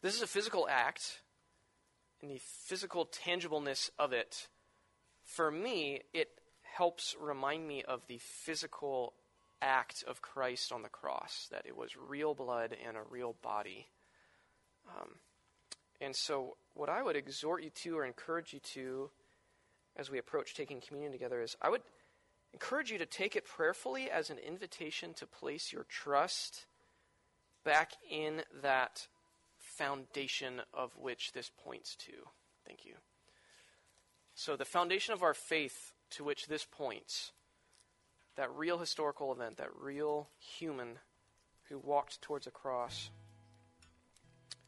this 0.00 0.14
is 0.14 0.22
a 0.22 0.28
physical 0.28 0.68
act 0.70 1.22
and 2.26 2.34
the 2.34 2.42
physical 2.64 3.06
tangibleness 3.06 3.88
of 4.00 4.12
it, 4.12 4.48
for 5.24 5.48
me, 5.48 6.00
it 6.12 6.28
helps 6.76 7.14
remind 7.20 7.68
me 7.68 7.84
of 7.84 8.02
the 8.08 8.18
physical 8.18 9.14
act 9.62 10.02
of 10.08 10.22
Christ 10.22 10.72
on 10.72 10.82
the 10.82 10.88
cross, 10.88 11.46
that 11.52 11.66
it 11.66 11.76
was 11.76 11.96
real 11.96 12.34
blood 12.34 12.76
and 12.84 12.96
a 12.96 13.02
real 13.08 13.36
body. 13.42 13.86
Um, 14.88 15.10
and 16.00 16.16
so, 16.16 16.56
what 16.74 16.88
I 16.88 17.00
would 17.00 17.14
exhort 17.14 17.62
you 17.62 17.70
to 17.82 17.96
or 17.96 18.04
encourage 18.04 18.52
you 18.52 18.60
to 18.74 19.10
as 19.96 20.10
we 20.10 20.18
approach 20.18 20.54
taking 20.54 20.80
communion 20.80 21.12
together 21.12 21.40
is 21.40 21.56
I 21.62 21.70
would 21.70 21.82
encourage 22.52 22.90
you 22.90 22.98
to 22.98 23.06
take 23.06 23.36
it 23.36 23.46
prayerfully 23.46 24.10
as 24.10 24.30
an 24.30 24.38
invitation 24.38 25.14
to 25.14 25.26
place 25.26 25.72
your 25.72 25.84
trust 25.84 26.66
back 27.64 27.92
in 28.10 28.42
that 28.62 29.06
foundation 29.76 30.62
of 30.72 30.96
which 30.96 31.32
this 31.32 31.50
points 31.64 31.96
to. 31.96 32.12
Thank 32.66 32.84
you. 32.84 32.94
So, 34.34 34.56
the 34.56 34.64
foundation 34.64 35.14
of 35.14 35.22
our 35.22 35.34
faith 35.34 35.92
to 36.10 36.24
which 36.24 36.46
this 36.46 36.66
points, 36.70 37.32
that 38.36 38.50
real 38.54 38.78
historical 38.78 39.32
event, 39.32 39.56
that 39.56 39.70
real 39.78 40.28
human 40.38 40.98
who 41.68 41.78
walked 41.78 42.20
towards 42.22 42.46
a 42.46 42.50
cross. 42.50 43.10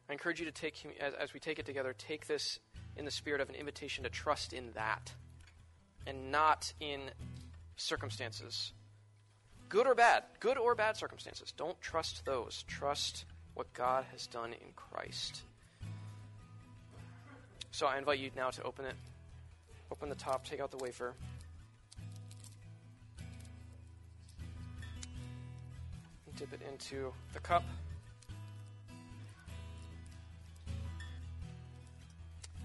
I 0.08 0.12
encourage 0.12 0.40
you 0.40 0.46
to 0.46 0.52
take, 0.52 0.74
as, 1.00 1.14
as 1.14 1.34
we 1.34 1.40
take 1.40 1.58
it 1.58 1.66
together, 1.66 1.94
take 1.96 2.26
this 2.26 2.58
in 2.96 3.04
the 3.04 3.10
spirit 3.10 3.40
of 3.40 3.48
an 3.48 3.54
invitation 3.54 4.04
to 4.04 4.10
trust 4.10 4.52
in 4.52 4.72
that 4.72 5.12
and 6.06 6.32
not 6.32 6.72
in 6.80 7.10
circumstances. 7.76 8.72
Good 9.68 9.86
or 9.86 9.94
bad, 9.94 10.24
good 10.40 10.56
or 10.56 10.74
bad 10.74 10.96
circumstances. 10.96 11.52
Don't 11.52 11.78
trust 11.80 12.24
those. 12.24 12.64
Trust 12.66 13.26
what 13.58 13.72
God 13.74 14.04
has 14.12 14.28
done 14.28 14.52
in 14.52 14.72
Christ. 14.76 15.42
So 17.72 17.88
I 17.88 17.98
invite 17.98 18.20
you 18.20 18.30
now 18.36 18.50
to 18.50 18.62
open 18.62 18.84
it. 18.84 18.94
Open 19.90 20.08
the 20.08 20.14
top, 20.14 20.44
take 20.44 20.60
out 20.60 20.70
the 20.70 20.76
wafer. 20.76 21.12
Dip 26.36 26.52
it 26.52 26.60
into 26.72 27.12
the 27.32 27.40
cup. 27.40 27.64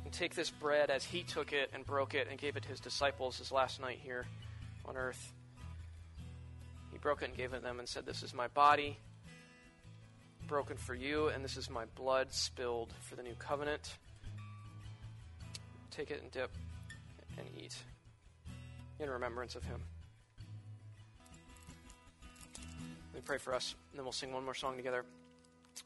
And 0.04 0.14
take 0.14 0.36
this 0.36 0.52
bread 0.52 0.92
as 0.92 1.04
he 1.04 1.24
took 1.24 1.54
it 1.54 1.72
and 1.74 1.84
broke 1.84 2.14
it 2.14 2.28
and 2.30 2.38
gave 2.38 2.56
it 2.56 2.62
to 2.62 2.70
his 2.70 2.80
disciples 2.80 3.40
his 3.40 3.52
last 3.52 3.82
night 3.82 3.98
here 4.00 4.28
on 4.86 4.96
earth. 4.96 5.34
He 6.92 7.00
broke 7.00 7.24
it 7.24 7.30
and 7.30 7.38
gave 7.38 7.52
it 7.54 7.58
to 7.58 7.64
them 7.64 7.80
and 7.80 7.90
said, 7.90 8.06
This 8.06 8.22
is 8.22 8.36
my 8.36 8.48
body 8.50 9.00
broken 10.54 10.78
for 10.78 10.94
you, 10.94 11.30
and 11.30 11.44
this 11.44 11.58
is 11.58 11.68
my 11.68 11.84
blood 11.96 12.32
spilled 12.32 12.94
for 13.02 13.16
the 13.16 13.24
new 13.24 13.34
covenant. 13.40 13.96
Take 15.90 16.12
it 16.12 16.22
and 16.22 16.30
dip 16.30 16.52
and 17.40 17.48
eat 17.58 17.76
in 19.00 19.10
remembrance 19.10 19.56
of 19.56 19.64
him. 19.64 19.82
Let 22.56 23.16
me 23.16 23.22
pray 23.26 23.40
for 23.40 23.56
us, 23.56 23.74
and 23.90 23.98
then 23.98 24.06
we'll 24.06 24.12
sing 24.12 24.32
one 24.32 24.46
more 24.46 24.54
song 24.54 24.76
together. 24.76 25.06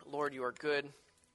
Lord, 0.06 0.34
you 0.34 0.44
are 0.44 0.52
good. 0.52 0.90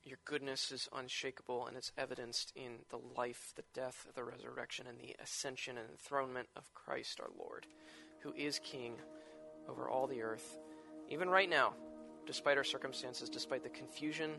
Your 0.05 0.19
goodness 0.27 0.71
is 0.71 0.91
unshakable, 0.95 1.67
and 1.67 1.75
it's 1.75 1.91
evidenced 1.97 2.53
in 2.55 2.81
the 2.91 3.01
life, 3.17 3.55
the 3.57 3.65
death, 3.73 4.07
the 4.15 4.25
resurrection, 4.25 4.85
and 4.87 4.99
the 4.99 5.17
ascension 5.23 5.79
and 5.79 5.89
enthronement 5.89 6.49
of 6.55 6.75
Christ 6.75 7.19
our 7.19 7.31
Lord, 7.39 7.67
who 8.21 8.35
is 8.35 8.59
King 8.59 8.97
over 9.71 9.89
all 9.89 10.07
the 10.07 10.21
earth. 10.21 10.59
Even 11.09 11.31
right 11.31 11.49
now, 11.49 11.73
despite 12.27 12.57
our 12.57 12.65
circumstances, 12.65 13.29
despite 13.29 13.63
the 13.63 13.71
confusion 13.71 14.33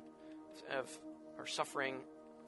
of 0.78 0.98
our 1.38 1.48
suffering 1.48 1.98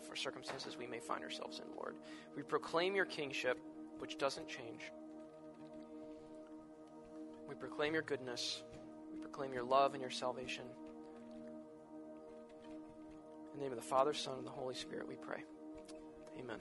for 0.07 0.15
circumstances 0.15 0.77
we 0.77 0.88
may 0.88 0.99
find 0.99 1.23
ourselves 1.23 1.59
in, 1.59 1.65
Lord. 1.75 1.95
We 2.36 2.43
proclaim 2.43 2.95
your 2.95 3.05
kingship, 3.05 3.57
which 3.99 4.17
doesn't 4.17 4.47
change. 4.47 4.91
We 7.47 7.55
proclaim 7.55 7.93
your 7.93 8.03
goodness. 8.03 8.63
We 9.11 9.19
proclaim 9.19 9.53
your 9.53 9.63
love 9.63 9.93
and 9.93 10.01
your 10.01 10.11
salvation. 10.11 10.65
In 13.53 13.59
the 13.59 13.63
name 13.63 13.71
of 13.71 13.77
the 13.77 13.88
Father, 13.88 14.13
Son, 14.13 14.38
and 14.38 14.45
the 14.45 14.51
Holy 14.51 14.75
Spirit, 14.75 15.07
we 15.07 15.15
pray. 15.15 15.43
Amen. 16.39 16.59